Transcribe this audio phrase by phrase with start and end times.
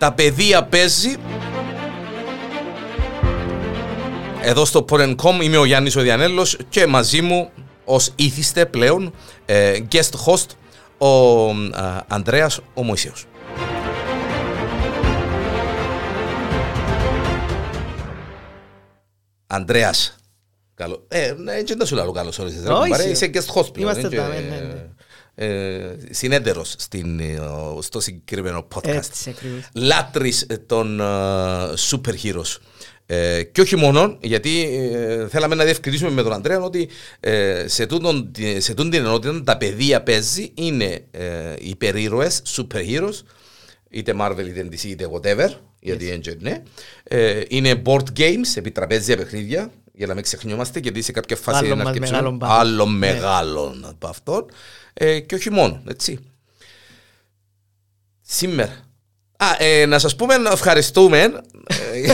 [0.00, 1.16] Τα παιδεία παίζει.
[4.42, 7.50] Εδώ στο Porn.com είμαι ο Γιάννης ο Διανέλος και μαζί μου
[7.84, 9.12] ως ήθιστε πλέον
[9.46, 10.46] ε, guest host
[11.06, 13.26] ο ε, Ανδρέας ο Μωυσίος.
[19.46, 20.14] Ανδρέας.
[20.74, 21.04] Καλό.
[21.08, 22.62] Ε, ναι, έτσι δεν σου λέω καλώς όρισες.
[22.64, 23.88] ρε, Όχι, κουμπάρε, σι- Είσαι guest host πλέον.
[23.88, 24.86] Είμαστε ε, και, τα, ναι, ναι,
[25.40, 25.46] ναι.
[25.46, 27.38] ε, συνέδερος στην, ε,
[27.80, 28.86] στο συγκεκριμένο podcast.
[28.94, 29.68] Έτσι ακριβώς.
[29.74, 31.04] Λάτρης ε, των ε,
[31.90, 32.56] super heroes.
[33.06, 34.62] Ε, και όχι μόνο, γιατί
[34.92, 36.88] ε, θέλαμε να διευκρινίσουμε με τον Αντρέα ότι
[37.20, 43.20] ε, σε, τούτον, σε τούτη την ενότητα τα παιδεία παίζει είναι ε, υπερήρωες, super heroes,
[43.90, 45.48] είτε Marvel είτε DC είτε whatever,
[45.80, 46.62] γιατί έτσι ναι.
[47.02, 51.58] Ε, είναι board games, επί τραπέζια παιχνίδια, για να μην ξεχνιόμαστε, γιατί σε κάποια φάση
[51.58, 52.52] Άλλο είναι μας αρκεψό- μεγάλο μπάμπο.
[52.52, 52.96] άλλο Ναι.
[52.98, 54.46] μεγάλο από αυτόν.
[54.92, 56.18] Ε, και όχι μόνο, έτσι.
[58.20, 58.72] Σήμερα.
[59.36, 61.18] Α, ε, να σας πούμε να ευχαριστούμε.
[61.68, 62.12] ε,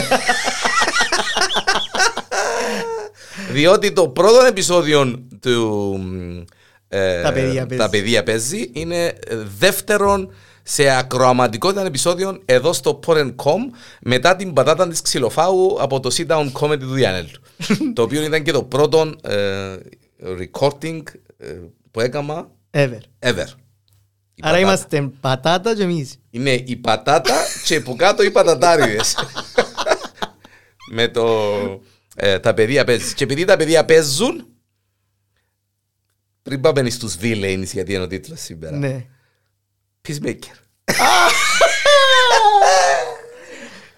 [3.51, 5.99] διότι το πρώτο επεισόδιο του
[6.87, 7.83] ε, Τα παιδεία παίζει.
[7.83, 9.13] τα παιδεία παίζει είναι
[9.57, 10.31] δεύτερον
[10.63, 13.59] σε ακροαματικότητα επεισόδιο εδώ στο Porn.com
[14.01, 17.29] μετά την πατάτα της ξυλοφάου από το sit down comedy του Διανέλου.
[17.95, 19.75] το οποίο ήταν και το πρώτο ε,
[20.19, 21.01] recording
[21.37, 21.47] ε,
[21.91, 22.99] που έκανα Ever.
[23.19, 23.47] ever.
[24.33, 24.59] Η Άρα πατάτα.
[24.59, 26.19] είμαστε πατάτα και εμείς.
[26.29, 29.15] Είναι η πατάτα και που κάτω οι πατατάριδες.
[30.91, 31.25] Με το...
[32.15, 33.13] ε, τα παιδιά παίζουν.
[33.13, 34.47] Και επειδή τα παιδιά παίζουν,
[36.43, 38.77] πριν πάμε στους villains, γιατί είναι ο τίτλος σήμερα.
[38.77, 39.05] Ναι.
[40.07, 40.57] Peacemaker.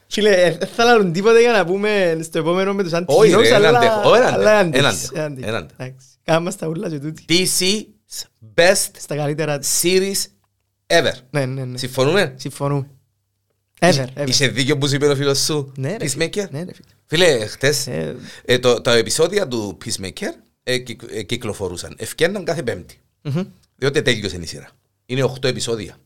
[0.07, 3.35] Φίλε, ε, δεν θα λάβουν τίποτα για να πούμε στο επόμενο με τους Όχι, ρε,
[3.35, 3.79] αντιχειρούς, έναν αλλά...
[3.79, 5.47] τέχο, έναν αλλά τέχο, έναν έναν τέχο, τέχο, έναν τέχο.
[5.49, 5.83] έναν τέχο.
[5.83, 6.07] Εντάξει.
[6.23, 7.25] Κάμαστε τα ούλα και τούτοι.
[7.29, 7.98] DC's
[8.55, 9.81] best Στα καλύτερα της.
[9.83, 10.25] series
[10.87, 11.13] ever.
[11.29, 11.77] Ναι, ναι, ναι.
[11.77, 12.89] Συμφωνούμε; Συμφωνούμε.
[13.79, 14.27] Ever, ever.
[14.27, 15.71] Είσαι δίκιο που σου είπε ο φίλος σου.
[15.77, 16.89] Ναι, ρε, Peacemaker; Ναι, ρε, φίλε.
[17.05, 20.33] Φίλε, χτες Ε, ε, το, τα επεισόδια του Peacemaker
[20.63, 21.95] ε, κυκ- ε, κυκλοφορούσαν.
[21.97, 22.99] Ευκαιρναν κάθε πέμπτη.
[23.21, 23.43] μμμ.
[23.75, 24.69] Διότι τέλειωσε η σειρά.
[25.05, 25.97] Είναι 8 επεισόδια.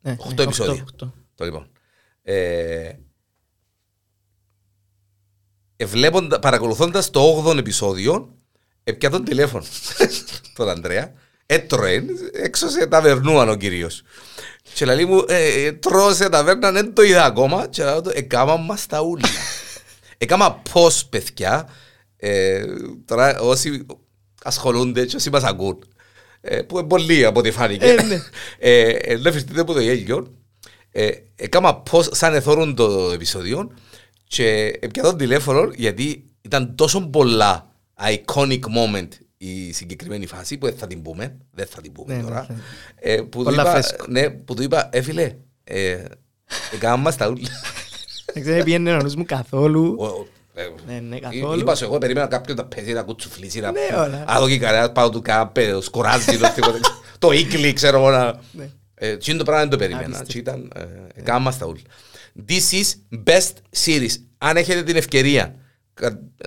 [0.00, 0.72] Ναι, Οχτώ ναι, επεισόδια.
[0.72, 1.14] οχτώ, οχτώ.
[1.34, 1.70] Το λοιπόν.
[2.22, 2.92] Ε,
[5.76, 8.34] ε, βλέποντα, παρακολουθώντας το 8ο επεισόδιο,
[8.84, 9.64] έπια τον τηλέφωνο
[10.56, 11.12] τον Ανδρέα,
[11.46, 14.02] έτρωε έξω σε ταβερνούαν ο κυρίως.
[14.74, 17.66] Και λέει μου, ε, ε, τρώω σε ταβέρνα, δεν το είδα ακόμα.
[17.66, 19.28] Και λέω του, εκάμα μας τα ούλια.
[20.18, 21.68] Εκάμα πώς, παιδιά,
[22.16, 22.64] ε,
[23.04, 23.86] τώρα όσοι
[24.44, 25.78] ασχολούνται και όσοι μας ακούν,
[26.40, 28.22] ε, που είναι πολλοί από ό,τι φάνηκε, Ε, ναι.
[28.58, 30.34] ε, ε, δεν φυστείτε από το γέλιο,
[30.90, 33.70] ε, έκαμα πώς σαν εθώρουν το επεισόδιο
[34.26, 39.08] και έπια τον τηλέφωνο γιατί ήταν τόσο πολλά iconic moment
[39.38, 42.46] η συγκεκριμένη φάση που δεν θα την πούμε, δεν θα την πούμε Ναι, ναι, τώρα.
[42.48, 42.56] ναι.
[43.00, 44.04] Ε, που, του Πολλά είπα, φρέσκο.
[44.08, 45.34] ναι, που του είπα, ε φίλε,
[45.64, 46.04] ε,
[46.74, 47.48] έκανα μας τα ούλα.
[48.32, 49.96] Δεν ξέρω, πήγαινε ο νους μου καθόλου.
[49.98, 51.58] Ο- ο- ε, Ναι, ναι, εί- καθόλου.
[51.60, 54.24] Είπα σου εγώ, περίμενα κάποιον να παίζει, να κουτσουφλήσει, να Ναι, όλα.
[54.28, 56.78] να δω και κανένας πάνω του κάμπε, σκοράζεις το τίποτα.
[57.18, 58.40] το ίκλι, ξέρω εγώ να...
[58.52, 58.68] Ναι.
[58.94, 60.04] Ε, Τι είναι το πράγμα δεν το περίμενα.
[60.18, 60.32] Απίστευτο.
[60.32, 61.80] Και ήταν, ε, έκανα μας τα ούλα.
[62.48, 63.52] This is best
[63.84, 64.10] series.
[64.38, 65.54] Αν έχετε την ευκαιρία, κα-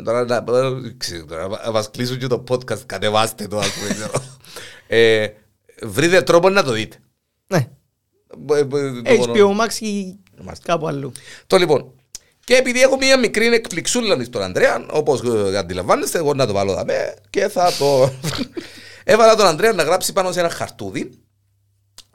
[0.03, 0.44] τώρα να
[0.97, 4.12] ξέρω, τώρα να μας κλείσουν και το podcast, κατεβάστε το, ας πούμε, ξέρω.
[4.90, 5.28] Ε,
[5.81, 6.97] Βρείτε τρόπο να το δείτε.
[7.47, 7.68] Ναι.
[8.56, 10.66] Ε, ε, το μόνο- HBO Max ή Μάλιστα.
[10.66, 11.12] κάπου αλλού.
[11.47, 11.91] το λοιπόν.
[12.44, 15.22] Και επειδή έχω μια μικρή εκπληξούλα στον Ανδρέα, όπως
[15.57, 18.12] αντιλαμβάνεστε, εγώ να το βάλω δαμέ και θα το.
[19.03, 21.09] Έβαλα τον Ανδρέα να γράψει πάνω σε ένα χαρτούδι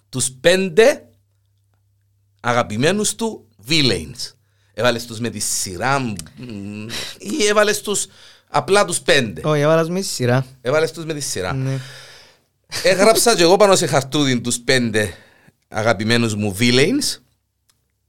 [0.08, 1.08] τους πέντε
[2.40, 4.32] αγαπημένους του villains.
[4.74, 6.14] Έβαλες τους με τη σειρά μ,
[7.18, 8.06] ή έβαλες τους
[8.48, 9.40] απλά τους πέντε.
[9.44, 10.46] Όχι, έβαλα με στη σειρά.
[10.60, 11.52] Έβαλες τους με τη σειρά.
[11.52, 11.78] Ναι.
[12.82, 15.14] Έγραψα και εγώ πάνω σε χαρτούδι τους πέντε
[15.68, 17.18] αγαπημένους μου villains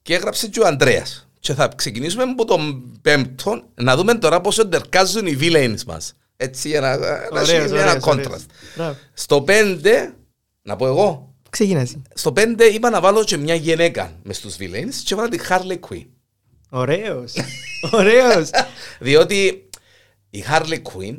[0.02, 1.28] και έγραψε και ο Ανδρέας.
[1.40, 6.14] Και θα ξεκινήσουμε από τον πέμπτο να δούμε τώρα πόσο εντερκάζουν οι villains μας.
[6.38, 8.28] Έτσι για να, να Ωραίος, έχει ένα ωραίος, ωραίος.
[8.28, 8.46] contrast.
[8.76, 8.98] Μπράβο.
[9.14, 10.14] Στο πέντε,
[10.62, 12.02] να πω εγώ, Ξεκινά εσύ.
[12.14, 15.80] στο πέντε είπα να βάλω και μια γυναίκα μες στους villains και βάλα τη Harley
[15.90, 16.06] Quinn.
[16.74, 17.34] Ωραίος.
[17.92, 18.50] Ωραίος.
[19.00, 19.70] Διότι
[20.30, 21.18] η Harley Quinn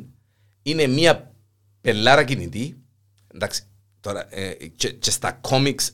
[0.63, 1.33] είναι μια
[1.81, 2.77] πελάρα κινητή.
[3.33, 3.63] Εντάξει,
[3.99, 5.91] τώρα ε, και, και στα κόμιξ,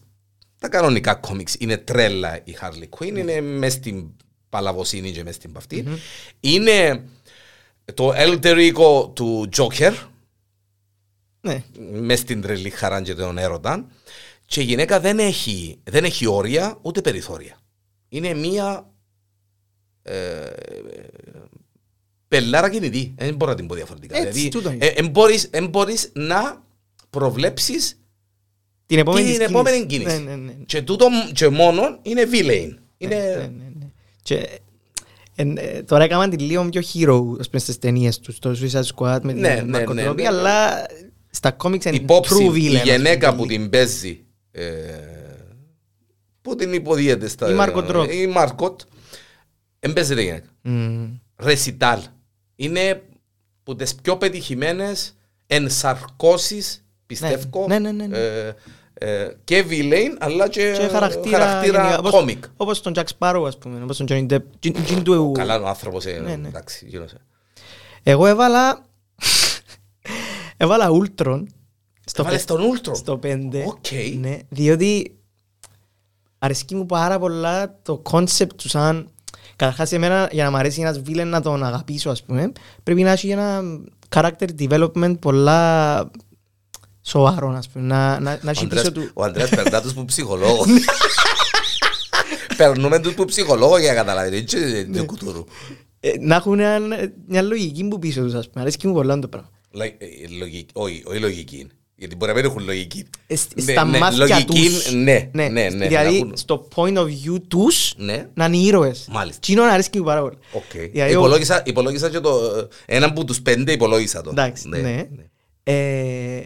[0.59, 4.09] τα κανονικά κόμιξ είναι τρέλα η Harley Quinn, είναι μες στην
[4.49, 5.87] παλαβοσύνη και μες στην παυτή.
[6.39, 7.05] Είναι
[7.93, 9.93] το alter ego του Joker,
[11.41, 11.63] Ναι.
[11.91, 13.87] μες στην τρελή χαρά και τον έρωτα.
[14.45, 17.57] Και η γυναίκα δεν έχει, δεν έχει όρια ούτε περιθώρια.
[18.09, 18.90] Είναι μία ε,
[22.27, 23.13] πελάρα κινητή.
[23.18, 24.18] Δεν μπορώ να την πω διαφορετικά.
[24.18, 24.86] Έτσι, δηλαδή, τούτο είναι.
[24.86, 26.63] ε, εν μπορείς, εν μπορείς να
[27.09, 28.00] προβλέψεις
[28.86, 29.51] Την επόμενη την κίνηση.
[29.51, 30.18] επόμενη κίνηση.
[30.18, 30.53] Ναι, ναι, ναι.
[30.65, 32.75] Και τούτο και μόνο είναι villain.
[32.98, 33.15] Είναι...
[33.15, 33.86] Ναι, ναι, ναι.
[34.24, 34.50] Και,
[35.36, 38.95] εν, ε, τώρα έκαναν τη λίγο πιο hero ας πούμε, στις ταινίες τους, το Suicide
[38.95, 40.27] Squad με Ναι, την ναι, Margot ναι, Robbie, ναι.
[40.27, 40.86] αλλά
[41.30, 42.62] στα comics είναι υπόψη true villain.
[42.71, 43.57] η ας πούμε, γυναίκα που τελεί.
[43.59, 44.63] την παίζει ε,
[46.42, 47.50] που την υποδίεται στα...
[47.51, 48.12] Η Margot Robbie.
[48.13, 48.81] Η Μάρκοτ
[49.83, 50.48] εμπέζεται γυναίκα.
[50.62, 51.10] Μμμ.
[51.36, 52.01] Ρεσιτάλ.
[52.56, 53.04] Είναι
[53.63, 55.18] που τις πιο πετυχημένες
[55.48, 58.18] ενσαρκώσεις πιστεύω Ναι, ναι, ναι, ναι.
[58.18, 58.54] ε,
[58.94, 62.44] ε, και villain αλλά και, Και χαρακτήρα, χαρακτήρα γενικά, όπως- κόμικ.
[62.57, 64.42] Όπως τον Jack Sparrow, ας πούμε, όπως τον Johnny Depp.
[64.60, 66.48] Τζιν- τζιν του- Καλά ο άνθρωπος ε, Ναι, ναι.
[66.48, 67.18] εντάξει γίνωσε.
[68.04, 68.86] Εγώ έβαλα...
[70.57, 71.44] έβαλα Ultron
[72.06, 72.95] στο, Έβαλες πε- τον Ούλτρο.
[72.95, 73.63] στο 5.
[73.66, 73.86] Οκ.
[74.19, 75.16] Ναι, διότι
[76.39, 79.12] αρέσκει μου πάρα πολλά το κόνσεπτ του σαν...
[79.61, 82.51] Καταρχάς εμένα για να μ' αρέσει ένας βίλεν να τον αγαπήσω ας πούμε
[82.83, 83.61] πρέπει να έχει ένα
[84.09, 86.11] character development πολλά
[87.01, 89.93] σοβαρό ας πούμε να, να, να Ο έχει Ανδρέας- πίσω του Ο Ανδρέας περνά τους
[89.93, 90.67] που ψυχολόγος.
[92.57, 94.35] Περνούμε τους που ψυχολόγος για να καταλάβετε.
[94.35, 95.43] Έτσι είναι κουτούρου.
[95.99, 99.27] ε, να έχουν ένα- μια λογική που πίσω τους ας πούμε αρέσκει μου πολλά το
[99.27, 99.95] πράγμα Λα- ε,
[100.39, 101.71] λογική- Όχι, όχι λογική είναι.
[102.01, 103.06] Γιατί μπορεί να μην έχουν λογική.
[103.27, 105.69] Ε, σ- Ναι, στα ναι, μάτια λογική, τους Ναι, ναι, ναι.
[105.69, 108.27] να δηλαδή έχουν- στο point of view τους Ναι.
[108.33, 109.39] να είναι ήρωες Μάλιστα.
[109.39, 110.89] Τι είναι αρέσκει μου πάρα πολύ Οκ.
[110.92, 112.39] Δηλαδή, ο- Υπολόγισα, υπολόγισα και το...
[112.86, 114.30] Έναν από τους πέντε υπολόγισα το.
[114.30, 115.07] Εντάξει, ναι.
[115.63, 116.39] Ε,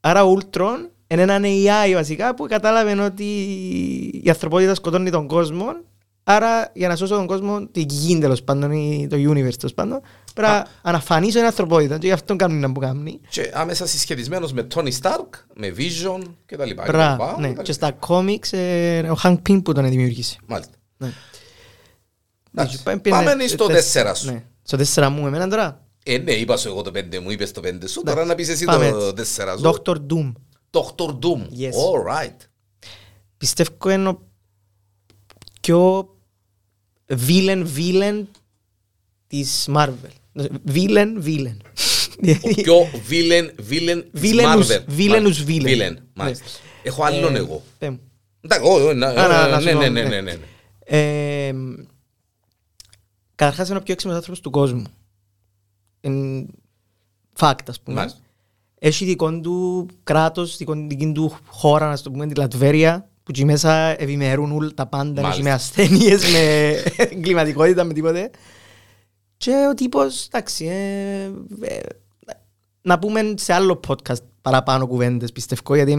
[0.00, 3.24] άρα ο Ultron είναι ένα AI βασικά που κατάλαβε ότι
[4.24, 5.66] η ανθρωπότητα σκοτώνει τον κόσμο.
[6.24, 10.00] Άρα για να σώσω τον κόσμο, τη γη τέλος πάντων, ή το universe τέλος πάντων,
[10.40, 13.20] πρέπει να αφανίσω την ανθρωπότητα και γι' αυτό κάνει τα που κάνει.
[13.28, 16.84] Και άμεσα συσχετισμένος με Tony Stark, με Vision και τα λοιπά.
[16.84, 17.48] και τα Μπράβο, λοιπά, ναι.
[17.48, 17.86] και τα Και λοιπά.
[17.86, 20.38] στα comics ε, ο Hank Pym που τον δημιουργήσει.
[20.46, 20.72] Μάλιστα.
[20.96, 21.12] Ναι.
[22.54, 24.32] Εντάξει, Πάμε Πάμε στο τέσσερα σου.
[24.32, 24.44] Ναι.
[24.62, 25.84] Στο τέσσερα μου εμένα τώρα.
[26.04, 28.00] Ε, ναι, είπα σου εγώ το πέντε μου, είπες το πέντε σου.
[28.00, 29.12] Εντάξει, Τώρα να πεις εσύ πάμε το έτσι.
[29.14, 29.62] τέσσερα σου.
[29.84, 29.94] Dr.
[29.94, 30.32] Doom.
[30.70, 31.06] Dr.
[31.08, 31.40] Doom.
[31.58, 31.72] Yes.
[31.72, 32.36] All right.
[33.36, 34.22] Πιστεύω είναι ο
[35.60, 36.08] πιο
[37.28, 38.22] villain villain
[39.26, 40.10] της Marvel.
[40.74, 41.56] Villain villain.
[42.42, 42.74] Ο πιο
[43.10, 44.80] villain, villain της Villainous- Marvel.
[44.98, 45.44] villainous Μάλιστα.
[45.46, 45.62] villain.
[45.66, 46.44] Villain, μάλιστα.
[46.44, 46.50] Ναι.
[46.82, 47.62] Έχω άλλον Ε, εγώ.
[47.78, 48.00] πέ μου.
[48.40, 50.20] Εντάξει, όχι, όχι, να- Α, να- να ναι, σου πω, ναι, ναι, ναι.
[50.20, 50.38] ναι, ναι.
[50.84, 51.52] Ε,
[53.34, 54.84] Καταρχάς είναι ο πιο έξυπνος άνθρωπος του κόσμου.
[56.00, 56.46] Είναι
[57.38, 57.96] fact ας πούμε.
[57.96, 58.18] Μάλιστα.
[58.78, 63.44] Έχει δικό του κράτος, δικό- δική του χώρα, να το πούμε, τη Λατβέρια, που εκεί
[63.44, 65.28] μέσα ευημερούν όλα τα πάντα, Μάλιστα.
[65.30, 66.70] έχει με ασθένειες, με
[67.10, 68.30] εγκληματικότητα, με τίποτε.
[69.40, 71.24] Και ο τύπος, εντάξει, ε,
[71.60, 71.80] ε,
[72.82, 75.92] να πούμε σε άλλο podcast παραπάνω κουβέντες, πιστεύω, γιατί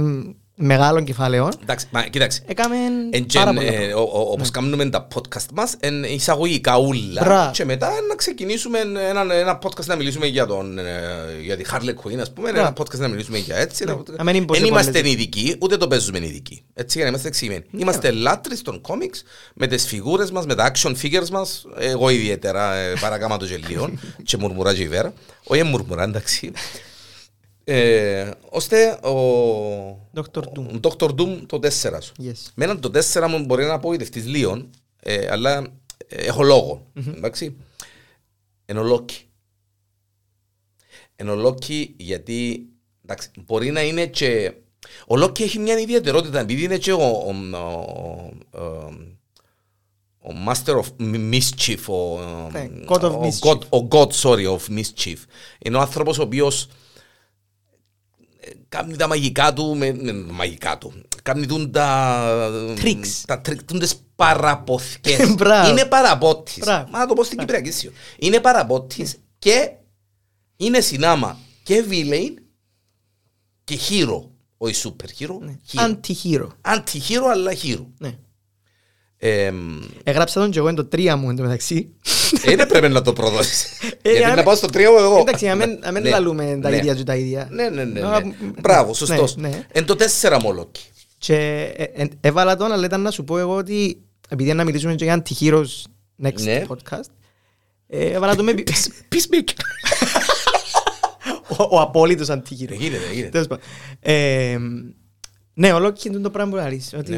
[0.61, 1.49] είναι μεγάλο κεφάλαιο.
[1.61, 2.43] Εντάξει, μα κοίταξε.
[2.45, 2.75] Έκαμε
[3.11, 3.95] Εν πάρα τζεν, πολλά ε, πράγματα.
[3.97, 7.51] ο- ο- Όπως κάνουμε τα podcast μας, εν εισαγωγικά ούλα Μπράβο.
[7.51, 8.79] και μετά να ξεκινήσουμε
[9.09, 10.83] ένα, ένα podcast να μιλήσουμε για, τον, ε,
[11.43, 12.73] για τη Harley Quinn, ας πούμε, ένα Μπράβο.
[12.83, 13.83] podcast να μιλήσουμε για έτσι.
[13.85, 13.91] Ναι.
[13.91, 15.13] ένα- Να μην είναι πως Εν είμαστε επόμενες.
[15.13, 16.63] ειδικοί, ούτε το παίζουμε ειδικοί.
[16.73, 17.63] Έτσι για να είμαστε εξηγημένοι.
[17.77, 19.23] Είμαστε λάτρεις των κόμιξ,
[19.53, 23.89] με τις φιγούρες μας, με τα action figures μας, εγώ ιδιαίτερα ε, παρακάμα το γελίο
[24.23, 25.13] και μουρμουρά και η Βέρα.
[25.43, 26.51] Όχι μουρμουρά, εντάξει.
[27.63, 30.41] Ε, ώστε ο Dr.
[30.41, 30.65] Doom.
[30.73, 31.09] ο Dr.
[31.09, 31.69] Doom το 4
[32.01, 32.13] σου.
[32.19, 32.51] Yes.
[32.55, 34.69] Με έναν το 4 μου μπορεί να απογοητευτείς λίγο,
[34.99, 35.57] ε, αλλά
[36.07, 36.87] ε, έχω λόγο.
[37.15, 37.55] Εντάξει.
[38.65, 39.25] Εν ο Λόκι.
[41.15, 42.65] Εν ο Λόκι γιατί
[43.03, 44.53] εντάξει, μπορεί να είναι και...
[45.07, 48.63] Ο Λόκι έχει μια ιδιαιτερότητα επειδή είναι και ο, ο, ο, ο,
[50.19, 52.19] ο Master of Mischief, ο,
[52.51, 53.49] Ναι, God of ο Mischief.
[53.49, 55.17] God, ο God, sorry, of Mischief.
[55.59, 56.67] Είναι ο άνθρωπος ο οποίος
[58.69, 60.93] κάνει τα μαγικά του με, με μαγικά του.
[61.23, 62.75] Κάνει τούν τα...
[62.81, 63.23] Tricks.
[63.27, 65.33] Τα tricks, τούν τις παραπoθκιές.
[65.37, 65.69] Μπράβο.
[65.69, 66.57] είναι παραπότης.
[66.57, 66.89] Μπράβο.
[66.91, 67.91] Μα να το πω στην Κυπριακή Σιω.
[68.17, 69.71] Είναι παραπότης και
[70.57, 72.33] είναι συνάμα και villain
[73.63, 74.23] και hero.
[74.57, 75.37] Όχι super hero.
[75.73, 75.89] hero.
[75.89, 76.47] Anti-hero.
[76.61, 77.85] Anti-hero αλλά hero.
[77.97, 78.17] Ναι.
[79.23, 81.93] Εμ, Έγραψα τον και εγώ εν το τρία μου εν τω μεταξύ.
[82.45, 83.63] ε, Δεν πρέπει να το προδώσεις.
[84.01, 85.17] Ε, Γιατί να να με- πάω στο τρίο εγώ.
[85.19, 86.75] Εντάξει, να μην- να μην Ναι, λαλούμε τα ναι.
[86.75, 87.47] ίδια και τα ίδια.
[87.51, 88.01] Ναι, ναι, ναι.
[88.01, 88.25] Α, ναι.
[88.25, 89.35] μ, Μπράβο, σωστός.
[89.35, 89.65] ναι, ναι.
[89.71, 90.81] Εν το τέσσερα μόλοκι.
[91.17, 91.35] Και
[91.77, 94.95] ε, ε, έβαλα τον, αλλά ήταν να σου πω εγώ ότι επειδή είναι να μιλήσουμε
[94.95, 95.83] και για anti-heroes
[96.23, 96.65] next Ναι.
[96.67, 97.09] podcast,
[97.87, 98.53] ε, έβαλα τον με...
[99.09, 99.53] Peacemaker.
[101.57, 102.71] ο, ο απόλυτος anti-hero.
[102.77, 103.29] Γίνεται, γίνεται.
[103.29, 103.63] Τέλος πάντων.
[103.99, 104.57] Ε,
[105.53, 107.15] ναι, ολόκληρο είναι το πράγμα που λαλείς, ότι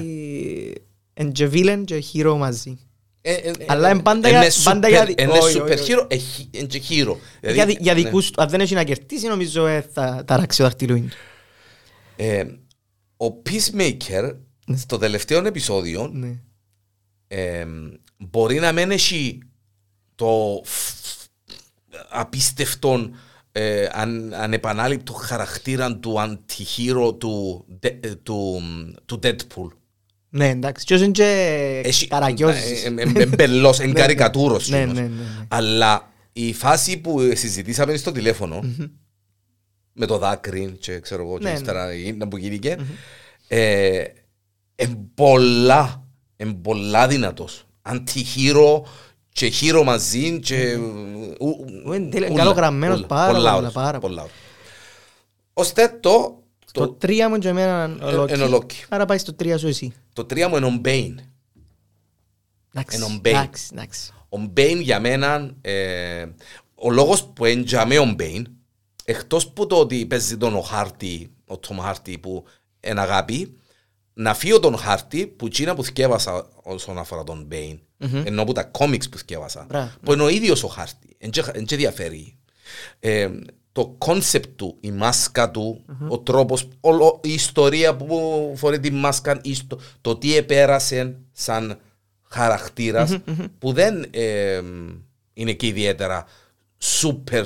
[1.20, 2.78] είναι και villain και hero μαζί.
[3.22, 5.60] Ε, ε, ε, Αλλά ε, είναι πάντα είναι για- super- πάντα για δι- Είναι όχι,
[5.60, 7.16] super όχι, hero, ε, χι- είναι και hero.
[7.40, 8.02] Δηλαδή, Για, δι- για ναι.
[8.02, 11.16] δικούς του, αν δεν έχει να κερδίσει, νομίζω ε, θα ταράξει ο δαχτυλούιν του.
[12.16, 12.44] Ε,
[13.18, 14.36] Ο Peacemaker
[14.76, 16.40] στο τελευταίο επεισόδιο Ναι.
[17.28, 17.66] ε,
[18.18, 19.40] μπορεί να μην έχει
[20.16, 21.28] το φ-
[22.10, 23.10] απίστευτο
[23.52, 28.62] ε, αν, ανεπανάληπτο χαρακτήρα του αντιχείρο του, Ντε- ε, του,
[29.06, 29.68] του Deadpool.
[30.36, 30.86] Ναι, εντάξει.
[30.86, 32.84] Και όσοι είναι και Έχει- καραγιόζης.
[32.86, 34.00] ε, ε, ε, ε, μπελός, εν Ναι, ναι.
[34.00, 34.94] καρικατούρος Ναι, κιόλας.
[34.96, 35.46] ναι, ναι, ναι.
[35.48, 38.64] Αλλά η φάση που συζητήσαμε στο τηλέφωνο
[39.94, 41.56] με το δάκρυ και ξέρω εγώ και Ναι, ναι.
[41.56, 42.78] ύστερα γίνα που γίνηκε
[43.48, 44.04] ε,
[44.76, 46.04] εν πολλά
[46.36, 48.86] εν πολλά δυνατός αντιχείρο
[49.30, 53.08] και χείρο μαζί και ου- ου- Είναι τέλεια, ούλα, καλογραμμένος ούλα.
[53.08, 54.38] πάρα Πολλά πολλά, ωραίος, πάρα πολλά ωραίος.
[55.54, 56.43] Ώστε το
[56.74, 58.34] Το το, τρία μου και εμένα Ε, ολόκι.
[58.34, 58.84] εν ολόκι.
[58.90, 59.94] Άρα πάει στο τρία σου εσύ.
[60.14, 61.20] το τρία μου είναι ο Μπέιν
[62.76, 63.36] Εντάξει, Εν ο Μπέιν.
[63.36, 64.12] εντάξει, εντάξει.
[64.30, 66.26] Ο Μπέιν για μένα, ε,
[66.76, 68.48] ο λόγος που έντιαμε ο Μπέιν,
[69.06, 72.44] εκτός που το ότι παίζει τον ο Χάρτη, ο Τόμ Χάρτη που
[72.88, 73.58] είναι αγάπη,
[74.14, 78.64] να φύγω τον Χάρτη που τσίνα που θκεύασα όσον αφορά τον Μπέιν, ενώ που τα
[78.64, 79.92] κόμιξ που θκεύασα, Μπράβο.
[80.04, 81.16] που είναι ο ίδιος ο Χάρτη,
[81.54, 82.38] δεν και διαφέρει.
[83.00, 83.30] Ε,
[83.74, 89.40] το concept του, η μάσκα του, ο τρόπος, όλο, η ιστορία που φορεί τη μάσκα,
[89.44, 91.80] η ιστο- το τι επέρασε σαν
[92.30, 93.18] χαρακτήρας,
[93.60, 94.62] που δεν ε,
[95.34, 96.26] είναι και ιδιαίτερα
[97.02, 97.44] super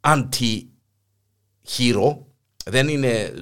[0.00, 2.16] anti-hero,
[2.64, 3.32] δεν είναι ε,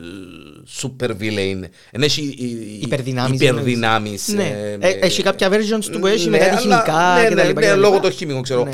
[0.82, 1.60] super villain,
[1.92, 4.48] δεν έχει ε, ε, Υπερδυνάμεις, υπερδυνάμεις, Ναι.
[4.48, 7.34] ε, Ε, έχει κάποια versions του που έχει με ναι, κάτι αλλά- χημικά ναι, και
[7.34, 8.06] τα ναι, λοιπά ναι, και τα λόγω λοιπά.
[8.08, 8.68] των χημικών, ξέρω.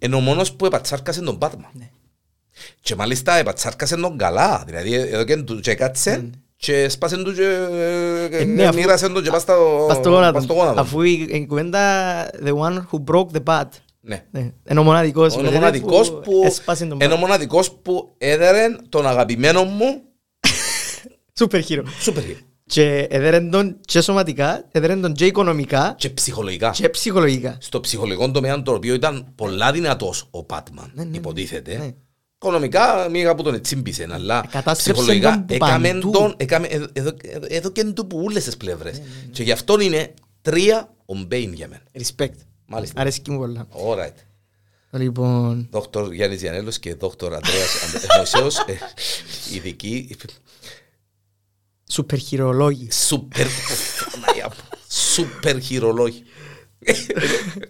[0.00, 0.06] Ναι.
[0.06, 1.80] Είναι ο μόνος που επατσάρκασε τον Batman.
[2.80, 4.62] Και μάλιστα επατσάρκασε τον καλά.
[4.66, 7.42] Δηλαδή εδώ και του και κάτσε και σπάσε του και
[8.30, 10.32] Ε, ναι, αφού- μοίρασε τον και πας στο Πας στο γόνατο.
[10.32, 10.80] πας στο γόνατο.
[10.80, 11.80] Αφού η η κουβέντα
[12.44, 13.64] The one who broke the bat.
[14.00, 14.24] Ναι.
[14.30, 14.52] Ναι.
[14.70, 15.34] Είναι ο μοναδικός.
[15.34, 17.20] Είναι ο με μοναδικός που, έσπασε τον είναι ο bat.
[17.20, 20.02] μοναδικός που έδερε τον αγαπημένο μου
[21.40, 21.82] Super hero.
[22.00, 22.36] σούπερ hero.
[22.68, 26.70] Και έδερεν τον και σωματικά, έδερεν τον και οικονομικά και ψυχολογικά.
[26.70, 27.56] και ψυχολογικά.
[27.60, 31.16] Στο ψυχολογικό τομέα το οποίο ήταν πολλά δυνατός ο Batman, ναι, ναι.
[31.16, 31.76] υποτίθεται.
[31.76, 31.90] Ναι.
[32.34, 36.10] Οικονομικά μίγα που τον ετσίμπησε, αλλά Κατάστρεψε ψυχολογικά τον που έκαμε παντού.
[36.10, 37.10] τον, έκαμε, εδώ, εδώ,
[37.48, 38.98] εδώ και του που ούλες τις πλευρές.
[38.98, 41.82] Ναι, Και γι' αυτό είναι τρία ο Μπέιν για μένα.
[41.98, 42.38] Respect.
[42.66, 43.00] Μάλιστα.
[43.00, 43.66] Αρέσκει μου πολλά.
[43.72, 44.14] Alright.
[44.90, 47.76] Λοιπόν, Δόκτωρ Γιάννης Γιανέλος και δόκτωρ Ανδρέας
[48.18, 48.78] Μωσέος, ε,
[49.54, 50.16] ειδικοί,
[51.92, 52.88] super χειρολόγοι.
[52.92, 53.46] σούπερ,
[54.12, 56.22] Παναγιά μου, σούπερ χειρολόγοι.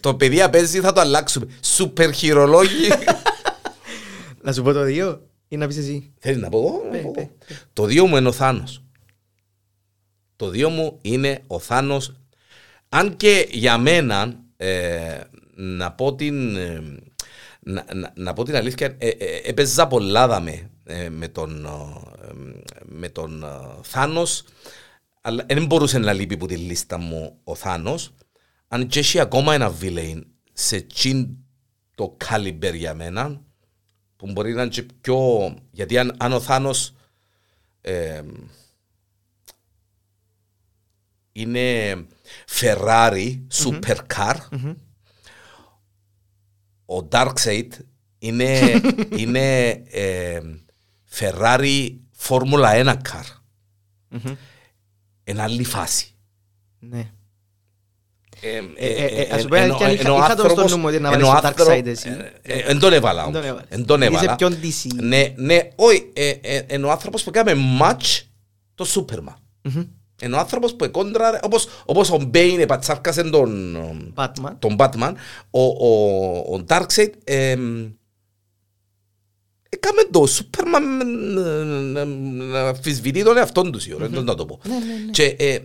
[0.01, 1.47] Το παιδί παίζει θα το αλλάξουμε.
[1.61, 2.89] Σούπερ χειρολόγοι.
[4.43, 6.13] Να σου πω το δύο ή να πεις εσύ.
[6.19, 7.31] Θέλεις να πω εγώ; να Πε, πω πε, εγώ.
[7.73, 8.83] Το δύο μου είναι ο Θάνος.
[10.37, 12.17] Το δύο μου είναι ο Θάνος.
[12.89, 15.21] Αν και για μένα, ε,
[15.55, 16.83] να, πω την, ε,
[17.69, 22.33] να, να, να πω την αλήθεια, ε, ε, έπαιζα πολλά δαμέ ε, με τον, ε,
[22.85, 23.47] με τον ε,
[23.83, 24.45] Thanos,
[25.21, 28.15] αλλά δεν μπορούσε να λείπει από τη λίστα μου ο Thanos,
[28.69, 31.29] αν και έχει ακόμα ένα villain σε τσιν
[31.95, 33.41] το caliber για μένα,
[34.17, 35.19] που μπορεί να είναι και πιο...
[35.71, 36.95] Γιατί αν, αν ο Thanos
[37.81, 38.23] ε,
[41.33, 41.95] είναι
[42.61, 44.37] Ferrari, supercar,
[46.97, 47.69] ο Darkseid
[48.19, 48.81] είναι,
[49.21, 50.41] είναι ε,
[51.19, 51.89] Ferrari
[52.29, 53.25] Formula 1 car.
[55.25, 56.07] Εν άλλη φάση.
[56.79, 57.11] Ναι.
[58.41, 61.11] Ε, ε, ε, ας σου πω αλήθεια, είχα- είχα το στο νου μου ότι να
[61.11, 62.09] βάλεις το Darkseid εσύ.
[62.43, 63.49] Εν τον έβαλα Εν τον όμως.
[63.51, 63.69] έβαλες.
[63.71, 64.37] Εν τον Είσαι έβαλα.
[64.37, 64.91] πιο DC.
[65.03, 66.11] Ναι, ναι, όχι.
[66.15, 68.23] ε, ε, Είναι ο άνθρωπος που έκανε match
[68.75, 69.37] το Σούπερμαν.
[70.23, 73.77] Είναι ο άνθρωπος που εκόντρα, όπως, όπως ο Μπέιν επατσάρκασε τον,
[74.17, 74.53] Batman.
[74.59, 75.13] τον Batman,
[75.51, 77.91] ο, ο, ο Darkseid εμ,
[79.69, 80.97] έκαμε το Σούπερμαν
[81.35, 82.05] να- να-
[82.45, 84.61] να αμφισβητεί τον εαυτόν τους σίγουρα, δεν να το πω.
[85.11, 85.59] Και, ε,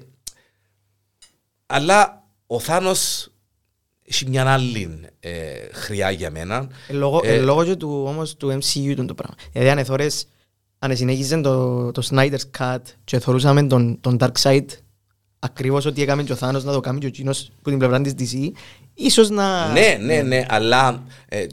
[1.65, 3.27] αλλά ο Θάνος
[4.07, 6.67] έχει μια άλλη ε, χρειά για μένα.
[6.87, 9.35] Ε, Λόγω, Ε, ε, λόγω και του, όμως, του MCU τον το πράγμα.
[9.51, 10.27] Δηλαδή αν εθώρες,
[10.83, 14.65] αν συνέχιζε το, το Snyder's Cut και θωρούσαμε τον, τον Darkseid
[15.39, 18.01] ακριβώς ό,τι έκαμε και ο Θάνος να το κάνει και ο Κίνος που την πλευρά
[18.01, 18.51] της DC,
[18.93, 19.71] ίσως να...
[19.71, 21.47] Ναι, ναι, ναι, αλλά ε, ε,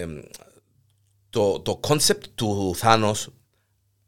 [0.00, 0.06] ε,
[1.30, 3.26] το, το concept του Θάνος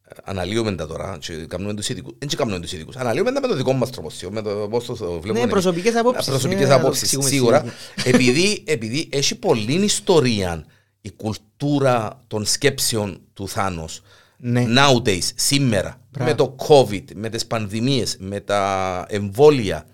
[0.05, 3.41] ε, αναλύουμε τα τώρα και κάνουμε τους ειδικούς, δεν και κάνουμε τους ειδικούς, αναλύουμε τα
[3.41, 5.39] με το δικό μας τρόπο, σίγουρα, με το πώς το βλέπουμε.
[5.39, 5.51] εμείς.
[5.51, 7.59] προσωπικές απόψεις, Προσωπικές ναι, να το απόψεις, εξηγούμε σίγουρα.
[7.59, 7.75] σίγουρα.
[8.15, 10.65] επειδή, επειδή έχει πολλή ιστορία
[11.01, 14.03] η κουλτούρα των σκέψεων του Θάνος
[14.45, 14.65] Ναι.
[14.69, 16.31] nowadays, σήμερα, Μπράβο.
[16.31, 19.87] με το COVID, με τις πανδημίες, με τα εμβόλια,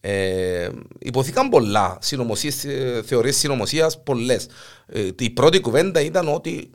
[0.00, 4.46] ε, υποθήκαν πολλά συνωμοσίες, ε, θεωρίες συνωμοσίας, πολλές.
[4.86, 6.70] Ε, η πρώτη κουβέντα ήταν ότι,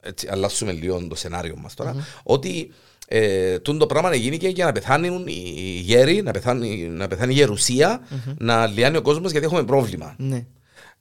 [0.00, 2.70] έτσι αλλάσουμε λίγο το σενάριο μας τώρα, ότι
[3.08, 7.32] ε, τούν το πράγμα έγινε και για να πεθάνουν οι γέροι, να πεθάνει, να πεθάνει
[7.32, 8.00] η γερουσία,
[8.38, 10.14] να λιάνει ο κόσμος γιατί έχουμε πρόβλημα.
[10.18, 10.46] Ναι.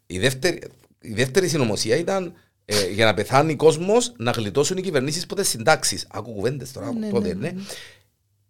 [0.07, 0.61] Η δεύτερη,
[1.01, 2.33] η δεύτερη συνωμοσία ήταν
[2.71, 6.07] ε, για να πεθάνει ο κόσμος να γλιτώσουν οι κυβερνήσεις από τις συντάξεις.
[6.09, 6.93] Άκου κουβέντες τώρα.
[7.11, 7.53] τότε, ναι.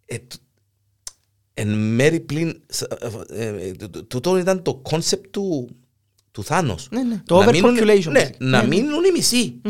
[0.06, 0.32] Ε, τ-
[1.54, 2.62] εν μέρει πλην...
[3.28, 5.68] ε, ε, τ- Τούτο ήταν το concept του,
[6.30, 6.88] του Thanos.
[6.90, 7.22] Ναι, ναι.
[7.26, 8.34] Το Να μείνουν- overpopulation, Ναι, basically.
[8.38, 8.66] να Ναι, ναι.
[8.66, 9.60] μείνουν οι μισοί.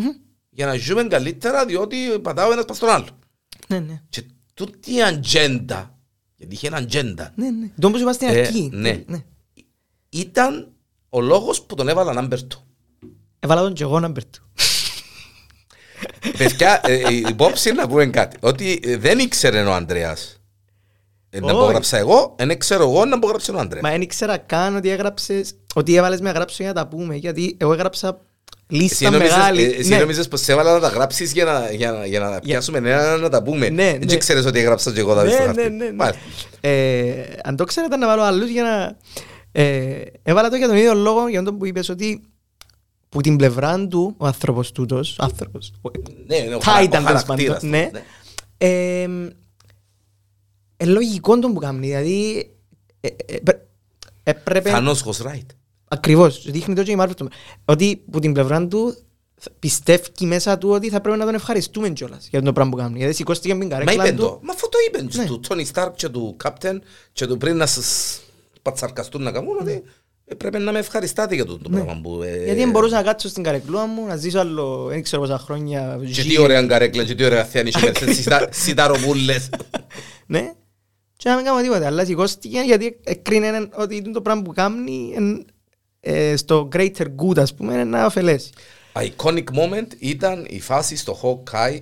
[0.50, 3.06] Για να ζούμε καλύτερα διότι πατά ο ένας πας στον άλλο.
[3.68, 4.02] Ναι, ναι.
[4.08, 4.22] Και
[4.54, 5.98] τούτη η ατζέντα,
[6.36, 7.70] γιατί είχε ένα ατζέντα, Ναι, ναι.
[7.80, 8.70] Το όπως είπα στην Ε, αρχή.
[8.72, 9.04] ναι.
[10.08, 10.72] ήταν
[11.08, 12.64] ο λόγος που τον έβαλαν άμπερτο.
[13.40, 14.40] Έβαλα τον και εγώ να μπερτού.
[16.38, 18.36] Παιδιά, ε, ε, υπόψη να πούμε κάτι.
[18.40, 20.40] Ότι ε, δεν ήξερε ο Ανδρέας
[21.30, 21.54] ε, να Όχι.
[21.54, 23.82] υπογράψα εγώ, δεν ξέρω εγώ να υπογράψει ο Ανδρέας.
[23.84, 27.14] Μα δεν ήξερα καν ότι έγραψες, ότι έβαλες με να γράψω για να τα πούμε,
[27.14, 28.20] γιατί εγώ έγραψα
[28.72, 29.62] Εσύ λίστα νόμιζες, μεγάλη.
[29.62, 29.96] ε, εσύ Ναι.
[29.98, 33.16] νόμιζες πως σε έβαλα να τα γράψεις για να, για, να- για να πιάσουμε ένα
[33.16, 33.68] να τα πούμε.
[33.68, 34.16] Ναι, Δεν ναι.
[34.16, 35.62] ξέρεις ότι έγραψα και εγώ τα Ναι, στο ναι, χαρτί.
[35.62, 35.92] ναι, ναι.
[35.92, 36.20] Μάλιστα.
[36.60, 37.12] Ε,
[37.44, 38.96] αν το ξέρετε να βάλω άλλους για να...
[39.52, 42.22] Ε, έβαλα το για τον ίδιο λόγο, για τον που είπες ότι
[43.10, 45.90] που την πλευρά του, ο άνθρωπος τούτος, ο άνθρωπος, ο-
[46.26, 47.90] Ναι, ναι, ο θα χαρα- ήταν ο τέλος χαρακτήρας πάντων, του, ναι.
[48.58, 49.08] Ε,
[50.76, 52.50] ε, λογικό τον που κάνει, δηλαδή
[53.00, 53.60] ε, ε, πρέ-
[54.22, 54.70] έπρεπε...
[54.70, 55.46] Θανός was right.
[55.88, 57.28] Ακριβώς, δείχνει το και η Marvel του.
[57.64, 58.96] Ότι που την πλευρά του
[59.36, 62.76] θα- πιστεύει μέσα του ότι θα πρέπει να τον ευχαριστούμε κιόλας για το πράγμα που
[62.78, 62.98] κάνει.
[62.98, 64.22] Γιατί σηκώστηκε με την Μα καρέκλα είπεν του.
[64.22, 64.40] το.
[64.42, 65.24] Μα αυτό το είπεν Ναι.
[65.26, 68.20] του Τόνι Σταρκ και του Κάπτεν και του πριν να σας
[68.62, 69.82] πατσαρκαστούν να κάνουν ότι ε,
[70.36, 72.22] πρέπει να με ευχαριστάτε για το το πράγμα που...
[72.22, 72.36] ε, Ναι.
[72.36, 75.98] Γιατί δεν μπορούσα να κάτσω στην καρεκλούα μου, να ζήσω άλλο, δεν ξέρω πόσα χρόνια.
[76.06, 76.28] Και ζει.
[76.28, 77.92] τι ωραία καρέκλα και τι ωραία θέα νησί με
[78.50, 79.48] σιταροπούλες.
[80.26, 80.52] Ναι.
[81.16, 81.86] Και να μην κάνω τίποτα.
[81.86, 85.46] Αλλά σηκώστηκε γιατί εκρίνε ότι το πράγμα που κάνει εν-
[86.00, 88.50] ε, στο greater good, ας πούμε, είναι να ωφελέσει.
[88.92, 91.78] Iconic moment ήταν η φάση στο Hawkeye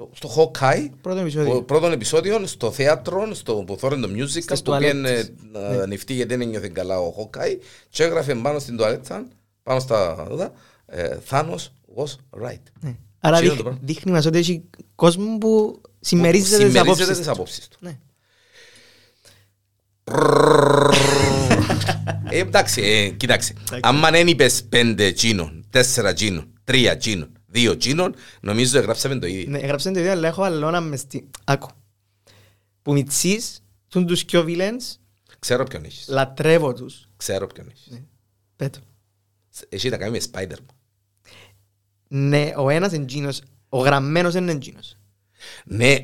[0.00, 1.62] στο, στο Hawkeye Πρώτο ο επεισόδιο.
[1.62, 5.32] πρώτων επεισόδιων στο θέατρο, στο που θόρεν το musical Στις που πήγαινε τουαλέτες.
[5.52, 5.82] να Ναι.
[5.82, 7.56] ανοιχτεί γιατί δεν ένιωθε καλά ο Hawkeye
[7.88, 9.26] και έγραφε πάνω στην τουαλέτα,
[9.62, 10.52] πάνω στα δούδα,
[10.86, 12.62] ε, Thanos was right.
[12.80, 12.96] Ναι.
[13.20, 13.78] Άρα Εκείνο το δείχ- πράγμα.
[13.82, 14.62] δείχνει μας ότι έχει
[14.94, 17.30] κόσμο που συμμερίζεται τις Συμμερίζεται απόψεις τις του.
[17.32, 17.76] απόψεις του.
[17.80, 17.98] Ναι.
[22.30, 23.54] Ε, εντάξει, ε, κοίταξε.
[23.80, 29.50] Αν δεν είπες πέντε τσίνων, τέσσερα τσίνων, τρία τσίνων, δύο τσίνων, νομίζω έγραψαμε το ίδιο.
[29.50, 31.30] Ναι, έγραψε το ίδιο, αλλά έχω αλλόνα μες στη...
[31.44, 31.68] Άκου.
[32.82, 34.96] Που μητσείς, τούν τους πιο villains,
[35.38, 36.08] Ξέρω ποιον έχεις.
[36.08, 37.08] λατρεύω τους.
[37.16, 38.00] Ξέρω ποιον έχεις.
[38.56, 38.78] Πέτω.
[39.68, 40.74] Έχει να κάνει με Spider-Man.
[42.08, 44.96] Ναι, ο ένας είναι τζείνος, ο γραμμένος είναι τζείνος.
[45.64, 45.96] Ναι,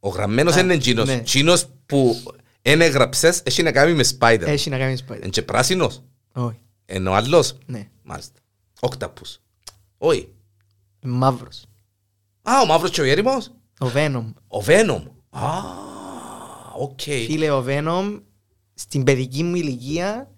[0.00, 1.06] ο γραμμένος Α, είναι εκείνος.
[1.06, 1.12] ναι.
[1.14, 2.22] Εκείνος που
[2.62, 4.40] δεν έγραψες έχει να κάνει με Spider.
[4.46, 5.16] Έχει να κάνει με Spider.
[5.20, 6.02] Είναι και πράσινος.
[6.32, 7.58] Όχι, Είναι ο άλλος.
[7.66, 7.88] ναι.
[8.02, 8.40] Μάλιστα.
[8.80, 9.36] Octopus.
[9.98, 10.28] Όχι.
[11.02, 11.64] Μαύρος.
[12.42, 13.52] Α, ο μαύρος και ο έρημος.
[13.80, 14.32] Ο Venom.
[14.48, 15.02] Ο Venom.
[15.30, 15.50] Α,
[16.78, 17.00] οκ.
[17.00, 18.20] Φίλε, ο Venom,
[18.74, 20.30] στην παιδική μου ηλικία,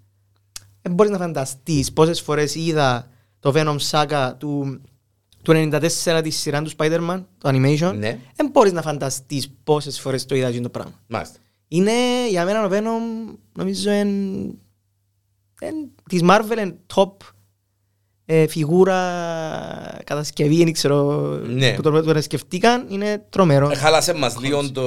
[0.83, 3.09] δεν μπορείς να φανταστείς πόσες φορές είδα
[3.41, 4.81] το Venom Saga του,
[5.43, 7.95] του 94 της σειρά του Spider-Man, το animation.
[7.97, 8.19] Ναι.
[8.35, 11.01] Δεν μπορείς να φανταστείς πόσες φορές το είδα αυτό το πράγμα.
[11.07, 11.39] Μάλιστα.
[11.69, 11.93] Είναι
[12.29, 14.09] για μένα ο Venom, νομίζω, εν,
[15.61, 15.75] εν,
[16.09, 17.13] της Marvel είναι top
[18.27, 18.99] ε, φιγούρα
[20.05, 21.13] κατασκευή, δεν ξέρω
[21.47, 21.73] Ναι.
[21.75, 23.71] που το, το σκεφτήκαν, είναι τρομερό.
[23.71, 24.83] Ε, Χάλασε μας λίγο το...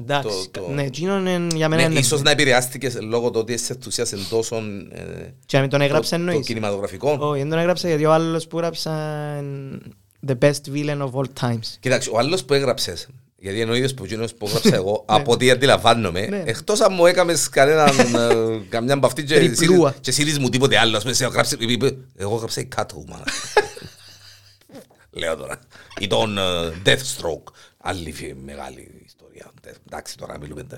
[0.00, 3.38] Εντάξει, το- το- ναι, εκείνον είναι για μένα Ναι, είναι ίσως να επηρεάστηκες λόγω του
[3.40, 4.56] ότι είσαι ενθουσίασες τόσο
[4.92, 5.00] ε,
[5.46, 6.46] Και να μην τον έγραψες το- το εννοείς.
[6.46, 7.16] κινηματογραφικό.
[7.20, 8.90] Όχι, δεν τον έγραψα γιατί ο άλλος που έγραψα
[9.40, 9.78] είναι
[10.26, 11.76] the best villain of all times.
[11.80, 13.08] Κοίταξε, ο άλλος που έγραψες,
[13.46, 15.16] γιατί είναι ο ίδιος που εκείνος που έγραψα εγώ, Ναι.
[15.16, 16.42] από ό,τι αντιλαμβάνομαι, Ναι.
[16.46, 19.88] εκτός αν μου έκαμες κανέναν, ε, καμιά από αυτή και Τριπλούα.
[19.88, 23.22] σύρεις- και σύρεις μου τίποτε άλλο, ας πούμε, σε έγραψε- είπε, εγώ έγραψα η Catwoman.
[25.10, 25.58] Λέω τώρα.
[26.00, 26.42] Ή τον ε,
[26.84, 27.52] Deathstroke.
[27.78, 29.50] Άλλη φι- μεγάλη ιστορία.
[29.66, 30.62] Death- Εντάξει, τώρα μιλούμε.
[30.62, 30.76] τε.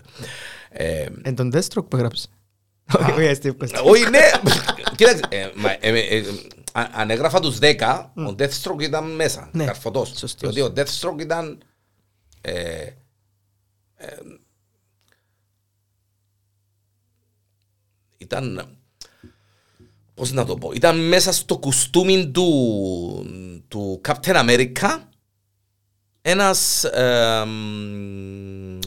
[0.70, 2.30] Ε, Εν τον Deathstroke που έγραψες.
[3.00, 3.80] Όχι, όχι, αστείο, Κώστα.
[3.80, 4.20] όχι, ναι.
[4.96, 6.22] Κοίταξε, ε, μα, ε, ε, ε,
[6.72, 10.12] α- αν έγραφα τους 10, ο Deathstroke ήταν μέσα, Ναι, καρφωτός.
[10.16, 10.54] σωστός.
[10.54, 11.58] Διότι ο Deathstroke ήταν...
[12.40, 12.86] ε,
[13.96, 14.16] ε,
[18.18, 18.76] ήταν...
[20.14, 24.98] Πώς να το πω, ήταν μέσα στο κουστούμι του, του Captain America
[26.22, 28.78] ένας ε, μ,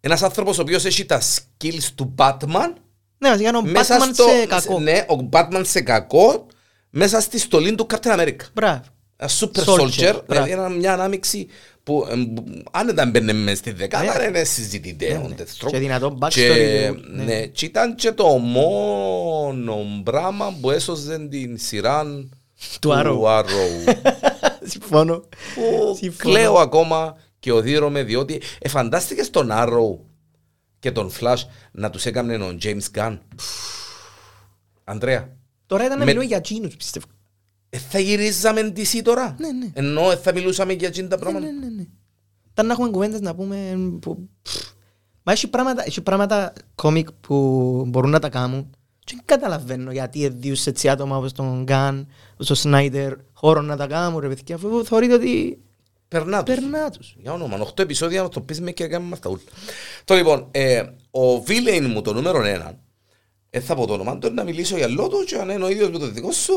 [0.00, 2.72] ένας άνθρωπος ο οποίος έχει τα skills του Batman
[3.18, 4.80] Ναι, βασικά είναι ο μέσα Batman στο, σε κακό.
[4.80, 6.46] Ναι, ο Batman σε κακό
[6.90, 8.42] μέσα στη στολή του Captain America.
[8.52, 8.82] Μπράβο.
[9.16, 10.24] Ένα super Soldier, soldier, μπράβο.
[10.26, 11.48] δηλαδή ένα- μια ανάμειξη
[11.84, 12.24] που εμ,
[12.70, 14.24] αν δεν μπαινε μες στη δεκάδα Ναι.
[14.24, 15.08] είναι συζητητέ.
[15.08, 15.34] Ναι, ο ναι.
[15.38, 15.66] Deathstroke.
[15.70, 17.24] Και δυνατό backstory Και, του, ναι.
[17.24, 22.04] ναι, και ήταν και το μόνο πράγμα που έσωσε την σειρά
[22.80, 23.20] Του Arrow.
[23.22, 23.94] Arrow.
[24.70, 25.18] Συμφώνω.
[25.54, 26.34] που Συμφωνώ.
[26.34, 29.98] κλαίω ακόμα και οδύρωμαι διότι εφαντάστηκες τον Arrow
[30.78, 31.42] και τον Flash
[31.72, 33.18] να τους έκαμνε ο James Gunn;
[34.84, 37.06] Αντρέα, Τώρα ήταν να Με- μιλούμε για εκείνους, πιστεύω.
[37.74, 39.70] Ε, θα γυρίζαμε DC τώρα; Ναι, ναι.
[39.72, 41.84] Ενώ ε, θα μιλούσαμε για εκείνα τα Ναι, πράγματα; ναι, ναι, ναι.
[42.52, 43.56] Ήταν να έχουμε κουβέντες να πούμε
[44.00, 44.28] που...
[44.42, 44.56] πφ,
[45.22, 47.36] Μα έχει πράγματα, έχει πράγματα κόμικ που
[47.88, 48.70] μπορούν να τα κάνουν
[49.04, 53.76] και δεν καταλαβαίνω γιατί εδίους έτσι άτομα όπως τον Γκάν, όπως τον Σνάιντερ χώρο να
[53.76, 55.58] τα κάνουν ρε παιδιά αφού θεωρείτε ότι
[56.08, 56.54] Περνά τους.
[56.54, 57.16] περνά τους.
[57.18, 59.38] Για όνομα, 8 επεισόδια να το πεις με και κάνουμε με αυτά όλα.
[60.04, 62.70] Τώρα λοιπόν, ε, ο βίλεϊν μου το νούμερο 1,
[63.54, 65.90] ε, θα πω το όνομα του, να μιλήσω για λόγο και αν είναι ο ίδιος
[65.90, 66.52] με το δικό σου,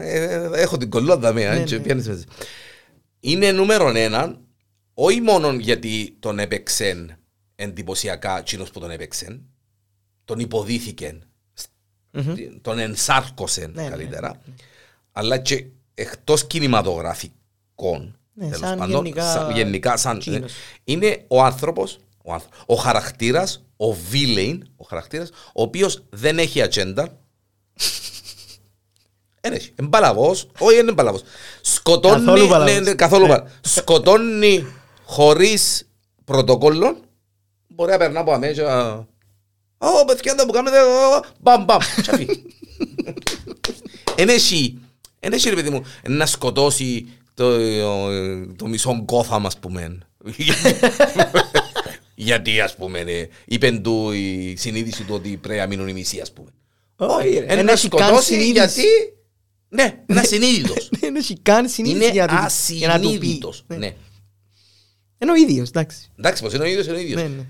[0.00, 1.82] ε, ε, έχω την κολλόδα με, Ναι, ε, και ναι.
[1.82, 2.24] πιάνεις μαζί.
[3.20, 4.34] Είναι νούμερο 1,
[4.94, 7.16] όχι μόνο γιατί τον έπαιξε
[7.54, 9.40] εντυπωσιακά εκείνος που τον έπαιξε,
[10.24, 11.18] τον υποδίθηκε,
[12.10, 12.34] Μμμ.
[12.60, 14.40] τον ενσάρκωσε Ναι, ναι, καλύτερα,
[15.12, 20.52] αλλά και εκτός κινηματογραφικών, Ναι, τέλος σαν πάντων, γενικά σαν- γενικά σαν, εκείνος.
[20.84, 26.62] είναι ο άνθρωπος, ο, άνθρω- ο χαρακτήρας, ο villain, ο χαρακτήρας, ο οποίος δεν έχει
[26.62, 27.18] ατζέντα,
[29.40, 29.72] δεν έχει.
[29.80, 31.22] Είναι παλαβός, όχι είναι παλαβός.
[31.60, 32.74] Σκοτώνει, Καθόλου παλαβός.
[32.74, 33.28] ναι, ναι, καθόλου Ναι.
[33.28, 33.52] παλαβός.
[33.60, 34.66] Σκοτώνει
[35.04, 35.88] χωρίς
[36.24, 36.96] πρωτοκόλλο,
[37.68, 38.66] μπορεί να περνά από αμέσως,
[39.78, 42.26] Ω, παιδιά, τα που κάνετε, ω, μπαμ, μπαμ, τσαφί.
[44.14, 44.78] Εν έχει,
[45.20, 47.56] εν έχει ρε παιδί μου, να σκοτώσει το,
[48.56, 49.98] το μισό Gotham, ας πούμε.
[52.22, 56.20] Γιατί, ας πούμε, ε, είπε του η συνείδηση του ότι πρέπει να μείνουν οι μισοί,
[56.20, 56.50] ας πούμε.
[56.96, 57.44] Όχι, ρε.
[57.46, 58.52] Εν Εν να έχει καν σκοτώσει συνείδηση.
[58.52, 58.82] γιατί...
[59.68, 60.88] Ναι, είναι ασυνείδητος.
[61.00, 63.14] Δεν έχει καν συνείδηση Είναι για να του- για να του πει.
[63.16, 63.64] ασυνείδητος.
[63.66, 63.76] Ναι.
[63.76, 63.94] Ναι.
[65.18, 66.10] Είναι ο ίδιος, εντάξει.
[66.18, 67.22] Εντάξει, πως είναι ο ίδιος, είναι ο ίδιος.
[67.22, 67.46] Ναι, ναι.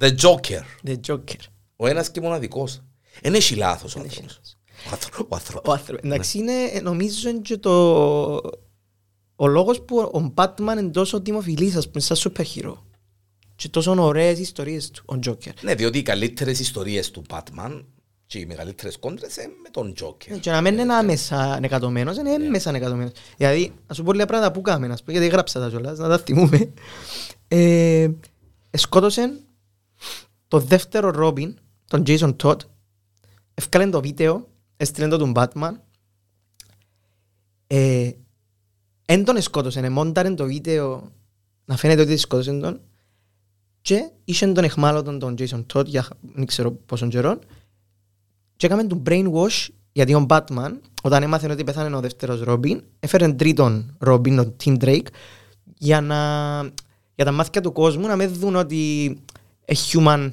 [0.00, 0.60] The Joker.
[0.86, 1.40] The Joker.
[1.76, 2.82] Ο ένας και μοναδικός.
[3.22, 4.56] Δεν έχει λάθος ο άνθρωπος.
[4.86, 5.68] Ο άνθρω- Ο άνθρωπος.
[5.68, 6.04] Ο άνθρωπος.
[6.10, 7.72] Εντάξει, είναι ε, νομίζω είναι και το...
[9.36, 12.86] Ο λόγος που ο Batman είναι τόσο δημοφιλής, ας πούμε, σαν σούπερ χειρό.
[13.54, 15.52] Και τόσο ωραίες ιστορίες του, ο Joker.
[15.62, 17.84] Ναι, διότι οι καλύτερες ιστορίες του Batman
[18.26, 20.28] και οι μεγαλύτερες κόντρες είναι με τον Joker.
[20.28, 23.12] Ναι, Και να μην είναι άμεσα ανεκατομένος, είναι έμμεσα ανεκατομένος.
[23.36, 26.08] Δηλαδή, να σου πω λίγα πράγματα που κάμε, ας πούμε, γιατί γράψα τα κιόλας, να
[26.08, 26.72] τα θυμούμε.
[27.48, 28.08] Ε,
[28.70, 29.40] σκότωσε
[30.48, 32.56] το δεύτερο Ρόμπιν, τον Jason Todd,
[33.54, 35.72] ευκάλεν το βίντεο, έστειλε το τον Batman,
[37.66, 38.10] ε,
[39.06, 41.12] εν τον σκότωσε, εμόνταρεν το βίντεο
[41.64, 42.80] να φαίνεται ότι σκότωσε τον
[43.82, 47.38] και είχε τον εχμάλωτον τον Jason Todd για δεν ξέρω πόσον καιρό
[48.56, 50.70] και έκαμε τον brainwash γιατί ο Batman
[51.02, 55.06] όταν έμαθε ότι πέθανε ο δεύτερος Ρόμπιν έφερε τρίτον Ρόμπιν, τον Tim Drake
[55.78, 56.16] για να
[57.14, 59.06] για τα μάτια του κόσμου να μην δουν ότι
[59.64, 60.30] ε, human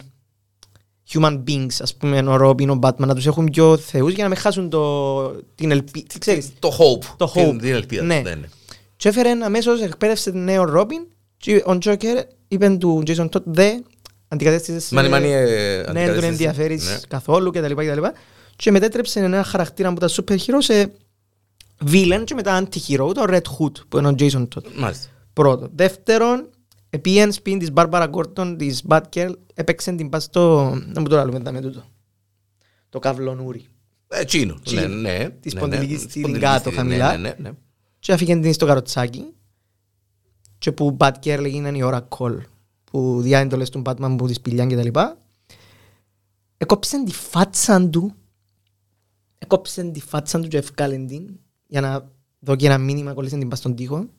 [1.12, 4.29] human beings ας πούμε ο Ρόμπιν, ο Batman να τους έχουν πιο θεούς για να
[4.29, 7.05] μην χάσουν το, την ελπίδα ξέρεις Το hope.
[7.17, 7.57] Το την- hope.
[7.59, 8.03] Την ελπίδα.
[8.03, 8.21] Ναι.
[8.21, 8.47] Ναι, ναι.
[8.95, 11.07] και έφερε αμέσως εκπαίδευσε τον νέο Ρόμπιν
[11.38, 13.79] και ο Τζόκερ είπε του Jason Todd δε
[14.27, 16.29] αντικατέστησες Μάνι, μάνι, ε, ναι, δεν τον αντικατέστησες.
[16.29, 16.97] ενδιαφέρεις Ναι.
[17.07, 17.73] καθόλου κτλ.
[17.73, 18.03] κτλ.
[18.55, 20.91] Και μετέτρεψε ένα χαρακτήρα που ήταν super hero σε
[21.91, 24.71] villain και μετά anti-hero, το Red Hood που είναι ο Jason Todd.
[24.77, 25.07] Μάλιστα.
[25.33, 25.69] Πρώτο.
[25.75, 26.49] Δεύτερον,
[26.89, 30.73] επίεν σπίτι της Barbara Gordon, της Batgirl, έπαιξε την πας στο...
[30.93, 31.83] Να μου το λέω μετά με τούτο.
[32.89, 33.65] Το καυλονούρι.
[34.07, 34.53] Ε, Τσίνο.
[34.53, 34.88] Ναι, Τσίνο.
[34.88, 35.29] ναι.
[35.39, 35.99] Της ναι, σπονδυλική ναι.
[35.99, 37.17] στήλη Σπονδυλική κάτω, στήλη, χαμηλά.
[37.17, 37.51] Ναι, ναι, ναι.
[37.99, 39.25] Και αφήγε την στο καροτσάκι
[40.60, 42.38] και που Batgirl έγινε η ώρα call
[42.84, 45.17] που διά εντολές του Batman που της πηλιάν και τα λοιπά.
[46.58, 48.13] Έκοψε τη φάτσα του
[49.39, 53.48] έκοψε τη φάτσα του και ευκάλεν την για να δω και ένα μήνυμα κολλήσε την
[53.48, 54.10] πας στον τοίχο.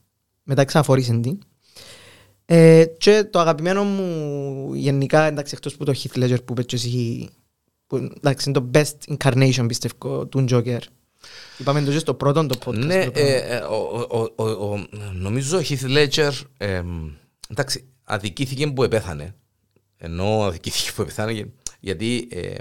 [0.42, 1.38] Μετά ξαναφορήσε την.
[2.44, 6.76] Ε, και το αγαπημένο μου γενικά εντάξει εκτός που το Heath Ledger που είπε και
[6.76, 7.29] εσύ
[7.87, 10.81] που εντάξει είναι το best incarnation πιστεύω του Joker
[11.59, 13.26] είπαμε το και στο πρώτο το podcast Ναι, το πρώτο.
[13.29, 17.11] ε, ε, ο- ο- ο- ο- νομίζω ο Heath Ledger εμ,
[17.48, 19.35] εντάξει, αδικήθηκε που επέθανε.
[19.96, 21.48] Ενώ αδικήθηκε που επέθανε για-
[21.81, 22.55] γιατί ε,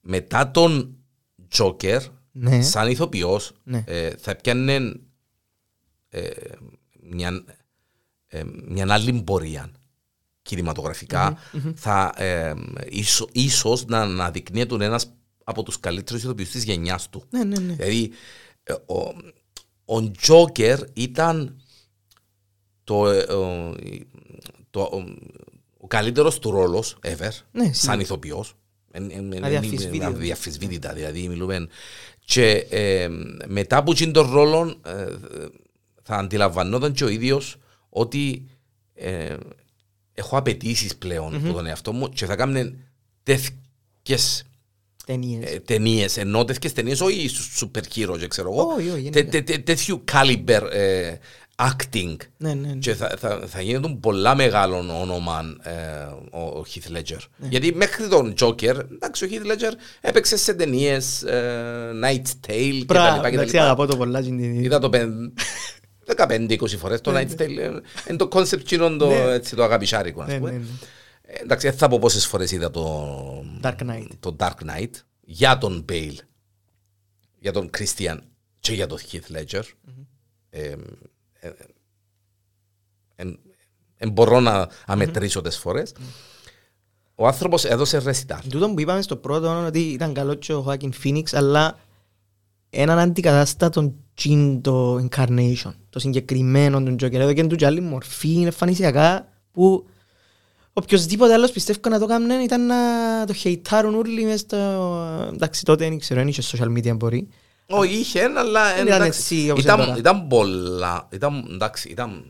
[0.00, 0.96] μετά τον
[1.58, 2.00] Joker,
[2.32, 2.62] Ναι.
[2.62, 3.84] σαν ηθοποιός, Ναι.
[3.86, 4.92] ε, θα πιάνε
[6.08, 6.28] ε,
[7.02, 7.44] μια,
[8.26, 9.70] ε, μια άλλη πορεία
[10.42, 11.38] κινηματογραφικά.
[11.74, 12.54] Θα ε,
[12.88, 15.12] ίσο- ίσως να αναδεικνύεται ένας
[15.50, 17.24] από τους καλύτερους ηθοποιούς της γενιάς του.
[17.30, 17.72] Ναι, ναι, ναι.
[17.72, 18.10] Δηλαδή,
[18.62, 19.14] ε, ο,
[19.84, 21.60] ο Τζόκερ ήταν
[22.84, 23.74] το, ε, ο,
[24.70, 25.04] το, ο,
[25.78, 28.00] ο καλύτερος του ρόλος ever, Ναι, σαν σίγουρα.
[28.00, 28.54] ηθοποιός.
[28.92, 30.06] Εν- εν- εν- Αδιαφυσβήτητα.
[30.06, 31.66] εν- Αδιαφυσβήτητα, δηλαδή μιλούμε.
[32.24, 33.08] Και ε,
[33.46, 35.06] μετά από εκείνον τον ρόλο ε,
[36.02, 37.56] θα αντιλαμβανόταν και ο ίδιος
[37.88, 38.44] ότι
[38.94, 39.36] ε,
[40.12, 42.76] έχω απαιτήσεις πλέον από τον εαυτό μου και θα κάνουν
[43.22, 44.44] τέτοιες
[45.12, 45.50] Ταινίες.
[45.54, 49.30] ε, ταινίες, ενώ τέτοιες ταινίες, όχι σούπερ hero και ξέρω εγώ, Όχι, όχι, τε- γενικά.
[49.30, 51.12] τε- τε- τέτοιου caliber ε,
[51.56, 52.74] acting Ναι, ναι, ναι.
[52.74, 55.70] και θα, θα, θα γίνεται πολλά μεγάλο όνομα ε,
[56.30, 57.18] ο, ο Heath Ledger.
[57.36, 57.48] Ναι.
[57.50, 62.84] Γιατί μέχρι τον Joker, εντάξει, ο Heath Ledger έπαιξε σε ταινίες ε, Night's Tale και
[62.86, 63.62] τα Μπράβο, λοιπά και τα εντάξει, λοιπά.
[63.64, 64.20] αγαπώ το πολλά.
[64.22, 64.60] την ταινία.
[64.60, 65.32] Είδα το πεν-
[66.16, 67.56] 15-20 φορές το Night's Tale.
[67.58, 67.70] ε,
[68.08, 69.14] Είναι το concept κοινών το, Ναι.
[69.32, 70.60] έτσι, το αγαπησάρικο, ας Ναι, πούμε.
[71.30, 71.38] Ναι, ναι.
[71.38, 74.06] Ε, εντάξει, δεν θα πω πόσες φορές είδα το Dark Knight.
[74.20, 74.90] το Dark Knight
[75.20, 76.16] για τον Bale,
[77.38, 78.18] για τον Christian
[78.60, 79.62] και για τον Heath Ledger.
[80.50, 81.50] Ε, ε, ε,
[83.16, 83.40] εν-
[83.96, 85.92] εν μπορώ να αμετρήσω τις φορές.
[87.14, 88.40] Ο άνθρωπος έδωσε ρεσιτάλ.
[88.48, 91.78] Τούτο που είπαμε στο πρώτο ότι ήταν καλό και ο Joaquin Phoenix, αλλά
[92.70, 97.12] έναν αντικατάστατο τζιν το incarnation, το συγκεκριμένο του Joker.
[97.12, 99.86] Εδώ και του και άλλη μορφή, εμφανισιακά, που
[100.72, 102.76] οποιοςδήποτε άλλος πιστεύω να το κάνουν ήταν να
[103.26, 104.56] το χεϊτάρουν όλοι μες στο...
[105.32, 107.28] Εντάξει, τότε δεν ξέρω, δεν είχε social media μπορεί.
[107.66, 109.98] Όχι, είχε, αλλά Δεν ήταν εντάξει, έτσι όπως είναι ήταν, τώρα.
[109.98, 112.24] ήταν πολλά, ήταν, εντάξει, ήταν,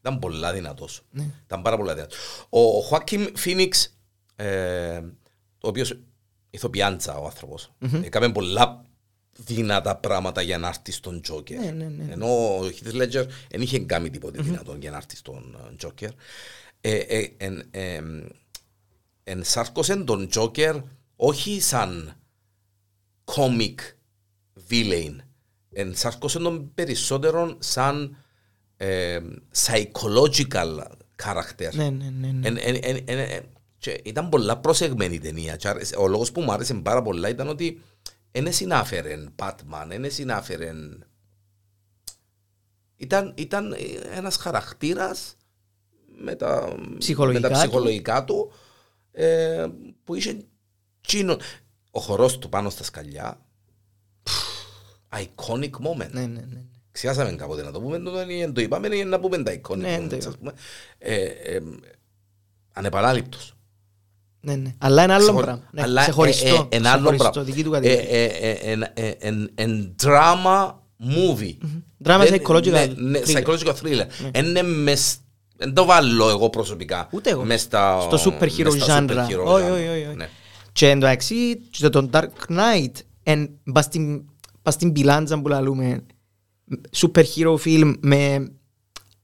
[0.00, 1.02] ήταν πολλά δυνατός.
[1.10, 1.24] Ναι.
[1.46, 2.18] Ήταν πάρα πολλά δυνατός.
[2.48, 3.96] Ο Χουάκιμ Φίνιξ,
[4.36, 5.00] ε,
[5.60, 5.98] ο οποίος
[6.50, 7.72] ηθοποιάντσα ο άνθρωπος,
[8.02, 8.84] έκαμε πολλά
[9.36, 11.58] δυνατά πράγματα για να έρθει στον Τζόκερ.
[11.58, 12.12] Ναι, ναι, ναι.
[12.12, 16.10] Ενώ ο Heath Ledger δεν είχε κάνει τίποτε δυνατό για να έρθει στον ε, Τζόκερ.
[16.80, 18.00] Ε, ε, εν, ε,
[19.24, 20.76] ενσάρκωσε τον Τζόκερ
[21.16, 22.16] όχι σαν
[23.24, 23.74] comic
[24.70, 25.16] villain.
[25.72, 28.16] Ενσάρκωσε τον περισσότερο σαν
[28.76, 29.18] ε,
[29.54, 30.78] psychological
[31.24, 31.70] character.
[31.72, 32.28] Ναι, ναι, ναι.
[32.32, 32.48] ναι.
[32.48, 33.44] Εν- εν- εν- εν- εν-
[33.78, 35.56] και ήταν πολλά προσεγμένη η ταινία.
[35.56, 37.80] Και άρεσε- Ο λόγος που μου άρεσε πάρα πολλά ήταν ότι
[38.32, 40.72] δεν συνάφερε Batman, δεν συνάφερε...
[42.96, 43.76] Ήταν, ήταν
[44.14, 45.36] ένας χαρακτήρας
[46.22, 47.68] με τα Ψυχολογικά με τα του.
[47.68, 48.52] ψυχολογικά του
[49.12, 49.66] ε,
[50.04, 50.36] που είχε
[51.00, 51.36] τσίνο.
[51.90, 53.40] Ο χορός του πάνω στα σκαλιά
[55.16, 56.10] iconic moment.
[56.10, 56.64] Ναι, ναι, ναι.
[56.92, 59.88] Ξιάσαμε κάποτε να το πούμε, το, δεν το είπαμε, είναι να πούμε τα εικόνια.
[59.90, 60.36] Ναι, Ναι, το είπαμε.
[60.36, 60.52] πούμε.
[60.98, 61.60] Ε, ε,
[62.72, 63.54] ανεπανάληπτος.
[64.40, 64.74] Ναι, ναι.
[64.78, 65.68] Αλλά ένα άλλο Ξεχω- πράγμα.
[65.72, 66.46] Ναι, αλλά, ξεχωριστό.
[66.70, 67.50] ε, ε, ένα άλλο ξεχωριστό, πράγμα.
[67.50, 68.10] δική του Ε, κατηγορία.
[68.10, 71.56] ε, ε, εν- ε, εν- εν drama movie.
[72.04, 73.42] Drama Δεν- psychological ναι, ναι, thriller.
[73.44, 74.06] psychological thriller.
[74.34, 75.16] Είναι μες-
[75.62, 77.08] Δεν το βάλω εγώ προσωπικά.
[77.12, 77.44] Ούτε εγώ.
[77.44, 79.10] Μες στα- Στο super hero μες στα genre.
[79.10, 79.72] super hero Όχι, genre.
[79.72, 80.16] όχι, όχι, όχι.
[80.16, 80.28] Ναι.
[80.72, 82.92] Και εν τω εξή, και τον Dark Knight,
[83.22, 84.22] εν, πας στην,
[84.62, 86.02] πας στην πιλάντζα που λαλούμε,
[86.96, 88.52] super hero film με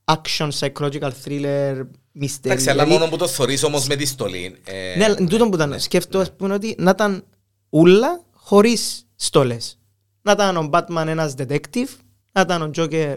[0.05, 1.75] action, psychological thriller,
[2.21, 2.45] mystery.
[2.45, 4.57] Εντάξει, αλλά δηλαδή- μόνο που το θωρείς όμως με τη στολή.
[4.65, 5.81] ε, Ναι, αλλά εν τούτο που ήταν.
[5.81, 7.25] Σκέφτομαι, ας πούμε, ότι να ήταν
[7.71, 9.79] ούλα χωρίς στόλες.
[10.23, 11.89] Να ήταν ο Batman ένας detective,
[12.33, 13.17] να ήταν ο Joker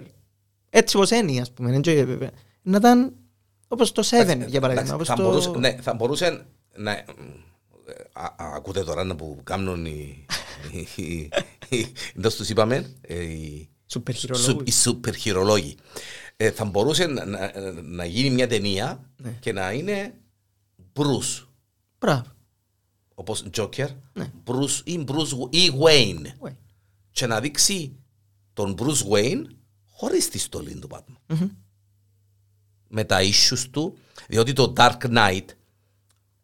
[0.69, 1.79] έτσι όπως είναι, ας πούμε.
[2.63, 2.71] Έτσι, βέβαια.
[2.71, 3.13] Να ήταν
[3.67, 4.93] όπως το Seven, Εντάξει, για παράδειγμα.
[4.93, 6.45] εντάξει, όπως θα, το- μπορούσε, ναι, θα μπορούσε
[6.75, 6.91] να...
[6.91, 7.05] ε,
[8.13, 10.25] α, α, ακούτε τώρα να που κάνουν οι...
[10.71, 11.29] οι- οι-
[11.69, 14.63] οι- εντός τους είπαμε, ε, οι, Super hero σου- λόγους.
[14.65, 15.77] οι σούπερ χειρολόγοι.
[16.37, 19.37] Ε, θα μπορούσε να, να, να γίνει μια ταινία Ναι.
[19.39, 20.13] και να είναι
[20.93, 21.45] Bruce,
[21.99, 22.23] Μπράβο.
[23.15, 24.31] όπως Joker, Ναι.
[24.45, 26.51] Bruce ή Bruce ή Wayne Ué.
[27.11, 27.95] και να δείξει
[28.53, 29.41] τον Bruce Wayne
[29.89, 31.15] χωρίς τη στολή του Batman.
[31.27, 31.49] Μμμ.
[32.89, 33.97] Με τα issues του,
[34.28, 35.45] διότι το Dark Knight,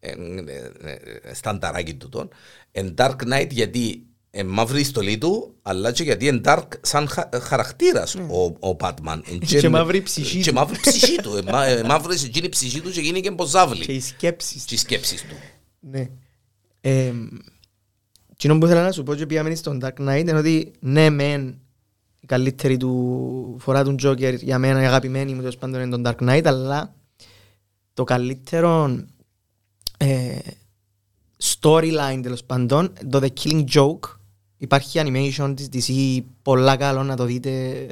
[0.00, 2.28] ε, ε, ε, στανταράκι του τον,
[2.72, 7.08] εν Dark Knight γιατί ε, μαύρη η στολή του, αλλά και γιατί είναι dark σαν
[7.08, 9.20] χα, χαρακτήρας ο, ο Batman.
[9.30, 9.60] Εν Ναι.
[9.60, 10.54] Και μαύρη η ψυχή Και του.
[10.54, 11.36] μαύρη η ψυχή του.
[11.36, 13.84] Ε, μα- ε, Μαύρη εκείνη η ψυχή του και γίνει και Και μποζάβλη.
[13.86, 14.64] οι σκέψεις.
[14.64, 15.34] Και οι σκέψεις του.
[15.80, 16.08] Ναι.
[16.80, 17.12] Ε,
[18.36, 21.60] Κοινό που ήθελα να σου πω και πήγαμε στον Dark Knight είναι ότι ναι μεν
[22.26, 26.02] η καλύτερη του φορά του Joker για μένα η αγαπημένη μου τέλος πάντων είναι τον
[26.06, 26.94] Dark Knight αλλά
[27.94, 29.04] το καλύτερο
[29.98, 30.38] ε,
[31.42, 33.98] storyline τέλος πάντων το The Killing Joke
[34.56, 37.86] υπάρχει animation της DC πολλά καλό να το δείτε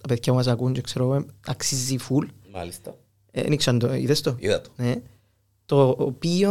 [0.00, 2.96] τα παιδιά που μας ακούν και ξέρω εγώ, αξίζει full Μάλιστα.
[3.30, 4.70] ε, δεν ήξερα αν το είδες το Είδα το.
[4.76, 4.94] ναι.
[5.66, 6.50] Το οποίο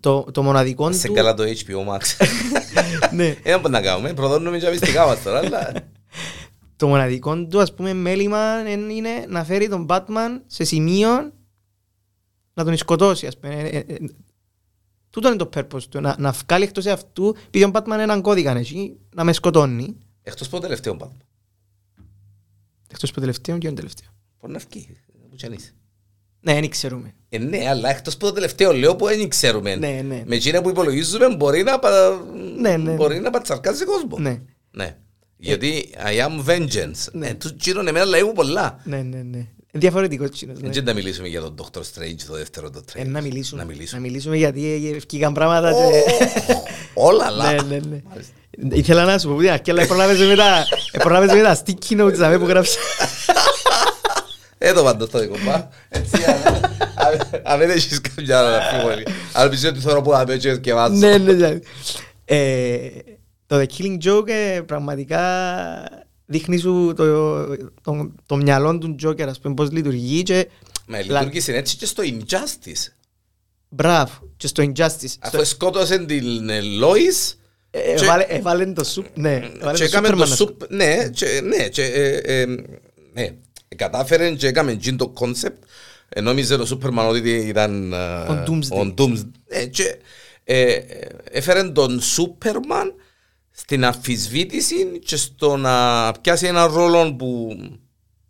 [0.00, 1.12] το, το μοναδικό Σε του...
[1.12, 2.00] καλά το HBO Max.
[3.14, 3.36] ναι.
[3.42, 4.14] Δεν μπορεί να κάνουμε.
[4.14, 5.72] Προδώνουμε και μυστικά μας τώρα, αλλά...
[6.76, 11.32] Το μοναδικό του ας πούμε μέλημα εν- είναι να φέρει τον Batman σε σημείο
[12.54, 13.54] να τον σκοτώσει ας πούμε.
[13.54, 13.96] Ε, ε, ε,
[15.10, 18.20] Τούτο είναι το purpose του, να, να βγάλει εκτός αυτού, επειδή ο Batman είναι έναν
[18.22, 19.96] κώδικα έτσι, να με σκοτώνει.
[20.22, 21.24] Εκτός από το τελευταίο Batman.
[22.88, 24.08] Εκτός από το τελευταίο και το τελευταίο.
[24.40, 24.96] Μπορεί να βγει.
[25.30, 25.72] Που κι αν είσαι.
[26.44, 27.14] Ναι, δεν ξέρουμε.
[27.28, 29.74] Ε, ναι, αλλά εκτός από το τελευταίο λέω που δεν ξέρουμε.
[29.74, 30.22] Ναι, ναι.
[30.26, 32.20] Με εκείνα που υπολογίζουμε μπορεί να, πα...
[32.58, 32.92] Ναι, ναι.
[32.92, 34.18] μπορεί να πατσαρκάζει κόσμο.
[34.18, 34.96] Ναι, Ναι.
[35.36, 37.12] Γιατί I am vengeance.
[37.12, 37.28] Ναι.
[37.28, 38.80] Ε, του γύρω εμένα λέει μου πολλά.
[38.84, 39.22] ναι, ναι.
[39.22, 39.46] ναι.
[39.74, 40.60] Διαφορετικός τσίνος.
[40.60, 40.68] Ναι.
[40.70, 41.78] Δεν να μιλήσουμε για τον Dr.
[41.78, 43.06] Strange το δεύτερο το Ε, trailer.
[43.06, 43.60] να μιλήσουμε.
[43.62, 44.00] Να μιλήσουμε.
[44.00, 46.02] Να μιλήσουμε γιατί ευκήκαν πράγματα Ω, και...
[47.08, 47.52] Όλα αλλά.
[47.52, 47.78] Ναι, ναι,
[48.58, 48.76] ναι.
[48.76, 52.12] Ήθελα να σου πω ότι αλλά προλάβες με τα, ε, προλάβες με τα sticky notes
[52.14, 52.78] δαμε, που γράψα.
[54.64, 55.68] Ε, το πάντο στο δικό μου.
[55.88, 56.54] Έτσι, αν-
[56.94, 59.06] αν- αν δεν έχεις καμιά αμφιβολία.
[59.32, 60.94] Αλλά πιστεύω ότι θέλω που να πέτυχες και βάζω.
[60.94, 61.58] Ναι, ναι, ναι.
[62.24, 62.88] Ε,
[63.46, 65.20] Το The Killing Joke ε, πραγματικά
[66.26, 67.04] δείχνει σου το,
[67.82, 70.48] το, το μυαλό του Joker, ας πούμε, πώς λειτουργεί και
[70.86, 72.92] Μα λειτουργήσε έτσι και στο Injustice.
[73.68, 74.12] Μπράβο.
[74.36, 75.14] Και στο Injustice.
[75.18, 77.34] Αφού σκότωσε την ε, Lois
[77.70, 79.06] Ε, και- έβαλε- Έβαλε το Sup-.
[79.14, 82.46] Ναι, έβαλε και το έκαμε Superman το να Sup-, ναι, και, ναι, και, ε, ε,
[83.12, 83.28] ναι,
[83.76, 85.62] κατάφερε και έκαμε τζιν το concept,
[86.08, 88.86] ε, νόμιζε το Superman ότι ήταν ε, Ο Doomsday.
[88.86, 89.96] ο Doomsday, ε, και
[90.44, 90.84] ε, ε,
[91.30, 92.94] έφερε τον Σούπερμαν
[93.50, 97.56] στην αμφισβήτηση και στο να πιάσει έναν ρόλο που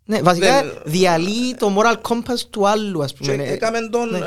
[0.05, 3.35] Ναι, βασικά Δεν- διαλύει το moral compass του άλλου, ας και πούμε.
[3.35, 3.43] ναι.
[3.43, 4.09] έκαμε τον...
[4.09, 4.17] Ναι.
[4.17, 4.23] ε,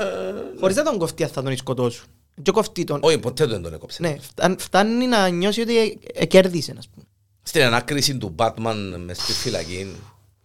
[0.61, 2.05] Χωρίς να τον κοφτεί αν θα τον σκοτώσουν.
[2.43, 2.99] Και κοφτεί τον.
[3.03, 4.03] Όχι, ποτέ δεν τον έκοψε.
[4.03, 7.07] Ναι, φτάν- φτάνει να νιώσει ότι ε- ε, κέρδισε, ας πούμε.
[7.43, 9.87] Στην ανάκριση του Batman μες στη φυλακή,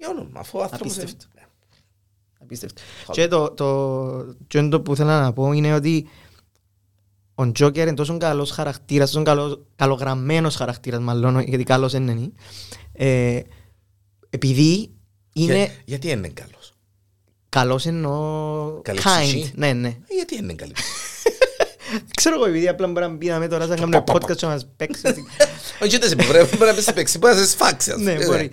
[0.02, 0.98] για όνομα, αφού ο άνθρωπος...
[0.98, 1.26] Απίστευτο.
[1.36, 1.42] ε,
[2.42, 2.82] Απίστευτο.
[3.12, 6.08] Και το, το, και το που ήθελα να πω είναι ότι
[7.36, 12.32] ο Τζόκερ είναι τόσο καλός χαρακτήρας, τόσο καλός, καλογραμμένος χαρακτήρας μάλλον, γιατί καλός δεν είναι.
[12.94, 13.40] Ε,
[14.30, 14.92] επειδή
[15.34, 16.74] είναι Για- Γιατί είναι καλός;
[17.50, 19.22] καλός εννοώ Καλή kind.
[19.22, 19.52] ψυχή.
[19.56, 19.88] Ναι, ναι.
[19.88, 20.74] Ε, Γιατί είναι καλή.
[22.18, 24.68] Ξέρω εγώ επειδή απλά μπορεί να μπει τώρα σαν να κάνουμε podcast και να μας
[24.76, 25.08] παίξει.
[25.82, 27.92] Όχι, δεν σε μπορεί πρέπει να πεις σε παίξει, μπορεί να σε σφάξει.
[27.92, 28.26] ας Ναι, πούμε.
[28.26, 28.52] μπορεί.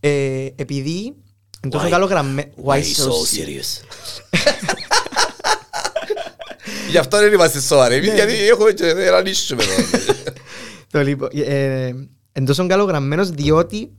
[0.00, 1.14] Ε, επειδή
[1.62, 2.48] είναι τόσο Why- καλογραμμένο.
[2.64, 3.80] Why so serious?
[6.90, 9.74] Γι' αυτό δεν είμαστε σοβαροί, εμείς, γιατί έχουμε και έναν ίσιο με εδώ.
[10.90, 11.86] Το λοιπόν, ε,
[12.32, 13.90] είναι τόσο καλογραμμένος διότι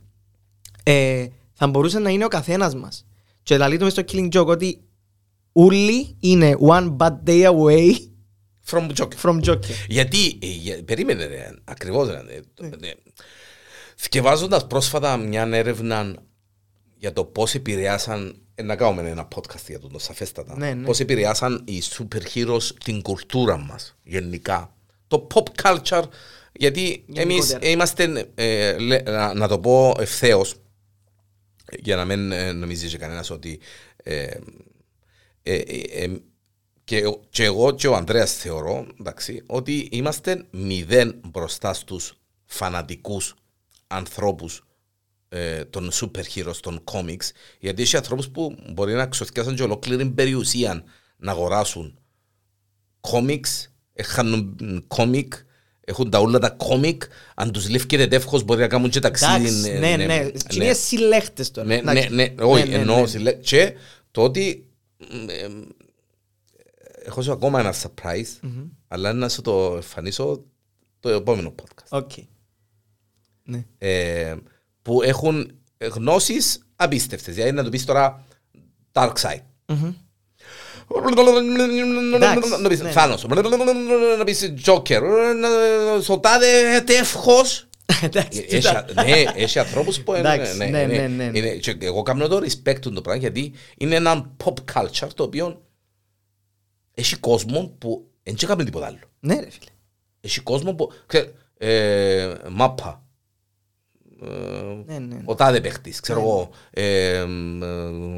[0.82, 3.06] ε, θα μπορούσε να είναι ο καθένας μας.
[3.42, 4.80] Και λέει το μες στο Killing Joke ότι
[5.52, 7.92] όλοι είναι one bad day away
[8.70, 9.16] From Joker.
[9.22, 9.58] from Joker.
[9.88, 12.08] Γιατί, ε, για- περίμενε ρε, ακριβώς
[13.98, 14.04] ρε.
[14.04, 16.14] ε, το- ε, Θκευάζοντας πρόσφατα μια έρευνα
[16.96, 20.84] για το πώς επηρεάσαν, ε, να κάνουμε ένα podcast για το, το σαφέστατα, Ναι, ναι.
[20.86, 24.72] πώς επηρεάσαν οι super heroes την κουλτούρα μας γενικά.
[25.08, 26.02] Το pop culture,
[26.52, 27.70] γιατί εμείς Γενικότερα.
[27.70, 30.54] είμαστε, ε, λέ- να, να το πω ευθέως,
[31.80, 33.58] για να μην ε, νομίζεις και κανένας ότι
[34.02, 34.22] ε,
[35.42, 36.16] ε, ε, ε,
[36.84, 42.14] και, ο- και εγώ και ο Ανδρέας θεωρώ εντάξει, ότι είμαστε μηδέν μπροστά στους
[42.46, 43.34] φανατικούς
[43.88, 44.66] ανθρώπους
[45.28, 50.06] ε, των super heroes, των comics γιατί έχει ανθρώπους που μπορεί να ξοθιάσουν και ολόκληρη
[50.10, 50.84] περιουσία
[51.16, 51.98] να αγοράσουν
[53.00, 55.32] comics, έχανουν κόμικ,
[55.80, 57.02] έχουν τα όλα τα κόμικ,
[57.34, 59.32] αν τους λήφκεται τεύχος μπορεί να κάνουν και ταξίδι.
[59.48, 60.30] Εντάξει, ναι, ναι.
[60.30, 61.66] Τι είναι συλλέχτες τώρα.
[61.66, 62.14] Ναι, ναι, Εντάξει.
[62.14, 63.06] ναι, όχι, Ναι, ναι, εννοώ ναι.
[63.06, 63.74] συλλέ- και
[64.10, 64.66] το ότι
[64.98, 65.62] μ, ε, μ,
[67.04, 68.48] έχω σου ακόμα ένα surprise,
[68.88, 70.44] αλλά να σου το εμφανίσω
[71.00, 71.88] το επόμενο podcast.
[71.88, 72.10] Οκ.
[73.48, 73.64] Ναι.
[73.78, 74.34] Ε,
[74.82, 75.52] που έχουν
[75.94, 77.34] γνώσεις απίστευτες.
[77.34, 78.24] Δηλαδή να του πεις τώρα
[78.92, 79.42] Darkseid.
[79.66, 79.94] Μμμ.
[82.60, 82.90] Να πεις ναι.
[82.90, 83.24] Thanos.
[84.18, 85.00] Να πεις Joker.
[85.40, 87.68] να- Στο τάδε τεύχος.
[88.02, 88.84] Εντάξει, Έχει- κοίτα.
[88.94, 91.30] Ναι, έχει ανθρώπους που είναι- Εντάξει, ναι, ναι, ναι.
[91.38, 95.22] είναι- και Εγώ κάνω το respect του το πράγμα γιατί είναι ένα pop culture το
[95.22, 95.62] οποίο
[96.94, 98.98] έχει κόσμο που δεν έκαμε τίποτα άλλο.
[99.20, 99.70] Ναι ρε φίλε.
[100.20, 103.07] Έχει κόσμο που, ξέρε, ε, μάπα, ε,
[104.86, 105.20] Ναι, ναι.
[105.24, 107.26] ο τάδε παίχτης, ξέρω εγώ, ε, ε,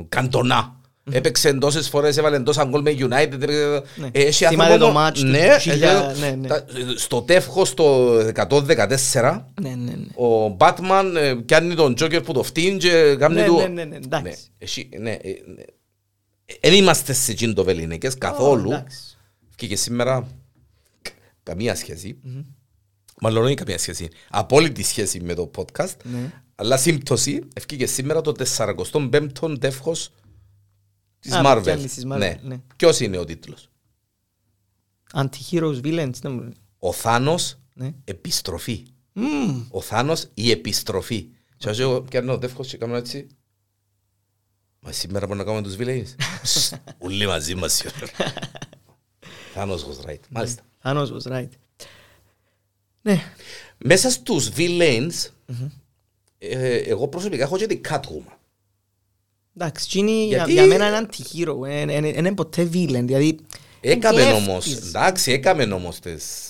[0.08, 0.74] Καντονά.
[1.12, 3.32] Έπαιξε τόσες φορές, έβαλε τόσα γκολ με United.
[3.32, 4.08] έπαιξε- Ναι.
[4.12, 6.46] Έχει Θυμάται άνθρωπο το που- μάτς του ναι, 2000, έχει- ναι, ναι.
[6.48, 6.64] τα-
[6.96, 10.24] Στο τεύχος το 114, Ναι, ναι, ναι.
[10.26, 13.56] ο Batman ε, πιάνει τον Joker που το φτύνει και κάνει Ναι, του...
[13.56, 14.24] ναι, ναι, ναι, εντάξει.
[14.24, 15.18] Ναι, εσύ- ναι, ε,
[15.56, 15.62] ναι.
[16.60, 18.68] Δεν είμαστε σε εκείνο το βεληνικές καθόλου.
[18.70, 18.98] Ω, εντάξει.
[19.56, 20.26] Και και σήμερα
[21.42, 22.18] καμία σχέση.
[23.20, 24.08] Μάλλον όχι καμία σχέση.
[24.30, 25.96] Απόλυτη σχέση με το podcast.
[26.02, 26.32] Ναι.
[26.54, 30.12] Αλλά σύμπτωση ευκήκε σήμερα το 45ο τεύχος
[31.18, 31.60] της Α, Marvel.
[31.62, 32.40] πιάνεις της Marvel, Ναι.
[32.42, 32.60] ναι.
[32.76, 33.68] Ποιος είναι ο τίτλος;
[35.14, 36.18] Anti-heroes, villains.
[36.22, 37.94] ναι, μου- Ο Θάνος Ναι.
[38.04, 38.86] επιστροφή.
[39.12, 39.66] Μμμ.
[39.70, 41.28] Ο Θάνος η επιστροφή.
[41.56, 43.26] Και ας εγώ πιάνω το τεύχος και κάνω έτσι.
[44.80, 46.14] Μα σήμερα μπορούμε να κάνουμε τους villains.
[46.42, 48.12] Σσ, Ούλοι μαζί μας σήμερα.
[49.54, 50.20] Θάνος was right.
[50.30, 50.62] Μάλιστα.
[50.82, 51.48] Thanos was right.
[53.02, 53.22] Ναι.
[53.78, 55.28] Μέσα στους villains,
[56.38, 58.34] ε, εγώ προσωπικά έχω και την Catwoman.
[59.56, 61.56] Εντάξει, εκείνη για, Γιατί- για μένα είναι anti-hero.
[61.68, 63.02] Είναι- Είναι είναι ποτέ villain.
[63.04, 63.38] Δηλαδή,
[63.80, 64.88] Έκαμε είναι όμως, κλέφτης.
[64.88, 66.44] εντάξει, έκαμε όμως τις,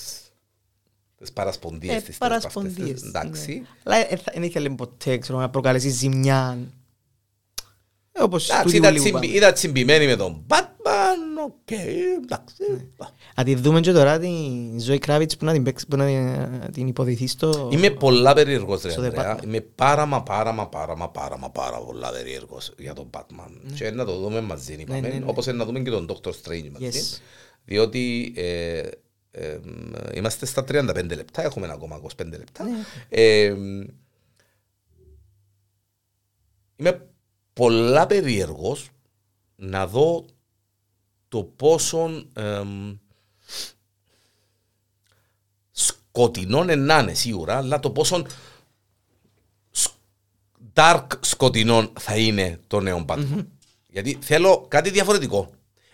[1.17, 2.03] τις παρασπονδίες Ε, της.
[2.03, 2.95] τέλος πάντων, παρασπονδίες.
[2.95, 3.53] αυτές, Εντάξει.
[3.53, 3.65] ναι.
[3.83, 6.57] Αλλά ε, θα- δεν ήθελε ποτέ ξέρω, να προκαλέσει ζημιά.
[8.11, 9.35] Ε, Όπως Εντάξει, τούτοι ήταν όλοι που τσιμπη- πάμε.
[9.37, 12.63] ήταν τσιμπημένη με τον Batman, οκ, εντάξει.
[12.71, 13.07] Ναι.
[13.35, 16.71] Να τη δούμε και τώρα την Zoë Kravitz που να την, παίξει- που να την-
[16.71, 17.69] την υποδυθεί στο...
[17.71, 19.37] Είμαι πολλά περίεργος ρε Στο Ανδρέα.
[19.39, 19.43] Batman.
[19.43, 23.71] Είμαι πάρα μα πάρα μα πάρα μα πάρα μα πάρα πολλά περίεργος για τον Batman.
[23.75, 25.23] Και να το δούμε μαζί είπαμε, ναι, ναι.
[25.25, 26.89] όπως να δούμε και τον Doctor Strange μαζί.
[26.93, 27.21] Yes.
[27.65, 28.81] Διότι ε,
[29.31, 29.59] ε,
[30.13, 32.63] είμαστε στα 35 λεπτά, έχουμε ακόμα 25 λεπτά.
[32.63, 32.71] Ναι.
[33.09, 33.55] Ε,
[36.75, 37.07] είμαι
[37.53, 38.89] πολλά περίεργος
[39.55, 40.25] να δω
[41.31, 42.95] το πόσο εμ,
[45.71, 48.25] σκοτεινό είναι να είναι σίγουρα, αλλά το πόσο
[49.71, 49.91] σ-
[50.73, 53.45] dark σκοτεινό θα είναι το νέο Batman.
[53.87, 55.49] Γιατί θέλω κάτι διαφορετικό.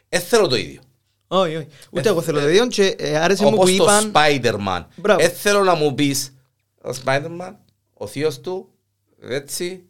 [0.10, 0.82] Δεν θέλω το ίδιο.
[1.28, 1.68] Όχι, όχι.
[1.92, 4.12] Ούτε εγώ θέλω το ίδιο και ε, άρεσε μου που Όπως το είπαν...
[4.14, 4.86] Spider-Man.
[4.96, 5.20] Μπράβο.
[5.22, 6.34] Δεν θέλω να μου πεις
[6.82, 7.54] ο Spider-Man,
[7.94, 8.70] ο θείος του,
[9.22, 9.86] έτσι, και έτσι.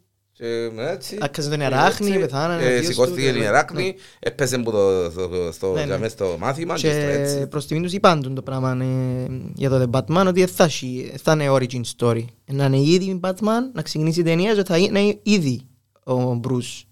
[1.20, 3.44] Άκασε τον και Ιεράχνη, έτσι, πεθάνανε, ο ε, θείος Σηκώθηκε του, η ναι.
[3.44, 5.86] Ιεράχνη, έπαιζε που το, στο, στο, Ναι, ναι.
[5.86, 7.46] για μες στο μάθημα και στο Και έτσι.
[7.46, 10.64] προς τιμήν τους είπαν τον το πράγμα ε, για το The Batman ότι δεν θα,
[10.64, 12.24] έχει- θα είναι origin story.
[12.52, 15.60] Να είναι ήδη η Batman, να ξεκινήσει η ταινία και θα είναι ήδη
[16.06, 16.82] ο Bruce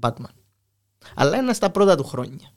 [0.00, 0.30] Batman.
[1.14, 2.52] Αλλά είναι στα πρώτα του χρόνια.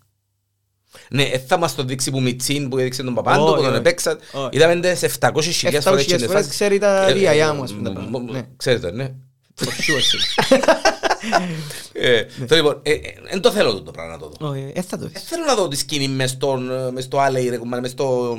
[1.10, 3.70] Ναι, ε, θα μας το δείξει που Μιτσίν που έδειξε τον παπάντου, Όχι, που τον
[3.70, 3.78] όχι.
[3.80, 4.18] επέξαν.
[4.34, 4.50] Όχι.
[4.52, 5.86] Είδαμε τες 700.000 φορές.
[5.86, 6.50] 700.000 και είναι φορές φάση.
[6.50, 8.20] ξέρει τα Ε, διαγιά ε, μου, ας πούμε, τα μ, πράγματα.
[8.20, 8.42] μ, Ναι.
[8.58, 9.14] Ξέρετε, ναι.
[9.56, 10.02] For sure.
[11.96, 13.00] Ε, το λοιπόν, ε, ε,
[13.30, 14.48] εν το θέλω το πράγμα να το δω.
[14.50, 15.24] Όχι, δεν θα το Δεν δεις.
[15.24, 18.38] θέλω να δω τη σκηνή μες στον, ε, μες στο Alley, ρε κουμπάρε, μες στο,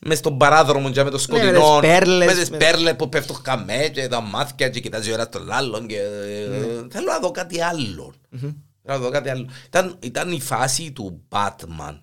[0.00, 1.80] μες στον παράδρομο και με το Ναι, με σκοτεινό.
[1.80, 5.14] τις πέρλες, Με τις με- πέρλες που πέφτουν χαμέ και τα μάτια και κοιτάζει ο
[5.14, 5.86] ένας τον άλλον.
[5.86, 6.56] και, ε, Ναι.
[6.90, 8.14] Θέλω να δω κάτι άλλο.
[8.30, 9.48] Θέλω να δω κάτι άλλο.
[9.66, 12.00] Ήταν, ήταν η φάση του Batman,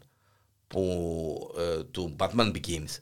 [0.67, 0.83] που,
[1.59, 2.97] ε, του Batman Begins.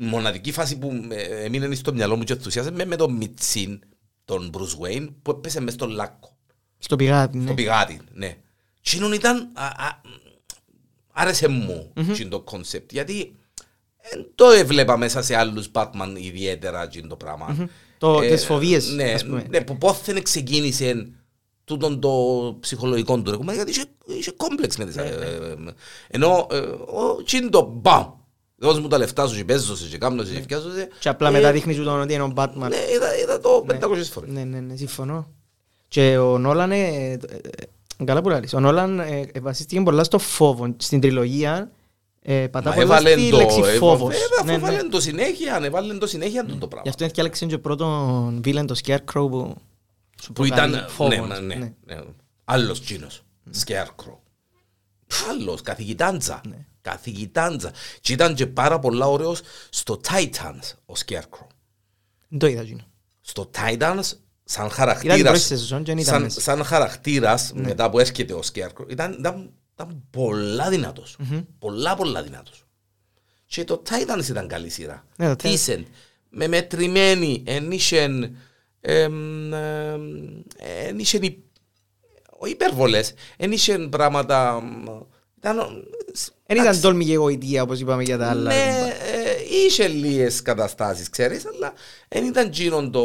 [0.00, 3.31] Η μοναδική φάση που ε, έμεινε στο μυαλό μου και ενθουσιάσε με, με τον με
[3.31, 3.80] τσιν,
[4.28, 6.36] τον Bruce Wayne, που έπεσε μες στον λάκκο.
[6.78, 7.46] Στο πηγάτι, ναι.
[7.46, 8.36] Το πηγάτι, ναι.
[8.82, 10.00] Τσίνον ήταν, α, α,
[11.12, 13.36] άρεσε μου mm το concept, γιατί
[14.10, 17.68] δεν το έβλεπα μέσα σε άλλους Batman ιδιαίτερα τσιν το πράγμα.
[17.98, 19.46] Το- τις φοβίες, ναι, ας πούμε.
[19.48, 21.10] Ναι, που πόθεν ξεκίνησε
[21.64, 22.10] τούτον το
[22.60, 24.96] ψυχολογικό του ρεκόμα, γιατί είχε, είχε κόμπλεξ με τις...
[24.96, 25.54] Ναι, ε, ε,
[26.08, 28.12] ενώ ε, ο τσιν το μπαμ,
[28.58, 30.88] δώσ' μου τα λεφτά σου και παίζω σε και κάνω σε και φτιάζω σε.
[31.00, 32.54] Και απλά Ε, μετά δείχνει σου τον ότι είναι ο Batman.
[32.68, 33.78] Ναι, είδα, είδα το 500
[34.10, 34.30] φορές.
[34.30, 35.28] Ναι, ναι, ναι, συμφωνώ.
[35.88, 40.04] Και ο Νόλαν, ε, ε, ε, καλά που λάρεις, ο Νόλαν ε, ε, βασίστηκε πολλά
[40.04, 40.74] στο φόβο.
[40.78, 41.70] Στην τριλογία
[42.22, 44.14] ε, πατά Μα πολλά έβαλε στη το- λέξη έβα- φόβος.
[44.14, 44.72] βέβαια, Ναι, αφού ναι.
[44.72, 46.82] έβαλε το συνέχεια, έβαλε το συνέχεια το Γι' πράγμα.
[46.90, 49.00] αυτό έφτιαξε και πρώτον βίλεν το Scarecrow
[49.30, 49.54] που
[50.22, 51.54] σου Που ήταν, προκαλεί φόβο, ναι, ας μα, πούμε, ναι,
[51.84, 51.94] ναι.
[51.94, 52.00] ναι.
[52.44, 53.22] Άλλος Τσίνος,
[53.66, 54.16] Scarecrow.
[55.30, 56.40] Άλλος, καθηγητάντζα.
[56.48, 56.66] Ναι.
[56.80, 57.72] Καθηγητάντζα.
[58.00, 61.46] Και ήταν και πάρα πολλά ωραίος στο Titans ο Scarecrow.
[62.28, 62.86] Δεν το είδα εκείνο.
[63.20, 64.00] Στο Titans,
[64.44, 66.40] σαν Είδα την πρώτη χαρακτήρας, σεζόν και δεν ήταν σαν, μέσα.
[66.40, 71.16] σαν χαρακτήρας μετά που έρχεται ο Scarecrow, ήταν, ήταν, ήταν πολλά δυνατός.
[71.58, 72.62] Πολλά πολλά δυνατός.
[73.46, 75.04] Και το Titans ήταν καλή σειρά.
[75.16, 75.66] Ναι, το Titans.
[75.66, 75.82] Decent.
[76.30, 78.36] Με μετρημένη, εν είχεν,
[78.80, 80.02] εμ, εμ,
[80.56, 81.44] εν είχεν υ-
[82.38, 84.60] όχι υπερβολές, εν είχεν πράγματα...
[84.60, 84.84] μ,
[85.36, 85.56] Ήταν,
[86.50, 88.50] Δεν ήταν τόλμη και εγωιτεία όπως είπαμε για τα άλλα.
[88.52, 89.36] ναι, ε,
[89.66, 91.72] είχε λίγες καταστάσεις, ξέρεις, αλλά
[92.08, 93.02] δεν ήταν γίνον το...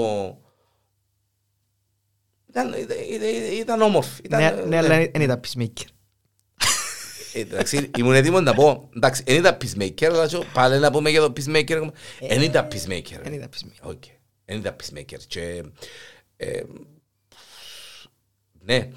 [2.50, 3.28] Ήταν, ήταν, ήταν,
[3.60, 4.22] ήταν όμορφη.
[4.24, 5.86] Ήταν, Ναι, ε, ναι, αλλά δεν ήταν peacemaker.
[7.34, 11.10] Ε, Εντάξει, ήμουν έτοιμος να πω, εντάξει, δεν ήταν Peacemaker, αλλά και πάλι να πούμε
[11.10, 11.90] για το Peacemaker,
[12.20, 13.20] δεν ήταν peacemaker.
[13.24, 13.90] Δεν ήταν peacemaker.
[13.90, 14.04] Οκ,
[14.46, 15.20] δεν ήταν peacemaker.
[15.28, 15.64] Και,
[16.38, 16.62] ε,
[18.60, 18.90] ναι,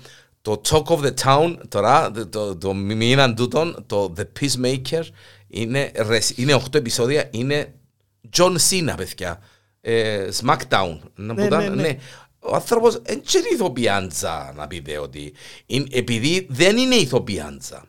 [0.46, 5.02] το talk of the town τώρα, το, το, το μήνα τούτον, το The Peacemaker,
[5.48, 7.74] είναι, ρεσ- είναι 8 επεισόδια, είναι
[8.36, 9.38] John Cena, παιδιά.
[9.80, 10.98] Ε, Smackdown.
[11.14, 11.82] Να Ναι, που ήταν, ναι, ναι.
[11.82, 11.98] ναι.
[12.38, 15.32] Ο άνθρωπος δεν είναι ηθοποιάντζα, να πείτε ότι.
[15.66, 17.84] Είναι, επειδή δεν είναι ηθοποιάντζα.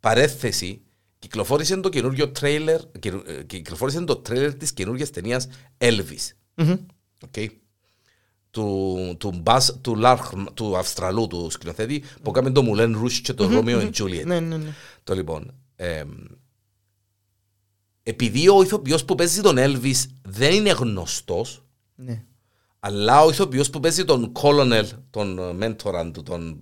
[0.00, 0.82] Παρέθεση,
[1.18, 5.48] κυκλοφόρησε το καινούριο τρέιλερ, καινου- ε, κυκλοφόρησε το τρέιλερ της καινούργιας ταινίας
[5.78, 6.30] Elvis.
[6.54, 6.74] Μμμ.
[7.30, 7.46] Okay.
[8.50, 13.32] Του, του, Buzz, του, Λάρχ, του Αυστραλού, του σκηνοθέτη, που έκανε το Moulin Rouge και
[13.32, 14.24] το Romeo and Juliet.
[14.24, 14.72] Ναι, ναι, ναι.
[15.04, 16.10] Το λοιπόν, εμ,
[18.02, 22.24] επειδή ο ηθοποιός που παίζει τον Elvis δεν είναι γνωστός, Ναι.
[22.80, 26.60] αλλά ο ηθοποιός που παίζει τον Colonel, τον ε, μέντορα του, τον,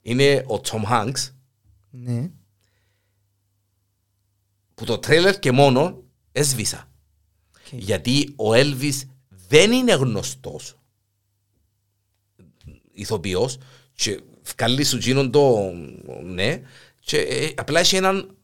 [0.00, 1.30] είναι ο Tom Hanks,
[1.90, 2.30] Ναι.
[4.74, 6.02] που το τρέλερ και μόνο
[6.32, 6.90] έσβησα.
[7.56, 7.66] Οκ.
[7.72, 9.00] Γιατί ο Elvis
[9.48, 10.78] δεν είναι γνωστός
[12.94, 13.58] ηθοποιός
[13.94, 14.20] και
[14.56, 15.72] βκάλλει σου τσείνον το
[16.24, 16.60] ναι
[17.00, 18.36] και ε, απλά έχει έναν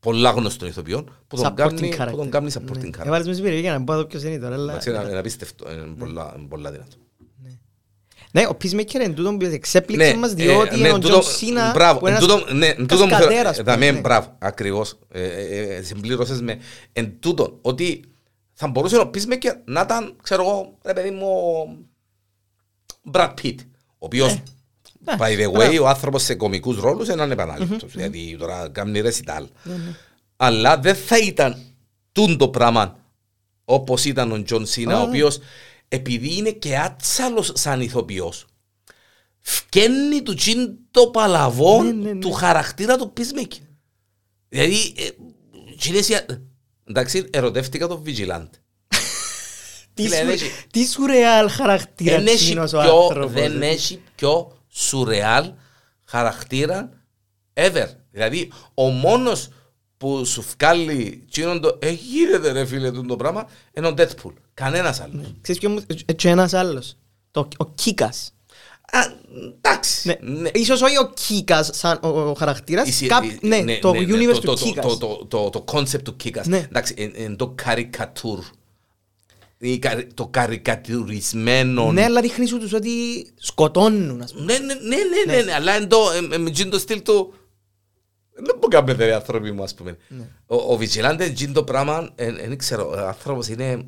[0.00, 2.16] πολλά γνωστό ηθοποιό που τον Supporting κάνει, που character.
[2.16, 2.52] τον κάνει Ναι.
[2.54, 3.06] supporting character.
[3.06, 4.70] Έβαλες με στην περιοχή για να πω εδώ ποιος είναι τώρα, αλλά...
[4.72, 6.96] Εντάξει, Είναι είναι απίστευτο, είναι πολλά- είναι πολλά δυνατό.
[8.32, 11.22] Ναι, ο Peacemaker είναι τούτον που εξέπληξε μας ε, διότι ναι, είναι ο τούτο- John
[11.22, 13.72] Cena μπράβο, που είναι εν ένας τούτο- ναι, εν τούτο μου θέλω- κασκαδέρας, ε, πούμε,
[13.74, 14.00] δαμέ, ναι.
[14.00, 14.98] Μπράβο, ακριβώς.
[15.08, 16.58] Ε, ε, ε, Συμπλήρωσες με
[16.92, 18.04] εν τούτο ότι
[18.52, 21.68] θα μπορούσε ο Peacemaker να ήταν, ξέρω εγώ, ρε παιδί μου, ο
[23.12, 23.54] Brad Pitt,
[24.02, 24.42] ο οποίος,
[25.04, 25.82] Ναι, by the way, μπράβο.
[25.82, 27.92] ο άνθρωπος σε κομικούς ρόλους είναι ανεπανάληπτος.
[27.92, 29.46] Δηλαδή τώρα κάνει recital.
[29.62, 29.74] Ναι,
[30.36, 31.62] Αλλά δεν θα ήταν
[32.12, 32.98] τούντο πράγμα
[33.64, 35.08] όπως ήταν ο John Cena, Α, ο ναι.
[35.08, 35.38] οποίος
[35.88, 38.46] επειδή είναι και άτσαλος σαν ηθοποιός,
[39.40, 42.18] βκαίνει του τσιν το παλαβό Ναι, ναι, ναι.
[42.20, 43.62] του χαρακτήρα του Peacemaker.
[44.48, 45.08] Δηλαδή, ε,
[45.78, 46.26] τσινές οι-
[46.88, 48.48] εντάξει, ερωτεύτηκα τον Vigilante.
[49.94, 53.32] Τι Φίλε, σου- δεν έχει- Τι σουρεάλ χαρακτήρα Δεν έχει τσίνος ο πιο- άνθρωπος.
[53.32, 55.52] δεν έχει πιο σουρεάλ
[56.04, 56.90] χαρακτήρα
[57.54, 57.86] ever.
[58.10, 59.48] Δηλαδή, ο μόνος
[59.96, 64.32] που σου βγάλει τσίνον το «Ε, γίνεται ρε φίλε του το πράγμα» είναι ο Deadpool.
[64.54, 65.34] Κανένας άλλος.
[65.40, 65.82] Ξέρεις ποιο μου...
[66.06, 66.96] ε, Και ένας άλλος.
[67.30, 68.34] Το- Ο Κίκας.
[68.92, 68.98] Α,
[69.56, 70.08] εντάξει.
[70.08, 70.18] Ναι.
[70.40, 70.50] Ναι.
[70.54, 72.88] Ίσως όχι ο Κίκας σαν ο, ο χαρακτήρας.
[72.88, 74.84] Η σι- Κάπ- η- ναι, το universe το- του το- Κίκας.
[74.84, 76.46] το- το- το- Το concept του Κίκας.
[76.46, 76.56] Ναι.
[76.58, 78.44] Εντάξει, είναι το καρικατούρ.
[79.62, 81.92] Η καρι- Το καρικατουρισμένο.
[81.92, 82.90] Ναι, αλλά δείχνει σου τους ότι
[83.34, 84.44] σκοτώνουν, ας πούμε.
[84.44, 84.96] Ναι, ναι, ναι,
[85.26, 85.96] ναι, ναι, ναι, αλλά είναι το,
[86.30, 87.34] ε, ε, με τζιν το στυλ του...
[88.32, 89.96] Δεν μπορεί να κάνετε ρε άνθρωποι μου, ας πούμε.
[90.08, 90.28] Ναι.
[90.46, 93.86] Ο, ο Vigilante τζιν το πράγμα, ε, ε, δεν ξέρω, ο άνθρωπος είναι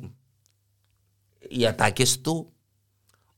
[1.49, 2.51] οι ατάκες του,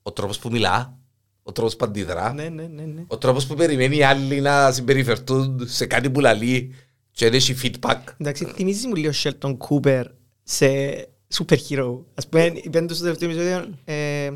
[0.01, 0.97] ο τρόπος που μιλά,
[1.43, 3.03] ο τρόπος που αντιδρά, Ναι, ναι, ναι, ναι.
[3.07, 6.73] ο τρόπος που περιμένει οι άλλοι να συμπεριφερθούν σε κάτι που λαλεί
[7.11, 7.99] και δεν έχει feedback.
[8.17, 10.03] Εντάξει, θυμίζεις μου λίγο Sheldon Cooper
[10.43, 10.67] σε
[11.33, 11.97] super hero.
[12.15, 14.31] Ας πούμε, είπαν του στο τελευταίο επεισόδιο, ε,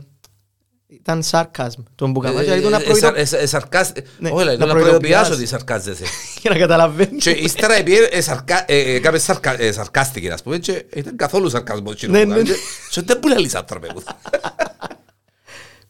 [0.87, 1.83] ήταν sarcasm.
[1.95, 4.51] Τον που καμά και ήταν να Ε, ε, προειδο- ε, ε, σαρκάσ- Ναι, Όχι, να
[4.51, 4.71] να προειδοποιάς.
[4.73, 6.03] προειδοποιάσω ότι σαρκάζεσαι.
[6.41, 7.23] για να καταλαβαίνεις.
[7.23, 11.15] Και ύστερα επειδή ε, σαρκα- ε, ε, κάποιος σαρκα- ε, σαρκάστηκε, ας πούμε, και ήταν
[11.15, 11.93] καθόλου σαρκασμός.
[11.93, 12.49] εκείνο Ναι, που ναι, κάνει.
[12.49, 12.55] ναι.
[12.89, 14.01] Και δεν μπορεί να λύσει άνθρωπε μου.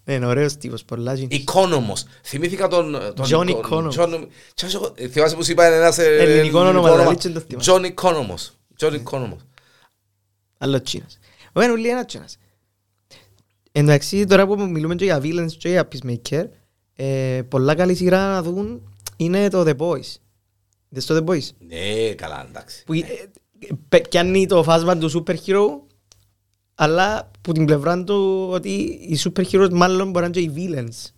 [0.04, 1.36] Ναι, είναι ωραίος τύπος, πολλά γίνει.
[1.36, 2.04] Οικόνομος.
[2.24, 2.91] Θυμήθηκα τον...
[3.16, 3.93] τον- John τον- Economos.
[4.00, 7.39] John- και εγώ, ε, Θυμάσαι που σου είπα ένας ε, Ελληνικό όνομα, δηλαδή, και το
[7.39, 7.93] θυμάμαι.
[7.93, 8.50] John Economos.
[8.80, 9.38] John Economos.
[10.62, 11.18] Άλλο τσίνος.
[11.53, 12.36] Ο ένα ούλοι ένα τσίνος.
[13.72, 16.45] Εντάξει, τώρα που μιλούμε και για villains και για peacemaker,
[16.95, 20.16] ε, πολλά καλή σειρά να δουν είναι το The Boys.
[20.89, 21.47] Είδες το The Boys.
[21.68, 22.84] Ναι, καλά, εντάξει.
[22.84, 23.03] Που ε, ε,
[23.89, 25.66] πε- πιάνει το φάσμα του super hero,
[26.76, 30.68] αλλά που την πλευρά του ότι οι super heroes μάλλον μπορεί να είναι και οι
[30.70, 31.12] villains.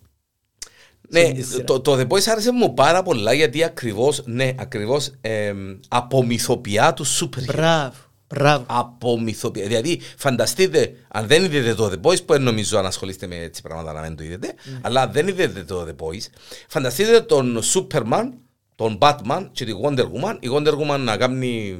[1.08, 1.64] Ναι, τη σειρά.
[1.64, 7.06] το, το The Boys άρεσε μου πάρα πολλά γιατί ακριβώς, ναι, ακριβώς εμ, απομυθοποιά του
[7.06, 7.54] super hero.
[7.54, 7.96] Μπράβο,
[8.34, 8.64] μπράβο.
[8.68, 9.66] απομυθοποιά.
[9.66, 13.62] Δηλαδή, φανταστείτε, αν δεν είδατε το The Boys, που δεν νομίζω αν ασχολείστε με έτσι
[13.62, 16.26] πράγματα να μην το είδετε, αλλά αν δεν είδατε το The Boys,
[16.68, 18.28] φανταστείτε τον Superman,
[18.74, 21.76] τον Batman και τη Wonder Woman, η Wonder Woman να κάνει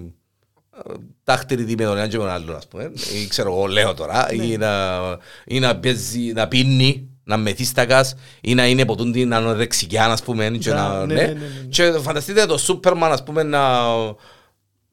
[0.77, 0.93] ε,
[1.25, 2.93] τάχτηρη με τον ένα και με τον άλλο, ας πούμε,
[3.23, 4.99] ή ξέρω εγώ, λέω τώρα, ή να,
[5.47, 10.51] ή να, παίζει, να πίνει, να μεθύστακας ή να είναι ποτούν την ανορεξικιά, ας πούμε,
[10.51, 11.21] και Μπράβο, να, ναι, ναι.
[11.21, 11.69] ναι, ναι, ναι.
[11.69, 13.61] Και φανταστείτε το Superman, ας πούμε, να,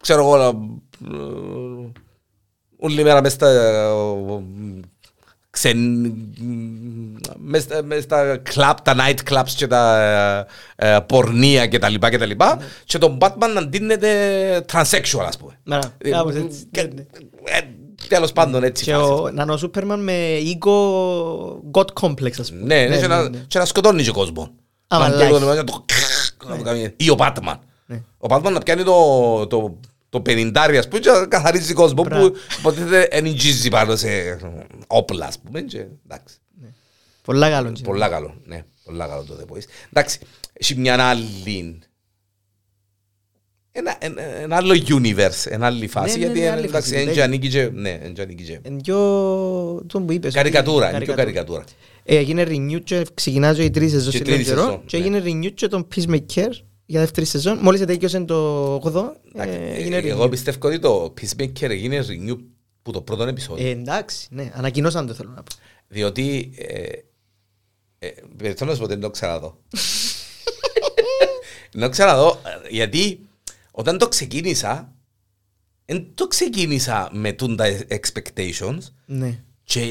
[0.01, 1.91] ξέρω εγώ, να, ε,
[2.79, 3.89] όλη μέρα μες στα, ε,
[5.49, 5.77] ξεν,
[7.37, 10.01] μες, στα- μες στα κλαπ, τα night clubs και τα
[10.75, 15.25] ε, ε, πορνεία και τα λοιπά και τα λοιπά και τον Batman να ντύνεται transsexual,
[15.27, 15.59] ας πούμε.
[15.63, 17.01] Μπράβο, Ε, κάπως έτσι, και- ναι, ναι.
[17.43, 17.61] ε,
[18.07, 18.83] Τέλος πάντων έτσι.
[18.83, 19.11] Και φάση.
[19.11, 20.73] ο Νανό Σούπερμαν με ego
[21.71, 22.61] god complex, ας πούμε.
[22.63, 24.45] Ναι, ναι, και να- και να σκοτώνει και κόσμος.
[24.87, 25.31] Α, Να μαλάκι.
[25.31, 25.85] το- να το-
[26.47, 26.93] να το κάνει.
[26.97, 27.55] Ή ο Batman.
[27.89, 27.95] Ναι.
[28.17, 29.79] Ο Batman να πιάνει το, το,
[30.09, 32.29] το πενιντάρι, ας πούμε, και να καθαρίζει κόσμο Μπράβο.
[32.31, 34.37] που υποτίθεται ενηγίζει πάνω σε
[34.87, 36.35] όπλα, ας πούμε, και εντάξει.
[37.21, 37.71] Πολλά καλό.
[37.71, 39.63] και- Πολλά καλό, ναι, πολλά καλό το The Boys.
[39.93, 40.19] Εντάξει,
[40.53, 41.79] έχει μια άλλη...
[43.71, 47.05] Ένα, ένα, ένα άλλο universe, ένα άλλη φάση, Ναι, ναι, γιατί ναι, άλλη εντάξει, φάση,
[47.05, 47.21] δεν ναι.
[47.21, 47.69] ανήκει και...
[47.73, 48.59] Ναι, δεν ανήκει και...
[48.61, 48.95] Εν πιο...
[49.87, 50.33] τον που είπες.
[50.33, 51.63] Καρικατούρα, ότι- είναι πιο καρικατούρα.
[52.03, 54.85] Ε, Έγινε renew και ξεκινά και η τρίτη σεζόν Και σε τρίτη λίγο καιρό σεζόν,
[54.85, 55.03] και ναι.
[55.05, 56.49] έγινε renew και τον Peacemaker
[56.89, 57.57] για δεύτερη σεζόν.
[57.57, 60.29] Μόλις ετέκειωσε το 8 Εντάξει, ε, ε, έγινε Εγώ renew.
[60.29, 62.37] πιστεύω ότι το Peacemaker έγινε renew
[62.81, 63.67] που το πρώτο επεισόδιο.
[63.67, 65.55] Ε, εντάξει, ναι, ανακοινώσαν το θέλω να πω.
[65.87, 66.51] Διότι.
[66.57, 66.89] Ε,
[67.99, 69.57] ε, Περισσότερο να σου πω ότι δεν το ξαναδώ.
[71.71, 73.19] Δεν το ξαναδώ ε, γιατί
[73.71, 74.93] όταν το ξεκίνησα,
[75.85, 79.39] δεν το ξεκίνησα με τούντα expectations Ναι.
[79.63, 79.81] και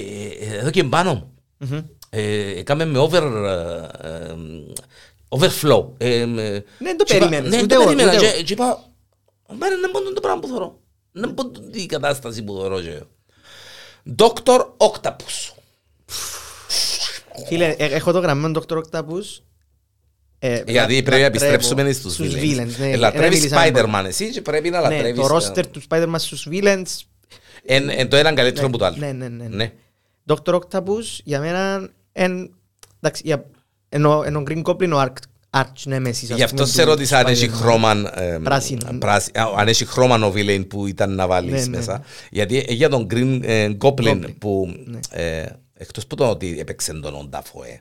[0.40, 1.32] ε, εδώ και πάνω μου.
[1.58, 1.78] Μμμ.
[2.10, 4.34] Ε, Έκαμε με over, ε, ε,
[5.28, 5.86] overflow.
[5.98, 8.10] Ε, με- Ναι, το και είπα- περίμενες, Ναι, ούτε το εγώ, περίμενα.
[8.16, 8.42] ούτε Και εγώ.
[8.42, 8.84] και είπα,
[9.58, 10.80] «Μάρα, δεν μπορώ το πράγμα που θωρώ.
[11.12, 12.80] Δεν μπορώ την κατάσταση που θωρώ.
[12.80, 13.02] και».
[14.18, 14.60] Dr.
[14.76, 15.52] Octopus.
[17.46, 18.76] Φίλε, ε, έχω το γραμμένο Dr.
[18.76, 19.42] Octopus.
[20.38, 22.42] Ε, Γιατί λα- πρέπει να λατρεύω επιστρέψουμε στους στους villains.
[22.60, 22.90] villains, ναι.
[22.90, 25.26] Ε, Λατρεύεις Ένα μίλησα, Spider-Man εσύ και πρέπει να Ναι, λατρεύεις...
[25.26, 26.82] το ε, roster του Spider-Man στους villains.
[27.64, 28.96] Εν εν το έναν καλύτερο Ναι, από το άλλο.
[28.98, 29.46] ναι, ναι, ναι.
[29.48, 29.72] Ναι.
[30.26, 30.58] Dr.
[30.60, 32.54] Octopus για μένα εν,
[33.00, 33.44] εντάξει, για,
[33.88, 35.12] ενώ, ενώ Green Goblin ο Arch,
[35.60, 36.08] Arch Nemesis.
[36.08, 37.54] ας Γι' αυτό πούμε, σε του ρώτησα αν έχει Spider-Man.
[37.54, 38.98] χρώμα ε, Πράσινο.
[38.98, 41.76] πράσι- α, αν έχει χρώμα ο villain που ήταν να Ναι, βάλεις ναι.
[41.76, 42.02] μέσα.
[42.30, 44.34] Γιατί ε, για τον Green ε, Goblin Goblin.
[44.38, 44.98] που Ναι.
[45.10, 47.80] ε, εκτός που το ότι έπαιξε τον Ονταφοέ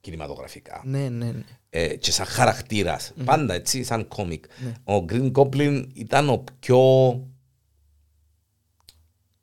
[0.00, 1.32] κινηματογραφικά Ναι, ναι, ναι.
[1.70, 4.44] ε, και σαν χαρακτήρας, πάντα έτσι, σαν κόμικ.
[4.58, 4.94] Ναι.
[4.94, 6.78] Ο Green Goblin ήταν ο πιο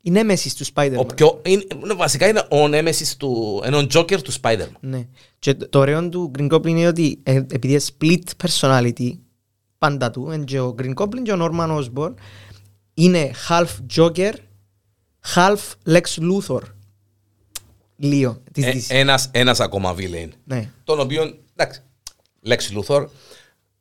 [0.06, 1.16] Η νέμεσης του Ο Spider-Man.
[1.16, 4.72] πιο, είναι, είναι- βασικά είναι ο νέμεσης του, είναι ο Joker του Spider-Man.
[4.80, 5.08] Ναι.
[5.40, 9.12] Και το ωραίο του Green Goblin είναι ότι ε, επειδή είναι split personality
[9.78, 12.14] πάντα του, είναι και ο Green Goblin και ο Norman Osborn,
[12.94, 14.34] είναι half Joker,
[15.36, 16.62] half Lex Luthor.
[17.96, 18.86] Λίγο της Ε, DC.
[18.90, 20.30] ένας, ένας ακόμα villain.
[20.44, 20.70] Ναι.
[20.84, 21.82] Τον οποίο, εντάξει,
[22.46, 23.06] Lex Luthor,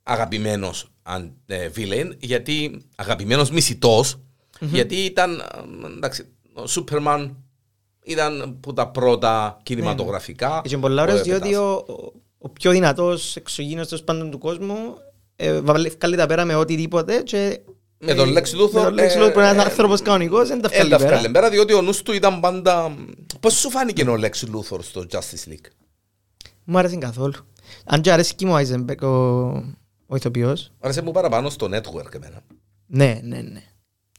[0.03, 4.19] αγαπημένος αν- ε, villain, γιατί αγαπημένος μισητός,
[4.67, 7.37] γιατί ήταν, ε, εντάξει, ο Σούπερμαν
[8.05, 10.63] ήταν που τα πρώτα κινηματογραφικά.
[10.65, 11.65] Και πολλά ωραίος που διότι έπαιζαν.
[11.65, 14.77] ο, ο, ο πιο δυνατός εξωγήινος τέλος πάντων του κόσμου
[15.37, 17.61] ε, βγάλει τα πέρα με οτιδήποτε και
[17.99, 20.49] Με τον Lex Luthor, με τον Lex ε, Luthor που είναι ένας ε, άνθρωπος κανονικός
[20.49, 21.17] δεν τα Ε, τα βγάλει πέρα.
[21.17, 22.97] βγάλε πέρα, διότι ο νους του ήταν πάντα...
[23.41, 25.71] Πώς σου φάνηκε ο Lex Luthor στο Justice League;
[26.65, 27.35] Μου άρεσε καθόλου.
[27.85, 29.49] Αν και αρέσει και μου ο Άιζενμπεκ ο,
[30.07, 30.73] ο ηθοποιός.
[30.81, 32.43] Άρεσε μου παραπάνω στο network εμένα.
[32.87, 33.63] Ναι, ναι, ναι.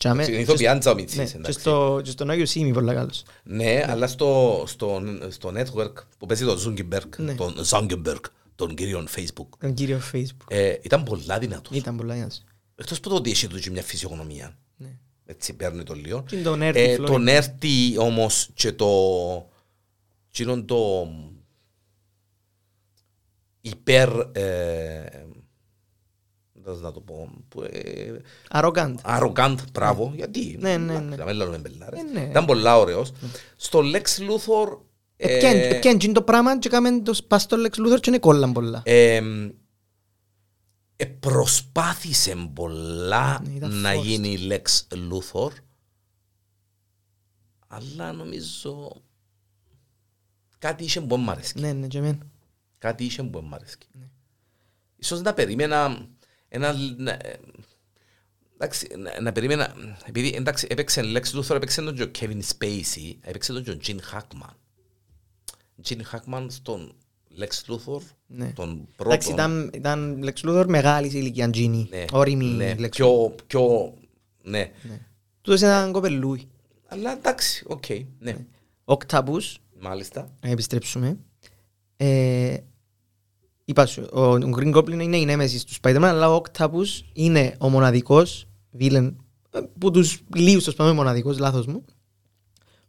[0.04, 1.60] Και αμέ- Είναι και ηθοποιάντζα ο Ναι, Μιτσής, και εντάξει.
[1.60, 3.24] στο, και στον Άγιο Σίμι πολλά καλός.
[3.44, 7.34] Ναι, αλλά στο, στο, στο network που παίζει τον Zuckerberg, Ναι.
[7.36, 8.20] τον Zuckerberg,
[8.56, 10.48] τον κύριο Facebook, Τον κύριο Facebook.
[10.48, 11.78] ε, ήταν πολλά δυνατός.
[11.78, 12.44] Ήταν πολλά δυνατός.
[12.76, 14.58] Εκτός που το ότι έχει τους και μια φυσιογνωμία.
[14.78, 14.90] Ναι.
[15.26, 16.24] Έτσι παίρνει το λίγο.
[16.28, 17.06] Και είναι το nerd Ε, flow.
[17.06, 18.88] το νέρτι όμως και το...
[20.32, 21.08] και είναι το...
[23.62, 24.10] υπερ...
[24.32, 25.33] Ε, πώς
[26.66, 27.30] να το πω...
[27.50, 28.96] Που, ε, Arrogant.
[29.04, 30.58] arrogant, μπράβο, γιατί...
[30.60, 31.16] Ναι, ναι, ναι.
[31.16, 32.00] Να μην λέμε μπελάρες.
[32.00, 32.28] Ε, ναι.
[32.30, 33.12] Ήταν πολλά ωραίος.
[33.56, 34.78] Στο Lex Luthor...
[35.16, 38.52] ε, Επιέν είναι το πράγμα και έκαμε το πας στο Lex Luthor και είναι κόλλαν
[38.52, 38.82] πολλά.
[38.86, 39.22] ε,
[40.96, 44.02] ε, προσπάθησε πολλά Ναι, ήταν να forced.
[44.04, 45.50] γίνει Lex Luthor
[47.68, 49.02] αλλά νομίζω
[50.58, 51.60] κάτι είχε που μ' αρέσει.
[51.60, 52.18] Ναι, ναι, και εμένα.
[52.78, 53.78] Κάτι είχε που μ' αρέσει.
[54.00, 54.06] Ναι.
[54.96, 56.08] Ίσως να περίμενα
[56.54, 56.74] ένα...
[56.98, 57.18] να-
[58.54, 59.76] Εντάξει, να, να περίμενα...
[60.06, 63.78] Επειδή εντάξει, έπαιξε Lex Luthor, έπαιξε τον και ο Kevin Spacey, έπαιξε τον και ο
[63.86, 64.54] Gene Hackman.
[65.88, 66.96] Gene Hackman στον
[67.40, 68.52] Lex Luthor, Ναι.
[68.52, 69.34] τον Εντάξει, πρώτον.
[69.34, 71.86] ήταν, ήταν Lex Luthor μεγάλης ηλικίας, Gene.
[71.90, 72.90] Ναι, Ώριμη ναι, Lex Luthor.
[72.92, 73.94] πιο, πιο,
[74.44, 74.72] ναι.
[75.42, 76.48] Τούτος ήταν κοπελλούι.
[76.88, 77.86] Αλλά εντάξει, οκ,
[78.20, 78.36] ναι.
[78.86, 80.32] Octopus, Μάλιστα.
[80.42, 81.18] να επιστρέψουμε.
[81.98, 82.58] Ε,
[83.66, 87.56] είπα σου, ο, ο Green Goblin είναι η νέμεση του Spider-Man, αλλά ο Octopus είναι
[87.58, 88.48] ο μοναδικός
[88.80, 89.14] villain,
[89.52, 91.86] ε, που τους λίγους τους πάμε μοναδικός, λάθος μου,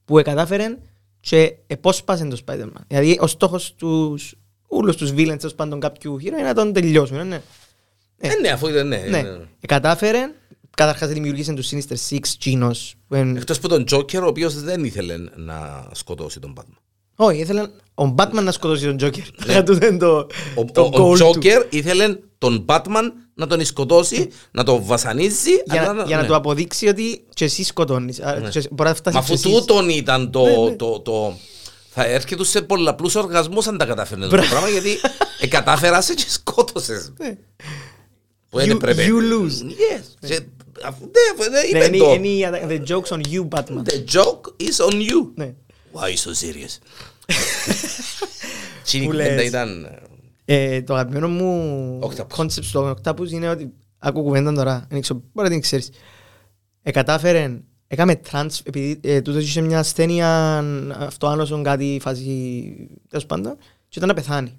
[0.04, 0.76] που κατάφερε
[1.20, 2.82] και επόσπασε το Spider-Man.
[2.86, 4.34] Δηλαδή ο στόχος τους,
[4.66, 7.16] όλους τους villains τέλος πάντων κάποιου χείρου είναι να τον τελειώσουν.
[7.16, 7.42] Ναι, ναι.
[8.18, 8.96] Ε, ναι, αφού ήταν, ναι.
[8.96, 9.22] ναι.
[9.22, 9.28] ναι.
[9.60, 10.30] Ε, κατάφερε,
[10.76, 14.84] καταρχάς δημιουργήσε τους Sinister Six Genos, που είναι Εκτός που τον Joker, ο οποίος δεν
[14.84, 16.78] ήθελε να σκοτώσει τον Batman.
[17.16, 17.60] Όχι, ήθελε
[17.94, 19.22] ο Batman να σκοτώσει τον Joker.
[19.46, 21.24] Για τούτο είναι το, Ο, το ο, ο goal του.
[21.42, 23.02] Joker ήθελε τον Batman
[23.34, 25.50] να τον σκοτώσει, να τον βασανίζει.
[25.66, 26.28] Για, αλλά να- για να ναι.
[26.28, 28.20] του αποδείξει ότι και εσύ σκοτώνεις.
[28.20, 29.42] Α, και Μπορεί να φτάσεις Μα και αφού εσείς.
[29.50, 30.76] τούτον ήταν το, Ναι, ναι.
[30.76, 31.36] το, το,
[31.88, 34.90] Θα έρχεται σε πολλαπλούς οργασμούς αν τα καταφέρνες το πράγμα, γιατί
[35.40, 37.12] ε, κατάφερασαι και σκότωσες.
[37.18, 37.36] Ναι.
[38.48, 39.06] Που δεν You- έπρεπε.
[39.06, 39.62] you lose.
[39.70, 40.04] Yes.
[40.28, 40.40] Και
[40.84, 42.12] αφού- Ναι, ναι, Ναι, είπε είναι- το.
[42.14, 43.82] είναι η- the jokes on you, Batman.
[43.82, 45.32] The joke is on you.
[45.94, 46.00] Ναι.
[46.00, 46.78] Why so serious?
[48.90, 49.46] Τι Που κουβέντα λες.
[49.46, 49.98] ήταν...
[50.44, 52.36] Ε, το αγαπημένο μου Octopus.
[52.36, 55.90] concept στο Octopus είναι ότι άκου κουβέντα τώρα, δεν ξέρω, μπορεί να την ξέρεις.
[56.82, 60.58] Ε, κατάφερε, έκαμε trans, επειδή ε, τούτος είχε μια ασθένεια
[60.98, 63.56] αυτοάνωσον κάτι φάση τέλος πάντων
[63.88, 64.58] και ήταν να πεθάνει.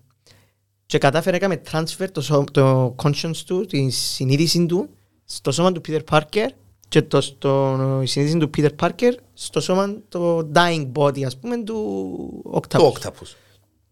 [0.85, 4.89] Και κατάφερε έκαμε transfer το, σω- το conscience του, τη συνείδηση του
[5.25, 6.47] στο σώμα του Peter Parker
[6.95, 11.63] και το, στο, η συνείδηση του Peter Parker στο σώμα το dying body ας πούμε
[11.63, 13.35] του Octopus Το Octopus.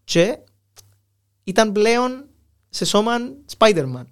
[0.04, 0.38] και
[1.44, 2.24] ήταν πλέον
[2.68, 3.12] σε σώμα
[3.58, 4.04] Spider-Man.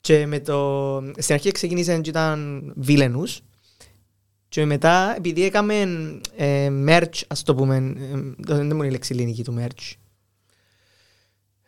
[0.00, 1.00] Και με το...
[1.18, 3.40] Στην αρχή ξεκίνησε και ήταν βίλενους
[4.48, 5.74] και μετά επειδή έκαμε
[6.36, 9.92] ε, merch ας το πούμε, ε, δεν μου είναι η λέξη ελληνική του merch.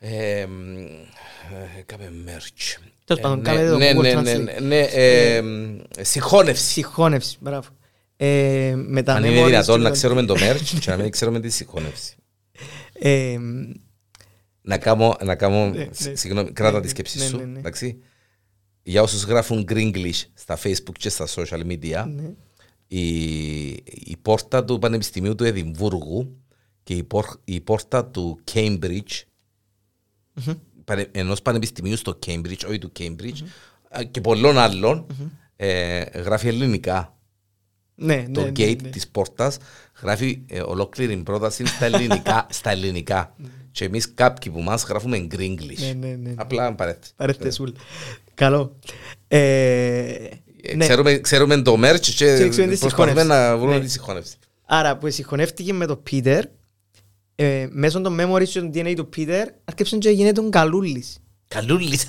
[0.04, 2.76] Ε, μ, ε, Έκαμε merch.
[3.04, 4.44] Τέλος Ε, πάντων, ναι, κάμε το ναι, Google ναι, ναι, Translate.
[4.44, 6.64] ναι, ναι, ε, μ, Συγχώνευση.
[6.64, 7.68] Συγχώνευση, μπράβο.
[8.16, 10.96] Ε, με τα Αν είναι memories δυνατόν και να το- ξέρουμε το merch και να
[10.96, 12.14] μην ξέρουμε τη συγχώνευση.
[12.92, 13.38] Ε,
[14.62, 16.14] Να κάνω, να κάνω, Ναι, σ- ναι.
[16.14, 17.58] συγγνώμη, κράτα Ναι, τη ναι, σκέψη ναι, σου, ναι, ναι.
[17.58, 17.98] εντάξει.
[18.82, 22.30] Για όσους γράφουν Gringlish στα Facebook και στα social media, ναι.
[22.86, 26.36] η, η πόρτα του Πανεπιστημίου του Εδιμβούργου
[26.82, 29.20] και η, πόρ- η πόρτα του Cambridge,
[30.84, 33.42] πανε, ενός πανεπιστημίου στο Cambridge, όχι του Cambridge,
[33.88, 35.06] α, και πολλών άλλων,
[35.56, 37.16] ε, γράφει ελληνικά.
[37.94, 38.88] Ναι, Το ναι, ναι, gate ναι.
[38.88, 39.56] της πόρτας
[40.02, 42.46] γράφει ε, ολόκληρη πρόταση στα ελληνικά.
[42.58, 43.34] στα ελληνικά.
[43.70, 45.78] και εμείς κάποιοι που μας γράφουμε Gringlish.
[45.78, 46.34] Ναι, ναι, ναι.
[46.36, 47.12] Απλά παρέθεση.
[47.16, 47.70] Παρέθεσούλ.
[48.34, 48.78] Καλό.
[49.28, 50.12] Ε,
[50.64, 50.84] Ε, Ναι.
[50.86, 53.26] Ξέρουμε, ξέρουμε το merch και, Και ξέρουμε τη προσπαθούμε συγχώνευση.
[53.26, 53.84] να βρούμε Ναι.
[53.84, 54.34] τη συγχώνευση.
[54.64, 56.44] Άρα που συγχωνεύτηκε με τον Πίτερ,
[57.34, 61.18] ε, μέσω των memories και των DNA του Πίτερ, άρχισε και γίνεται τον Καλούλης.
[61.48, 62.02] Καλούλης.
[62.02, 62.06] Ε.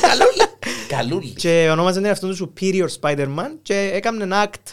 [0.00, 0.46] Καλούλης.
[0.96, 1.32] Καλούλης.
[1.36, 4.72] Και ονόμαζαν τον εαυτόν του Superior Spider-Man και έκαμε ένα act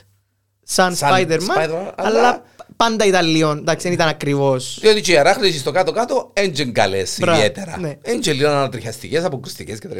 [0.63, 2.19] σαν, Σαν Spider-Man, Spider-Man, αλλά...
[2.19, 2.43] αλλά-
[2.75, 4.77] πάντα ήταν λίγο, εντάξει, δεν ήταν ακριβώς.
[4.81, 7.79] Διότι και οι αράχνες στο κάτω-κάτω έντζεν καλές Μπράβο, ιδιαίτερα.
[7.79, 7.97] ναι.
[8.01, 9.97] Έντζεν λίγο ανατριχιαστικές, αποκρουστικές κτλ.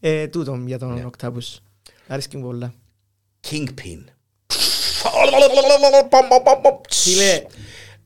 [0.00, 1.00] Ε, τούτον για Ναι.
[1.00, 1.56] τον Octopus.
[2.08, 2.74] Άρεσκε μου πολλά.
[3.50, 4.04] Kingpin.
[6.90, 7.42] Φίλε,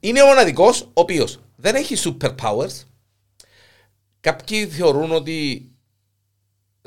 [0.04, 2.84] Είναι ο μοναδικός ο οποίος δεν έχει superpowers.
[4.20, 5.70] Κάποιοι θεωρούν ότι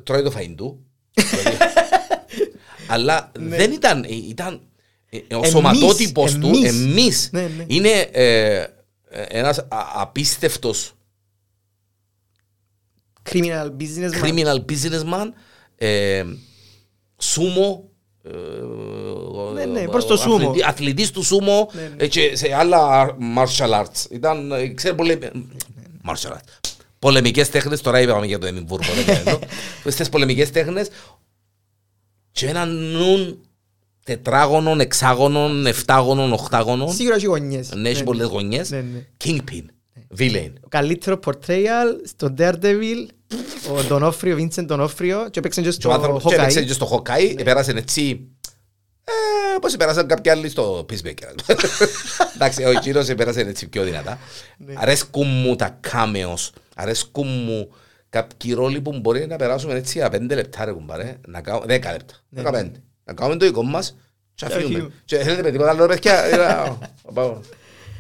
[0.04, 0.86] τρώει το φαΐν του.
[2.88, 4.62] Αλλά δεν ήταν, ήταν
[5.10, 5.36] ε, ο Ναι.
[5.38, 6.70] Εμείς, σωματότυπος του, εμείς.
[6.70, 7.66] εμείς, Ναι, ναι.
[7.68, 8.56] είναι ε,
[9.10, 10.94] ε, ένας α- απίστευτος
[13.30, 14.22] criminal businessman.
[14.24, 15.28] criminal businessman,
[15.76, 16.24] ε,
[17.18, 17.95] σούμο, ε,
[19.54, 20.36] Ναι, ναι, ε, προς το ο σούμο.
[20.50, 21.90] αθλητή- Αθλητής του σούμο Ναι, ναι.
[21.98, 23.06] ε, και σε άλλα
[23.38, 24.06] martial arts.
[24.12, 25.18] Ήταν, ε, ξέρω, πολε...
[26.08, 26.70] martial arts.
[27.00, 28.92] Πολεμικές τέχνες, τώρα είπαμε για το Εμιμβούργο.
[28.94, 29.40] δεν ξέρω.
[29.86, 30.88] Στις πολεμικές τέχνες
[32.32, 33.40] και έναν νουν
[34.04, 36.92] τετράγωνων, εξάγωνων, εφτάγωνων, οχτάγωνων.
[36.94, 37.74] Σίγουρα έχει γωνιές.
[37.76, 38.70] Ναι, έχει πολλές γωνιές.
[38.72, 39.06] Ναι, ναι.
[39.26, 39.64] Kingpin,
[40.18, 40.52] villain.
[40.62, 43.08] Ο καλύτερο portrayal στο Daredevil,
[43.72, 46.66] ο Ντονόφριο, Vincent Ντονόφριο και έπαιξε και Και ο στο άνθρωπος και έπαιξε Hawkeye.
[46.66, 48.30] και στο Hawkeye, πέρασε έτσι
[49.08, 51.56] ε, όπως πέρασαν κάποιοι άλλοι στο Peacemaker.
[52.36, 54.20] Εντάξει, ο Κύρος πέρασε έτσι πιο δυνατά.
[54.74, 57.70] Αρέσκουν μου τα cameos, αρέσκουν μου
[58.10, 61.92] κάποιοι ρόλοι που μπορεί να περάσουμε έτσι για πέντε λεπτά ρε κουμπάρε, να κάνουμε, δέκα
[61.92, 62.82] λεπτά, δεκαπέντε.
[63.04, 63.96] Να κάνουμε το δικό μας
[64.36, 64.66] και αφήνουμε.
[64.68, 64.94] αφήνουμε.
[65.06, 66.78] Και θέλετε με τίποτα άλλο ρε παιδιά, ε,
[67.14, 67.40] πάω.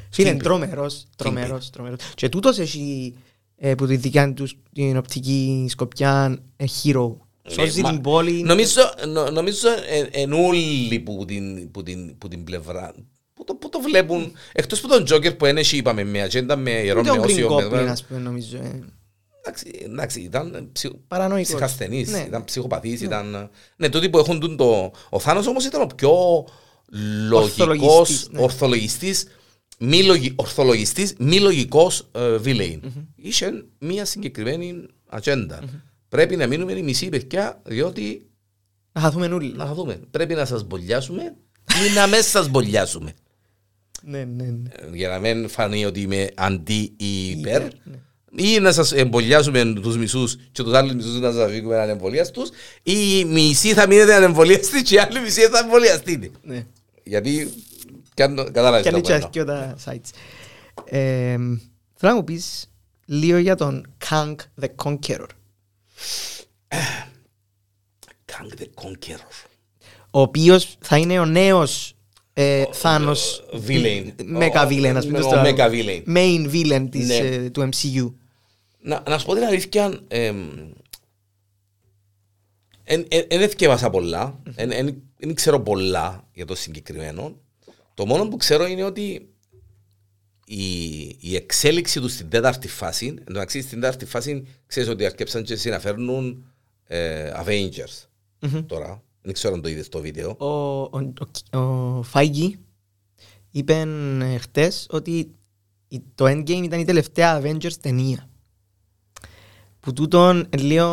[0.09, 0.43] Φίλε, Kingpin.
[0.43, 1.99] τρομερός, τρομερός, τρομερός.
[2.15, 3.15] Και τούτος έχει
[3.57, 7.15] ε, που τη δικιά τους την οπτική σκοπιά ε, hero.
[7.47, 8.41] Σώζει Μα- την πόλη.
[8.41, 12.93] Νομίζω, νο- νομίζω εν, εν όλοι που την, που την, που την πλευρά
[13.33, 16.71] που το, που το βλέπουν, εκτός που τον Τζόκερ που ένεχε είπαμε με ατζέντα με
[16.71, 18.57] ιερό Ούτε ο με Green όσιο με- Goblin, ας πούμε, νομίζω.
[18.57, 18.79] ε.
[19.39, 20.91] Εντάξει, εντάξει, ήταν ψυχ...
[21.07, 21.47] Παρανοϊκός.
[21.47, 22.23] ψυχασθενής, Ναι.
[22.27, 23.49] ήταν ψυχοπαθής, ήταν...
[23.75, 24.91] Ναι, τούτοι που έχουν τον το...
[25.09, 26.11] Ο Θάνος όμως ήταν ο πιο
[27.29, 28.41] λογικός, Ορθολογιστής, ναι.
[28.41, 29.25] ορθολογιστής,
[29.79, 30.33] μη λογι...
[30.35, 32.79] ορθολογιστής, μη λογικός ε, villain.
[33.15, 35.63] Είχε μία συγκεκριμένη ατζέντα.
[36.09, 38.25] Πρέπει να μείνουμε οι μισοί παιδιά, διότι
[38.91, 39.53] Να χαθούμε όλοι.
[39.55, 39.99] να δούμε.
[40.11, 41.21] Πρέπει να σας μπολιάσουμε
[41.89, 43.13] ή να μην σας μπολιάσουμε.
[44.01, 44.69] Ναι, ναι, ναι.
[44.71, 47.61] Ε, Για να μην φανεί ότι είμαι αντί ή υπέρ.
[47.61, 47.97] Υπέρ, ναι.
[48.37, 52.49] Ή να σας εμπολιάσουμε τους μισούς και τους άλλους μισούς να σας αφήκουμε ανεμβολιαστούς
[52.83, 56.29] ή οι μισοί θα μείνετε ανεμβολιαστοί και οι άλλοι μισοί θα εμβολιαστείτε.
[56.43, 56.65] Ναι.
[57.03, 57.51] Γιατί κάνω-
[58.15, 59.15] κατάλαβες Και το αν που εννοώ.
[59.15, 60.09] έτσι και τα sites.
[60.85, 61.37] Ε,
[61.97, 62.71] Θέλω να μου πεις
[63.05, 65.27] λίγο για τον Kang the Conqueror.
[68.31, 69.45] Kang the Conqueror.
[70.11, 71.93] ο οποίος θα είναι ο νέος
[72.33, 74.05] ε, Θάνος villain.
[74.17, 76.03] Mecha Ο- villain ας πούμε ο στο- mecha villain.
[76.07, 77.15] main villain της, Ναι.
[77.15, 78.13] ε, του MCU
[78.81, 79.99] Να, να σου πω την αλήθεια,
[82.87, 84.39] δεν εθιέβασα πολλά,
[85.17, 87.35] δεν ξέρω πολλά για το συγκεκριμένο.
[87.95, 89.29] Το μόνο που ξέρω είναι ότι
[90.45, 95.05] η, η εξέλιξη τους στην τέταρτη φάση, εν τω μεταξύ στην τέταρτη φάση ξέρεις ότι
[95.05, 96.45] αρκέψαν και συναφέρνουν
[96.83, 98.07] ε, Avengers
[98.67, 99.03] τώρα.
[99.21, 100.35] Δεν ξέρω αν το είδες το βίντεο.
[100.39, 100.45] ο,
[100.81, 101.13] ο,
[101.51, 102.59] ο, ο Φάιγγι
[103.51, 103.73] είπε
[104.21, 105.31] ε, χτες ότι
[105.87, 108.29] η- το Endgame ήταν η τελευταία Avengers ταινία
[109.79, 110.85] που τούτον ε, λίγο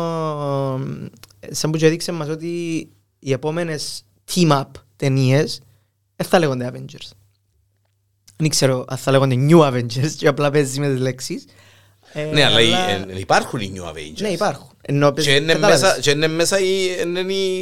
[1.39, 2.89] ε, σαν που και έδειξε μας ότι
[3.19, 4.63] οι επόμενες team-up
[4.95, 5.61] ταινίες
[6.15, 7.09] δεν θα λέγονται Avengers
[8.37, 11.45] δεν ξέρω αν θα λέγονται New Avengers και απλά παίζεις με τις λέξεις
[12.15, 14.21] Ε, Ναι, αλλά οι- ε, υπάρχουν οι New Avengers.
[14.21, 14.69] Ναι, υπάρχουν.
[14.81, 15.81] Ενώ παίζει- Και είναι κατάλαβες.
[15.81, 17.59] μέσα, και είναι μέσα οι, είναι οι,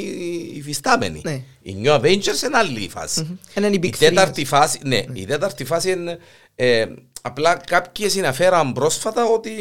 [0.55, 1.21] οι φυστάμενοι.
[1.23, 1.43] Ναι.
[1.61, 3.39] Οι New Avengers είναι άλλη φάση.
[3.57, 3.97] Είναι οι Η Big Three.
[3.97, 6.17] τέταρτη φάση, ναι, η τέταρτη φάση είναι
[6.55, 6.85] ε,
[7.21, 9.51] απλά κάποιοι συναφέραν πρόσφατα ότι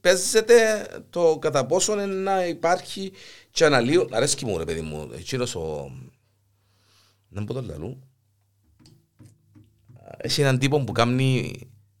[0.00, 3.12] παίζεται το κατά πόσο είναι να υπάρχει
[3.50, 4.08] και αναλύω.
[4.10, 5.90] Αρέσκει μου ρε παιδί μου, εκείνος ο...
[7.28, 8.02] Δεν πω το λαλού.
[10.22, 11.52] Έχει έναν τύπο που κάνει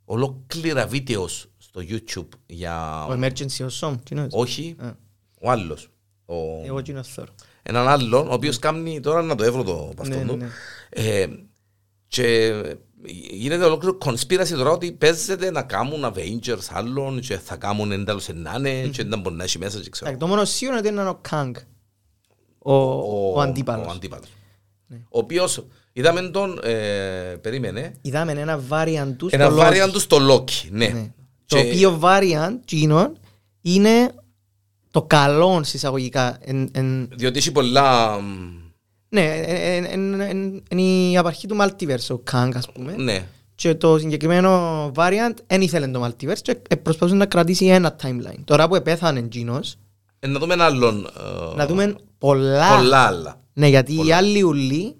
[0.04, 3.04] ολόκληρα βίντεος στο YouTube για...
[3.04, 4.26] Ο Emergency ο Som, τι είναι.
[4.30, 4.90] Όχι, Α.
[5.40, 5.88] ο άλλος.
[6.26, 6.34] Ο...
[6.64, 7.28] Εγώ τι είναι θέλω.
[7.62, 10.36] Έναν άλλον, ο οποίος κάνει τώρα να το έβρω το Ναι, παυτόν του.
[10.36, 10.48] ναι.
[10.90, 11.26] Ε,
[12.06, 12.52] και
[13.30, 18.86] γίνεται ολόκληρο conspiracy τώρα ότι παίζεται να κάνουν Avengers άλλων και θα κάνουν εντάλλως ενάνε
[18.86, 20.10] και δεν μπορεί να έχει μέσα και ξέρω.
[20.10, 21.52] Εντάξει, Το μόνο σίγουρο είναι ότι είναι ο Kang.
[22.58, 22.72] Ο,
[23.34, 23.86] ο, αντίπαλος.
[23.86, 24.28] Ο αντίπαλος.
[24.88, 26.70] Ο οποίος είδαμε τον, ε,
[27.40, 29.60] περίμενε, Είδαμε ένα variant του ένα στο Loki.
[29.62, 30.68] variant του στο Loki.
[30.70, 30.86] Ναι.
[30.86, 31.10] Ναι.
[31.46, 33.12] Το οποίο variant, εκείνο,
[33.62, 34.20] είναι Και- ο, ο Φάιγγι είπε
[34.90, 36.38] το καλό συσσαγωγικά.
[36.40, 38.18] εν- εν- Διότι έχει πολλά...
[38.20, 38.26] μ,
[39.08, 42.94] Ναι, εν- εν- εν- είναι η απαρχή του multiverse, ο Kang ας πούμε.
[42.96, 43.26] Ναι.
[43.54, 48.38] Και το συγκεκριμένο variant δεν ήθελε το multiverse και ε, προσπαθούσε να κρατήσει ένα timeline.
[48.44, 49.76] Τώρα που επέθανε εκείνος,
[50.18, 51.06] Ε, να δούμε ένα άλλον...
[51.52, 52.76] ε, να δούμε πολλά.
[52.76, 53.40] Πολλά άλλα.
[53.52, 54.96] Ναι, γιατί οι άλλοι ουλοί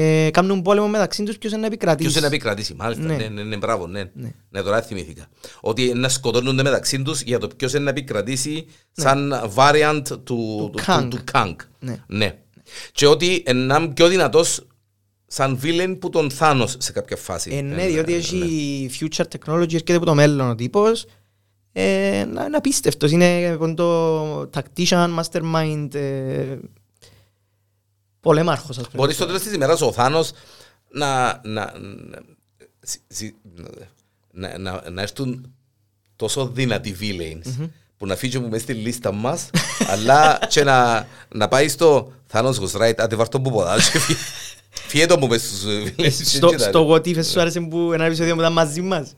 [0.00, 2.02] ε, κάνουν πόλεμο μεταξύ τους ποιος είναι να επικρατήσει.
[2.08, 3.02] Ποιος είναι να επικρατήσει, μάλιστα.
[3.04, 3.16] Ναι.
[3.16, 4.02] Ναι, ναι, ναι, μπράβο, ναι.
[4.14, 4.30] Ναι.
[4.50, 5.26] Ναι, τώρα θυμήθηκα.
[5.60, 10.70] Ότι να σκοτώνονται μεταξύ τους για το ποιος είναι να επικρατήσει σαν variant του, του,
[10.76, 11.06] του, Kang.
[11.10, 11.54] του Kang.
[11.80, 11.96] Ναι.
[12.06, 12.34] Ναι.
[12.92, 14.66] Και ότι είναι ένα πιο δυνατός
[15.26, 17.50] σαν villain που τον Θάνος σε κάποια φάση.
[17.56, 18.16] Ε, ναι, Ε, διότι ναι.
[18.18, 21.06] έχει future technology, έρχεται από το μέλλον ο τύπος.
[21.72, 23.10] Ε, να- είναι απίστευτος.
[23.10, 26.56] Είναι λοιπόν, το tactician, mastermind, ε,
[28.20, 28.96] πολέμαρχος ας πούμε.
[29.02, 30.30] Μπορείς στο τέλος της ημέρας ο Θάνος
[30.90, 31.72] να, να, να,
[32.82, 33.34] σι- σι-
[34.32, 35.52] να, να, να έρθουν
[36.16, 39.50] τόσο δυνατοί villains που να φύγουν μέσα στη λίστα μας
[39.92, 43.98] αλλά και να, να πάει στο Θάνος was right, άντε βάρ' τον που ποδάς και
[43.98, 44.20] φύγε-
[44.70, 46.10] φύγε τον που μες στους villains.
[46.10, 49.14] στο, Και στο What If σου άρεσε που ένα επεισόδιο που ήταν μαζί μας.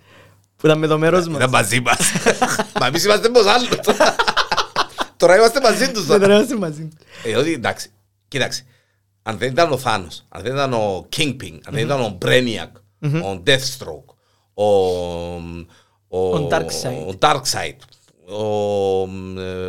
[0.56, 1.36] Που ήταν με το μέρος μας.
[1.36, 1.98] Ήταν μαζί μας.
[2.80, 3.68] Μα εμείς είμαστε πως άλλους.
[5.16, 6.06] Τώρα είμαστε μαζί τους.
[6.06, 6.88] Ναι, τώρα είμαστε μαζί.
[7.24, 7.88] Ε, ότι εντάξει,
[8.28, 8.64] κοίταξε.
[9.30, 12.70] Αν δεν ήταν ο Θάνος, αν δεν ήταν ο Kingpin, αν δεν ήταν ο Brainiac,
[13.02, 14.14] ο Deathstroke,
[14.54, 14.64] ο,
[16.08, 17.06] ο, Ο Darkseid.
[17.08, 17.76] ο Darkseid,
[18.26, 19.08] ο,
[19.40, 19.66] ε,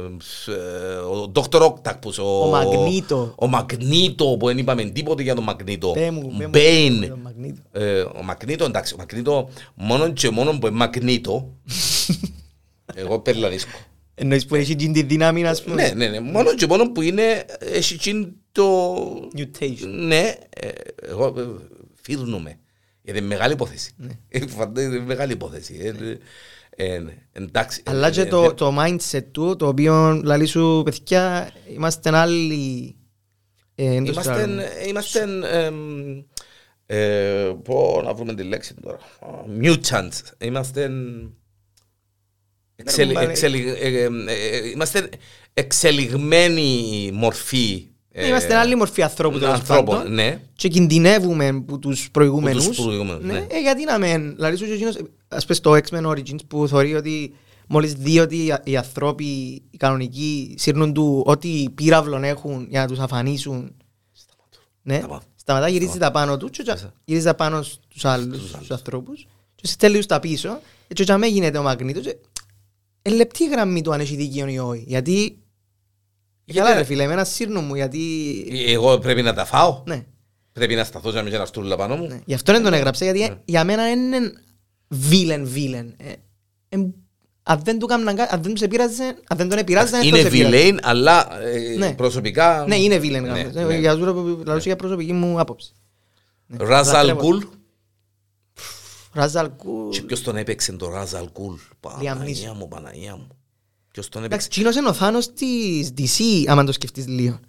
[0.52, 1.62] ε, ο Dr.
[1.62, 3.32] Octopus, ο, Ο Magneto.
[3.36, 7.18] ο Magneto που δεν είπαμε τίποτε για τον Magneto, Πέ μου, πέ μου, Bane, το
[7.28, 7.82] Magneto.
[7.82, 9.46] ε, ο Magneto, εντάξει, ο Magneto
[9.76, 11.44] μόνο και μόνο που είναι Magneto,
[13.02, 13.80] εγώ περλανίσκω.
[14.16, 15.76] Εννοείς που έχει την τη δύναμη, ας πούμε.
[15.76, 16.20] Ναι, ναι, ναι.
[16.20, 19.06] Μόνο και μόνο που είναι, έχει εκείνη το...
[19.38, 19.88] Mutation.
[19.88, 20.70] Ναι, ε,
[21.02, 21.46] εγώ ε,
[22.02, 22.60] φύρνουμε.
[23.02, 23.92] Γιατί είναι μεγάλη υπόθεση.
[24.28, 25.78] Ε, φαντάζομαι, Είναι μεγάλη υπόθεση.
[25.82, 25.94] Ε,
[26.76, 27.82] ε, ε, εντάξει.
[27.86, 32.96] Αλλά και Ε, το, ε, το mindset του, το οποίο λαλεί σου, παιδιά, είμαστε άλλοι.
[33.76, 34.68] Ε, εν το Είμαστε, σειράρουμε.
[34.88, 35.22] είμαστε
[35.52, 36.24] εμ,
[36.86, 38.98] ε, πω να βρούμε τη λέξη τώρα.
[39.62, 40.22] Mutants.
[40.42, 40.92] Είμαστε
[42.76, 45.10] εξελι, πούμε, εξελι, ε, ε, ε, είμαστε
[45.54, 50.14] εξελιγμένη μορφή ε, Είμαστε άλλη μορφή ανθρώπου τέλος ανθρώπων, πάντων.
[50.14, 50.40] ναι.
[50.56, 52.64] Και κινδυνεύουμε από τους προηγούμενους.
[52.64, 53.46] Που τους προηγούμενους, ναι.
[53.50, 54.98] Ε, γιατί να μεν, δηλαδή σου και εκείνος,
[55.28, 57.34] ας πες το X-Men Origins που θεωρεί ότι
[57.68, 59.26] μόλις δει ότι οι- οι άνθρωποι,
[59.72, 63.76] οι κανονικοί, σύρνουν του ό,τι πύραυλον έχουν για να τους αφανίσουν.
[64.84, 65.26] Ναι, Σταμάτω.
[65.36, 66.64] σταματά, γυρίζει τα πάνω του και
[67.06, 71.28] γυρίζει τα πάνω στους άλλους, στους ανθρώπους και στέλνει τους τα πίσω και έτσι αμέ
[71.28, 72.16] γίνεται ο μαγνήτος και
[73.02, 74.84] είναι λεπτή η γραμμή του αν έχει δίκιο ή όχι.
[74.88, 75.41] Γιατί, Γιατί-
[76.54, 79.84] καλά ρε φίλε, εμένα σύρνουν μου γιατί, Εγώ πρέπει να τα φάω.
[79.86, 80.06] ναι.
[80.54, 82.08] Πρέπει να σταθώ για να μην ένα στούλα πάνω μου.
[82.08, 82.20] Ναι.
[82.26, 84.18] Γι' αυτό δεν τον έγραψα, γιατί για μένα είναι
[84.88, 85.94] βίλεν βίλεν.
[85.98, 86.12] Ε,
[86.70, 86.78] ε,
[87.44, 90.18] αν δεν του κάμναν κάτι, αν δεν τους επήραζε, αν δεν τον επηράζε, δεν Είναι
[90.18, 90.56] τον επήραζε.
[90.56, 91.94] βιλέιν, αλλά ε, Ναι.
[91.94, 92.66] προσωπικά.
[92.68, 93.24] Ναι, είναι βίλεν.
[93.24, 93.54] Ναι, γάμος.
[93.54, 93.62] ναι.
[93.76, 94.00] Ε, Για σου
[94.46, 95.72] λαλούσα για προσωπική μου άποψη.
[96.48, 96.58] Ναι.
[96.66, 97.28] Ράζαλ Λατρεύω.
[97.28, 97.44] Γκουλ.
[99.14, 99.90] Ράζαλ Κουλ.
[99.90, 101.54] Και ποιος τον έπαιξε το Ράζαλ Γκουλ.
[101.56, 103.28] Liam Παναγία μου, Παναγία μου.
[103.92, 104.60] Ποιος τον Εντάξει, έπαιξε.
[104.60, 107.40] κοινός είναι ο Θάνος της DC, άμα το σκεφτείς λίγο.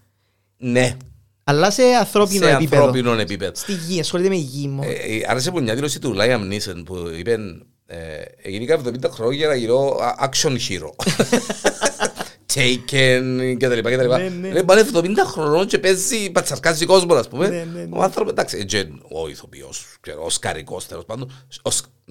[0.57, 0.97] Ναι,
[1.45, 2.85] Αλλά σε ανθρώπινο σε επίπεδο.
[2.85, 3.53] ανθρώπινο επίπεδο.
[3.55, 4.89] Στη γη, ασχολείται με γη μόνο.
[4.91, 7.39] Ε, ε, Άρεσε μου μια δήλωση του Λάιαμ Νίσεν που είπε
[7.87, 7.99] ε,
[8.51, 10.91] Γίνηκα 70 χρόνια για να γίνω α, action hero.
[12.55, 14.19] Taken και τα λοιπά και τα λοιπά.
[14.19, 14.51] Ναι, ναι.
[14.53, 17.49] Λέει, πάνε 70 χρονών και παίζει πατσαρκάζει κόσμο, ας πούμε.
[17.49, 17.89] Ναι, ναι, ναι.
[17.91, 21.31] Ο άνθρωπος, εντάξει, ε, και ο ηθοποιός, ξέρω, ο σκαρικός τέλος πάντων.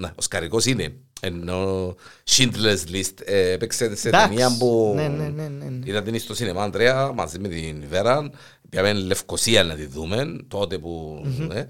[0.02, 0.96] Ο, σκ- ναι, ο σκαρικός είναι.
[1.22, 1.96] Ενώ
[2.30, 4.28] Schindler's List ε, έπαιξε σε Εντάξει.
[4.30, 5.80] ταινία που Ναι, ναι, ναι, ναι, ναι.
[5.84, 8.30] είδα την στο σινεμά Αντρέα μαζί με την Βέρα.
[8.70, 11.22] Πήγαμε Λευκοσία να τη δούμε τότε που...
[11.38, 11.66] ναι,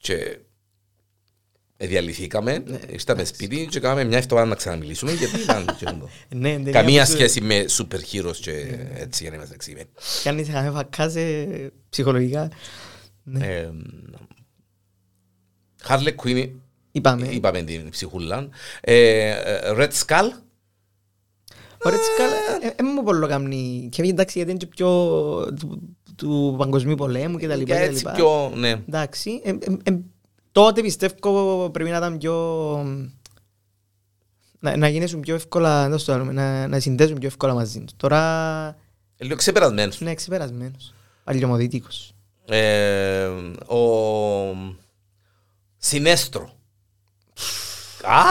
[0.00, 0.38] και
[1.76, 6.08] διαλυθήκαμε, ήρθαμε σπίτι και κάναμε μια εβδομάδα να ξαναμιλήσουμε γιατί ήταν και αυτό.
[6.36, 9.88] Ναι, ναι, Καμία ναι, σχέση με super heroes και έτσι για να είμαστε εξηγημένοι.
[10.22, 11.46] Κάνει σε καμία φακάζε
[11.90, 12.50] ψυχολογικά.
[13.22, 13.46] Ναι.
[13.46, 13.70] Ε,
[15.88, 16.50] Harley Quinn,
[16.92, 17.26] Είπαμε.
[17.26, 18.48] είπαμε την ψυχούλα.
[18.80, 20.30] Ε, ε, Red Skull,
[21.84, 23.88] Ωραία, καλά, δεν μου πολύ καμνή.
[23.90, 24.88] Και εντάξει, γιατί είναι και πιο
[25.60, 27.66] του, του παγκοσμίου πολέμου και τα λοιπά.
[27.66, 28.12] και και τα έτσι λοιπά.
[28.12, 28.70] πιο, ναι.
[28.88, 29.98] Εντάξει, ε, ε, ε,
[30.52, 32.34] τότε πιστεύω πρέπει να ήταν πιο...
[34.58, 37.92] Να, να γίνεσουν πιο εύκολα, πώς το λέμε, να, να συνδέσουν πιο εύκολα μαζί τους.
[37.96, 38.20] Τώρα
[39.16, 40.00] Ε, Λίγο ξεπερασμένος.
[40.00, 42.12] είναι ξεπερασμένος, παλιωμοδίτικος.
[42.46, 43.26] Ε,
[43.66, 43.78] ο
[45.76, 46.52] Συνέστρο.
[48.04, 48.22] Α!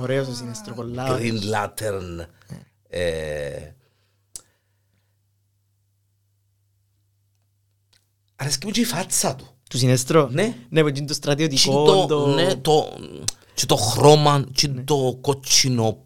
[0.00, 1.42] Ωραίος ο συνέστρο, πολλά ωραίος.
[1.44, 2.26] Green Lantern.
[2.88, 3.70] Ε,
[8.36, 9.46] Αρέσκει μου και η φάτσα του.
[9.70, 10.28] Του συνέστρο.
[10.32, 10.56] Ναι.
[10.68, 12.26] Ναι, που είναι το Και στρατιωτικό, το, το...
[12.26, 12.92] ναι, το,
[13.54, 16.04] και το χρώμα, και το κότσινο.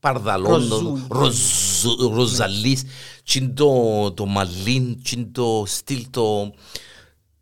[0.00, 1.06] παρδαλών, το Ροζούι.
[1.10, 2.82] ροζ- ροζαλής,
[3.22, 6.52] και το, το μαλλίν, και το στυλ, το,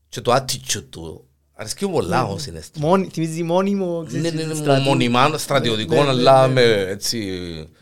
[0.08, 1.25] και το attitude του.
[1.58, 2.86] Αρέσκει μου πολλά ο συναίσθημα.
[2.88, 4.82] Μόνη- Θυμίζει μόνιμο, Ναι, ξέρεις, ναι, ναι, στρατού.
[4.82, 7.18] μονιμά στρατιωτικό, Ναι, ναι, αλλά ναι, με έτσι,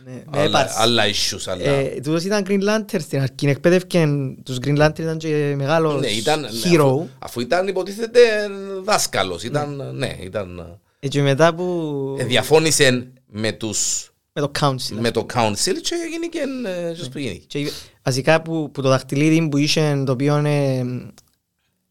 [0.04, 0.74] Ναι, με άλλα- έπαρση.
[0.78, 1.62] άλλα issues, άλλα...
[1.64, 4.08] Ε, Τούτος ήταν Green Lantern στην αρχή, εκπαίδευκε
[4.42, 6.80] τους Green Lantern ήταν και μεγάλος Ναι, ήταν, ναι, hero.
[6.80, 8.20] αφού, αφού ήταν υποτίθεται
[8.84, 10.78] δάσκαλος, ήταν, ναι, ήταν...
[11.00, 14.96] Ε, Και μετά που ε, διαφώνησε με τους, με το council.
[15.00, 17.42] με το council και γίνηκε, ε, just που γίνει.
[17.46, 17.70] Και
[18.02, 20.84] βασικά που, που το δαχτυλίδι που είχε το οποίο ε,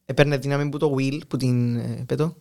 [0.05, 2.35] έπαιρνε δύναμη που το Will που την ε, πέτω.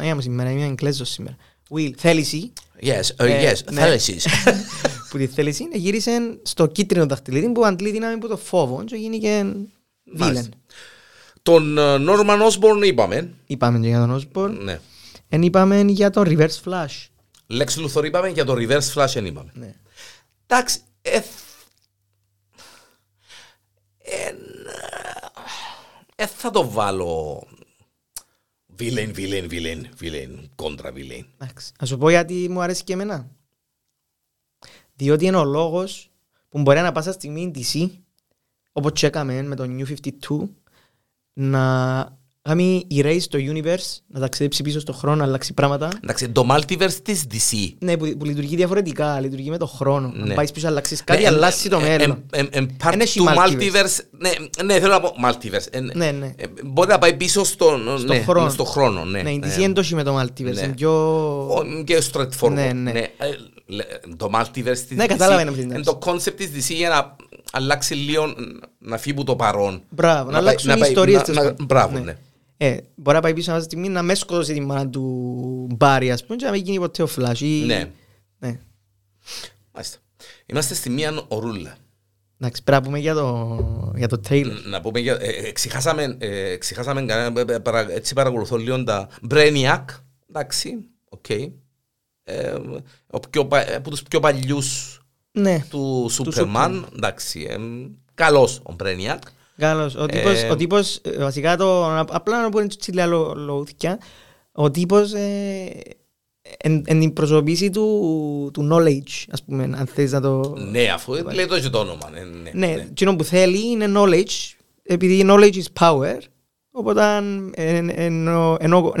[0.00, 1.36] Α, είμαι σήμερα, είμαι Εγγλέζος σήμερα.
[1.70, 2.52] Will, θέληση,
[2.82, 2.86] Yes,
[3.16, 3.80] uh, Ε, yes, ναι.
[3.80, 4.26] θέλεσης.
[5.10, 8.96] που τη θέληση ε, γύρισε στο κίτρινο δαχτυλίδι που αντλεί δύναμη που το φόβο και
[8.96, 9.44] γίνηκε
[10.04, 10.48] Μάλιστα.
[10.52, 10.72] villain.
[11.42, 14.50] Τον ε, Norman Osborn είπαμε, Είπαμε και για τον Osborn.
[14.62, 14.80] ναι.
[15.28, 17.06] Εν είπαμε για τον Reverse Flash.
[17.50, 19.50] Lex Luthor είπαμε, για το Reverse Flash δεν είπαμε.
[19.54, 19.74] Ναι.
[20.46, 20.78] Εντάξει,
[26.16, 27.42] ε, ε, θα το βάλω
[28.78, 31.24] villain, villain, villain, villain, κόντρα villain.
[31.38, 31.72] Εντάξει.
[31.80, 33.30] Να σου πω γιατί μου αρέσει και εμένα.
[34.94, 36.10] Διότι είναι ο λόγος
[36.48, 37.90] που μπορεί να πάσα στιγμή η DC,
[38.72, 39.94] όπως και έκαμε με το New
[40.28, 40.48] 52,
[41.32, 42.15] να
[42.46, 45.88] κάνει erase το universe, να ταξιδέψει πίσω στον χρόνο, να αλλάξει πράγματα.
[46.02, 47.68] Εντάξει, το multiverse της DC.
[47.78, 50.12] Ναι, που, που λειτουργεί διαφορετικά, λειτουργεί με τον χρόνο.
[50.16, 50.22] Ναι.
[50.22, 52.22] Αν πάει πίσω, αλλάξεις κάτι, Ναι, αλλάξει το ε, μέλλον.
[52.32, 53.52] ε, ε, ε, part Εν έχει του multiverse.
[53.60, 53.98] multiverse.
[54.18, 54.30] Ναι,
[54.64, 55.66] ναι, θέλω να πω multiverse.
[55.70, 56.26] Ε, Ναι, ναι.
[56.36, 58.50] ε, Μπορεί να πάει πίσω στον Στο ναι, χρόνο.
[58.50, 59.04] στο χρόνο.
[59.04, 59.46] Ναι, Ναι, η ναι.
[59.46, 60.60] DC δεν το έχει με το multiverse, Ναι.
[60.60, 60.92] είναι πιο...
[61.54, 62.50] Ο- Και straightforward.
[62.52, 62.90] Ναι, ναι.
[62.90, 63.08] Ε,
[63.66, 63.86] λε-
[64.16, 67.16] Το multiverse της Ναι, DC κατάλαβα να Είναι πεις, το concept της DC για να
[67.52, 68.34] αλλάξει λίγο,
[68.78, 69.82] να φύγει από το παρόν.
[69.88, 71.66] Μπράβο, να πάει- αλλάξουν οι πάει- ιστορίες να- τέλος να- πάντων.
[71.66, 72.16] Μπράβο, Ναι.
[72.58, 72.66] Ναι.
[72.66, 76.24] Ε, μπορεί να πάει πίσω μια στιγμή να μες σκοτώσει τη μάνα του Μπάρι, ας
[76.24, 77.38] πούμε, και να μην γίνει ποτέ ο Flash.
[77.40, 77.90] ή- Ναι.
[78.38, 78.58] Ναι.
[79.72, 79.98] Μάλιστα.
[80.46, 81.76] Είμαστε στη μία ορούλα.
[82.40, 84.52] Εντάξει, πρέπει να πούμε για το, για το trailer.
[84.68, 88.84] Να πούμε, για- ε, ε, εξηχάσαμε, ε, εξηχάσαμε κανένα, ε, ε, παρα- έτσι παρακολουθώ λίγο
[88.84, 89.84] τα Brainiac,
[90.28, 90.78] εντάξει,
[91.08, 91.28] οκ.
[92.24, 92.54] Ε,
[93.10, 95.00] ο πιο, πα- από τους πιο παλιούς
[95.32, 97.56] Ναι, του Superman, εντάξει, ε,
[98.14, 99.18] καλός ο Brainiac.
[99.56, 99.94] Καλώς.
[99.94, 103.98] Ο τύπος, Ε, ο τύπος ε, βασικά το, απλά να πούμε τσι άλλα λο- λοούθκια,
[104.52, 105.70] ο τύπος ε,
[106.58, 110.54] εν, εν η προσωποποίηση του, του knowledge, ας πούμε, αν θες να το...
[110.70, 112.10] Ναι, αφού λέει το και το όνομα.
[112.14, 112.86] ε, Ναι, Ναι, ναι.
[112.90, 116.18] εκείνο που θέλει είναι knowledge, επειδή knowledge is power,
[116.70, 117.02] οπότε
[117.54, 118.52] ενώ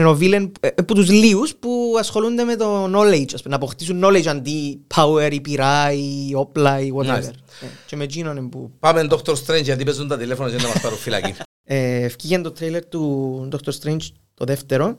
[0.08, 4.26] ο villain από τους λίγους που ασχολούνται με το knowledge, ας πούμε, να αποκτήσουν knowledge
[4.26, 7.06] αντί power ή πυρά ή όπλα ή whatever.
[7.06, 7.32] Μάλιστα.
[7.60, 8.70] Ε, Και με εκείνον είναι που...
[8.78, 9.32] Πάμε Dr.
[9.32, 11.34] Strange γιατί παίζουν τα τηλέφωνα και να μας πάρουν φυλακή.
[11.68, 13.72] Ε, Ευκήγεν το τρέιλερ του Dr.
[13.80, 14.00] Strange
[14.34, 14.96] το δεύτερο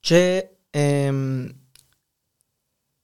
[0.00, 1.46] και εμ,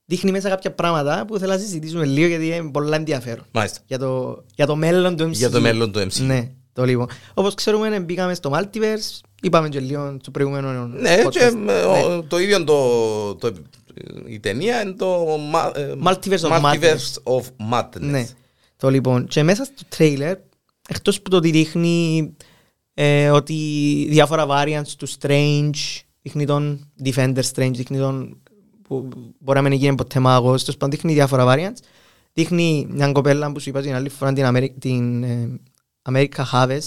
[0.04, 3.44] δείχνει μέσα κάποια πράγματα που θέλω να συζητήσουμε λίγο γιατί είναι πολλά ενδιαφέρον.
[3.50, 3.80] Μάλιστα.
[3.86, 5.32] για το, για το μέλλον του MCU.
[5.32, 6.20] Για το μέλλον του MCU.
[6.20, 7.08] Ναι, το λίγο.
[7.34, 11.30] Όπως ξέρουμε, μπήκαμε στο Multiverse, είπαμε και λίγο στο προηγούμενο Ναι, podcast.
[11.30, 11.72] και ε, Ναι.
[11.72, 13.52] ο- το ίδιο το, το,
[14.26, 18.00] η ταινία είναι το μα- ε, Multiverse of Multiverse of Madness.
[18.00, 18.26] Ναι.
[18.76, 20.34] Το λοιπόν, και μέσα στο trailer,
[20.88, 22.32] εκτός που το ότι δείχνει
[22.94, 23.54] ε, ότι
[24.10, 28.40] διάφορα variants του Strange, δείχνει τον Defender Strange, δείχνει τον
[28.82, 29.08] που
[29.38, 31.78] μπορεί να μην γίνει ποτέ μάγος, τέλος πάντων δείχνει διάφορα variants.
[32.32, 34.70] Δείχνει μια κοπέλα που σου είπα την άλλη φορά την, Αμερι...
[34.78, 35.60] την ε,
[36.08, 36.80] America Chavez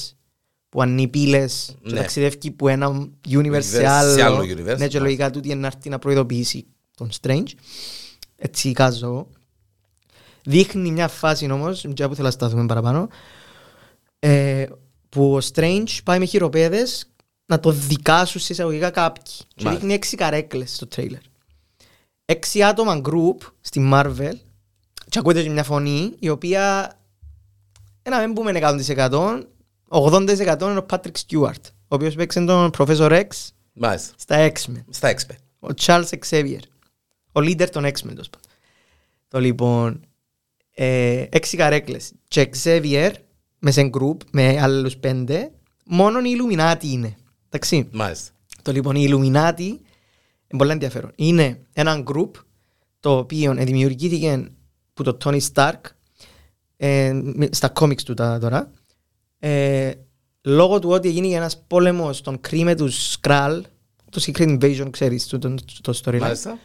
[0.70, 2.00] που ανοίγει πύλες και Ναι.
[2.00, 4.24] ταξιδεύει που ένα universe σε σε άλλο.
[4.24, 5.04] άλλο universe, Ναι, και ναι.
[5.04, 6.66] λογικά τούτη είναι να έρθει να προειδοποιήσει
[6.98, 7.48] τον Strange.
[8.36, 9.30] Έτσι εικάζω εγώ.
[10.46, 13.08] Δείχνει μια φάση όμως, για που θέλω να σταθούμε παραπάνω,
[14.20, 14.66] ε,
[15.10, 17.06] που ο Strange πάει με χειροπέδες
[17.46, 19.24] να το δικάσουν σε εισαγωγικά κάποιοι.
[19.26, 19.72] Και Μάλιστα.
[19.80, 21.20] δείχνει έξι καρέκλες στο τρέιλερ.
[22.26, 24.34] Έξι άτομα group στη Marvel
[25.10, 26.94] και ακούτε και μια φωνή η οποία
[28.04, 29.44] ένα μην πούμε 100%
[29.90, 33.28] 80% είναι ο Patrick Stewart ο οποίος παίξε τον Professor X
[33.74, 34.14] Μάλιστα.
[34.18, 35.38] στα X-Men Στα expert.
[35.60, 36.60] ο Charles Xavier.
[37.32, 38.08] Ο leader των X-Men.
[38.08, 38.50] τέλος πάντων.
[39.28, 40.06] Το λοιπόν,
[40.74, 42.12] ε, έξι καρέκλες.
[42.28, 43.12] Και Xavier,
[43.60, 45.52] με σε group, με άλλους πέντε,
[45.86, 47.16] μόνο οι Illuminati είναι.
[47.50, 47.88] Εντάξει.
[47.92, 48.32] Μάλιστα.
[48.62, 49.60] Το λοιπόν, οι Illuminati,
[50.48, 51.12] είναι πολύ ενδιαφέρον.
[51.16, 52.32] Είναι ένα group,
[53.00, 54.52] το οποίο δημιουργήθηκε
[54.94, 55.80] από το Tony Stark,
[56.78, 58.72] ε, με- στα comics του τα- τώρα,
[59.40, 59.92] ε,
[60.42, 63.62] λόγω του ότι έγινε ένας πόλεμος των Kree με τους Skrull,
[64.10, 66.20] το Secret Invasion, ξέρεις, το, το, το storyline.
[66.20, 66.58] Μάλιστα.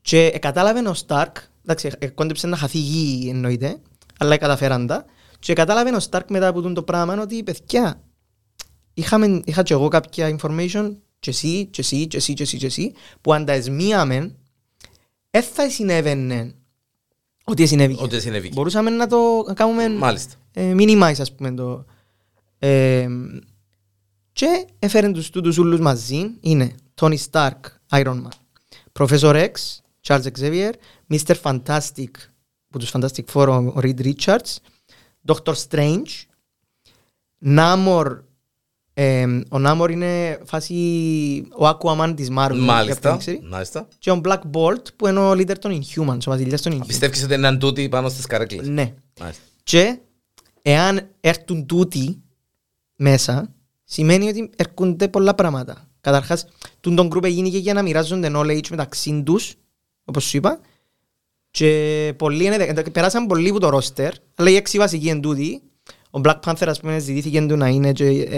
[0.00, 3.76] Και ε, κατάλαβε ο Σταρκ, εντάξει, ε, κόντεψε να χαθεί γη εννοείται,
[4.18, 5.04] αλλά καταφέραν τα.
[5.38, 8.00] Και κατάλαβε ο Σταρκ μετά από τούτο το πράγμα ότι παιδιά,
[8.94, 12.66] είχαμε, είχα και εγώ κάποια information, και εσύ, και εσύ, και εσύ, και εσύ, και
[12.66, 14.34] εσύ, που αν τα εσμίαμε,
[15.30, 16.54] δεν θα συνέβαινε
[17.44, 17.96] Ό,τι συνέβη.
[18.00, 18.54] Ό,τι συνέβηκε.
[18.54, 20.34] Μπορούσαμε να το κάνουμε Μάλιστα.
[20.52, 21.84] ε, minimize ας πούμε το.
[22.58, 23.08] Ε,
[24.32, 26.30] και έφερε τους τούτους ούλους μαζί.
[26.40, 28.28] Είναι Tony Stark, Iron Man,
[28.92, 29.50] Professor X,
[30.06, 30.72] Charles Xavier,
[31.08, 31.34] Mr.
[31.42, 32.10] Fantastic,
[32.68, 34.56] που τους Fantastic Four, ο ο Reed Richards,
[35.26, 36.08] Doctor Strange,
[37.46, 38.06] Namor,
[38.94, 40.74] ε, ο Namor είναι φάση
[41.58, 42.50] ο Aquaman της Marvel.
[42.52, 43.00] για Μάλιστα.
[43.00, 43.40] ποιον ξέρει.
[43.50, 43.88] Μάλιστα.
[43.98, 46.86] Και ο Black Bolt που είναι ο leader των Inhumans, ο βασιλιάς των Inhumans.
[46.86, 48.94] Πιστεύεις ότι είναι τούτοι πάνω στις καρέκλες; Ναι.
[49.20, 49.42] Μάλιστα.
[49.62, 49.98] Και
[50.62, 52.22] εάν έρθουν τούτοι
[52.96, 55.88] μέσα, σημαίνει ότι έρχονται πολλά πράγματα.
[56.00, 56.46] Καταρχάς,
[56.80, 59.54] τούν τον γκρουπ έγινε και για να μοιράζονται knowledge μεταξύ τους,
[60.04, 60.60] όπως σου είπα,
[61.50, 65.62] και πολλοί είναι, εντάξει, περάσαν πολλοί που το ρόστερ, αλλά οι έξι βασικοί είναι τούτοι.
[66.16, 68.28] Ο Black Panther, ας πούμε, ζητήθηκε του να είναι και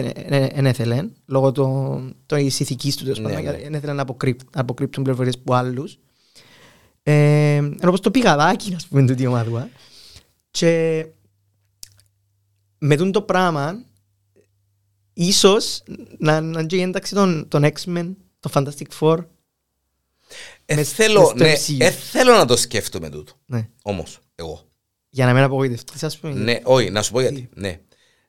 [0.55, 3.59] δεν έθελε, λόγω το- της ηθικής του, τέλος Ναι, πάντων, ναι.
[3.59, 5.99] δεν έθελε να αποκρύπ- να αποκρύπτουν πληροφορίες που άλλους.
[7.03, 9.68] Ε, ενώ όπως το πηγαδάκι, ας πούμε, τούτη η ομάδα.
[10.51, 11.07] Και
[12.79, 13.85] με τούτο το πράγμα,
[15.12, 15.83] ίσως
[16.18, 19.18] να να είναι και η ένταξη των, των X-Men, των Fantastic Four.
[20.64, 21.87] Ε, μες- θέλω, μες στο ναι, MCU.
[21.87, 23.33] ε, θέλω να το σκέφτομαι τούτο.
[23.47, 23.68] Ναι.
[23.83, 24.61] Όμως, εγώ.
[25.16, 26.34] Για να μην απογοητευτείς, ας πούμε.
[26.34, 27.48] Ναι, όχι, να σου πω γιατί.
[27.54, 27.80] Ναι.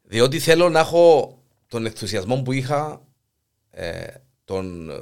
[0.03, 3.01] Διότι θέλω να έχω τον ενθουσιασμό που είχα,
[3.69, 4.05] ε,
[4.45, 4.95] τον ε,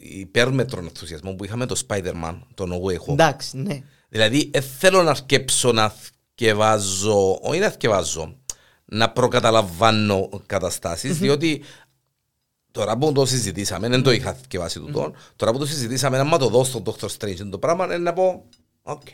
[0.00, 3.12] υπέρμετρο ενθουσιασμό που είχα με το Spider-Man, τον No Way Home.
[3.12, 3.82] Εντάξει, ναι.
[4.08, 8.36] Δηλαδή, ε, θέλω να αρκέψω να θκευάζω, όχι να θκευάζω,
[8.84, 11.62] να προκαταλαμβάνω καταστάσεις, διότι
[12.70, 16.48] τώρα που το συζητήσαμε, δεν το είχα θκιεβάσει τούτο, τώρα που το συζητήσαμε, άμα το
[16.48, 17.08] δω στον Dr.
[17.18, 18.44] Strange το πράγμα, είναι να πω,
[18.82, 19.08] οκ,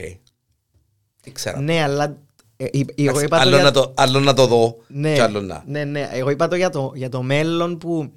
[1.25, 1.61] τι ξέρω.
[1.61, 2.17] Ναι, αλλά
[2.57, 5.15] ε, ε, εγώ Εντάξει, είπα το άλλο, για- να το, άλλο να το δω Ναι,
[5.15, 5.63] και άλλο να.
[5.67, 6.09] ναι, ναι.
[6.13, 8.13] Εγώ είπα το για το, για το μέλλον που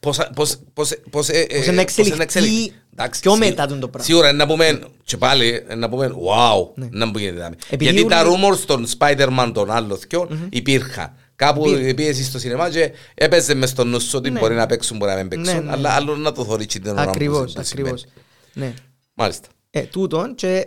[0.00, 2.72] Πώς, πώς, πώς, πώς, ε, ε, Πώς είναι εξελιχθεί εξελιχθεί.
[2.92, 4.04] Εντάξει, πιο σί- μετά τον το πράγμα.
[4.08, 7.38] Σίγουρα είναι να πούμε, και πάλι, είναι να πούμε, wow, ίνταμπου γίνεται.
[7.40, 7.56] δαμέ.
[7.70, 11.12] Επειδή Γιατί τα ούλοι- rumors των Spider-Man των άλλων θκιών υπήρχαν.
[11.36, 11.94] Κάπου Υπήρχε.
[11.94, 14.38] πήγες στο σινεμά και έπαιζε μες στο νους σου ότι Ναι.
[14.38, 15.70] μπορεί να παίξουν, μπορεί να μην παίξουν, Ναι, ναι.
[15.72, 17.88] αλλά άλλο να το θωρεί την ώρα που ακριβώς, που συμβαίνει.
[17.88, 18.04] ακριβώς.
[18.52, 18.72] Ναι.
[19.14, 19.48] Μάλιστα.
[19.70, 20.62] Ε, τούτον και ε,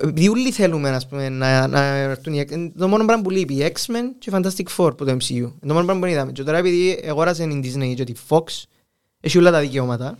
[0.00, 3.30] επειδή όλοι θέλουμε ας πούμε, να, να έρθουν οι X- είναι το μόνο πράγμα που
[3.30, 6.06] λείπει οι X-Men και οι Fantastic Four που το MCU είναι το μόνο πράγμα που
[6.06, 6.32] είδαμε.
[6.32, 8.42] Και τώρα επειδή αγόρασε η Disney και τη Fox
[9.20, 10.18] έχει όλα τα δικαιώματα.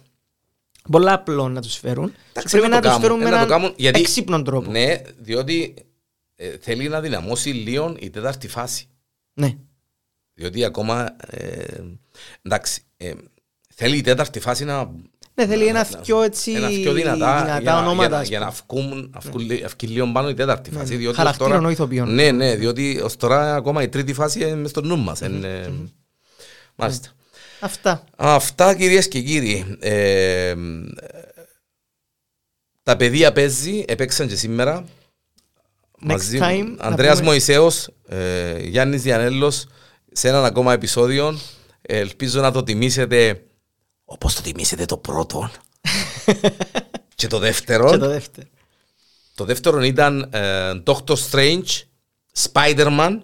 [0.91, 2.07] Πολλά απλό να τους φέρουν.
[2.11, 3.75] Και Εντάξει, πρέπει να να το τους κάνουν, φέρουν με ε, να το έναν κάνουν,
[3.77, 4.71] γιατί- έξυπνο τρόπο.
[4.71, 5.75] Ναι, διότι
[6.37, 8.89] ε, θέλει να δυναμώσει λίγο η τέταρτη φάση.
[9.35, 9.55] ναι.
[10.35, 11.65] Διότι ακόμα, ε,
[12.43, 13.13] εντάξει, ε,
[13.75, 14.91] θέλει η τέταρτη φάση να...
[15.47, 18.17] Ναι, θέλει ένα να- θκυο έτσι ένα θκυο δυνατά, δυνατά για, να- ονόματα, για, να-
[18.21, 20.83] ας για να αυκούν, αυκούν, λι- αυκεί λίγο πάνω η τέταρτη φάση.
[20.93, 20.97] ναι.
[20.97, 22.15] διότι ως Χαρακτήρων, τώρα- όχι ηθοποιών.
[22.15, 25.21] Ναι, ναι, διότι ως τώρα ακόμα η τρίτη φάση είναι μες στο νου μας.
[25.21, 25.73] είναι-
[26.75, 27.09] Μάλιστα.
[27.61, 29.77] Αυτά Αυτά κυρίες και κύριοι.
[29.81, 30.55] Ε,
[32.83, 34.85] τα παιδεία παίζει, έπαιξαν και σήμερα.
[35.99, 36.45] Μαζί μου.
[36.45, 39.67] time, να Ανδρέας πούμε- Μωυσέος, ε, Γιάννης Διανέλος,
[40.13, 41.39] σε έναν ακόμα επεισόδιο.
[41.83, 43.43] Ε, ελπίζω να το τιμήσετε
[44.13, 45.51] όπως το τιμήσετε το πρώτο.
[47.15, 47.91] και το δεύτερο.
[47.91, 48.49] και το δεύτερο
[49.35, 51.83] Το δεύτερο ήταν ε, Doctor Strange,
[52.43, 53.19] Spider-Man,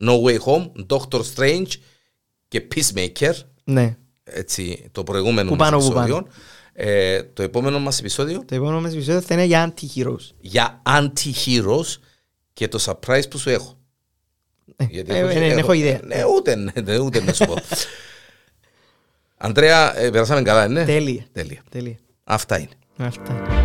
[0.00, 1.68] No Way Home, Doctor Strange
[2.48, 3.32] και Peacemaker
[3.64, 6.26] ναι έτσι, το προηγούμενο Που μας πάνω, που επεισόδιο.
[6.72, 11.96] Ε, το επόμενο μας επεισόδιο; Το επόμενο μας επεισόδιο θα είναι για anti-heroes για anti-heroes
[12.52, 13.78] και το surprise που σου έχω.
[14.90, 16.00] Γιατί ε, ε, ναι, έχω ιδέα.
[16.04, 17.54] Ναι, ούτε, ναι, ούτε να σου πω.
[19.44, 20.84] Αντρέα, ε, περάσαμε καλά, ναι.
[20.84, 21.62] τέλεια Τέλεια.
[21.70, 22.68] τέλεια Αυτά είναι.
[22.96, 23.63] αυτά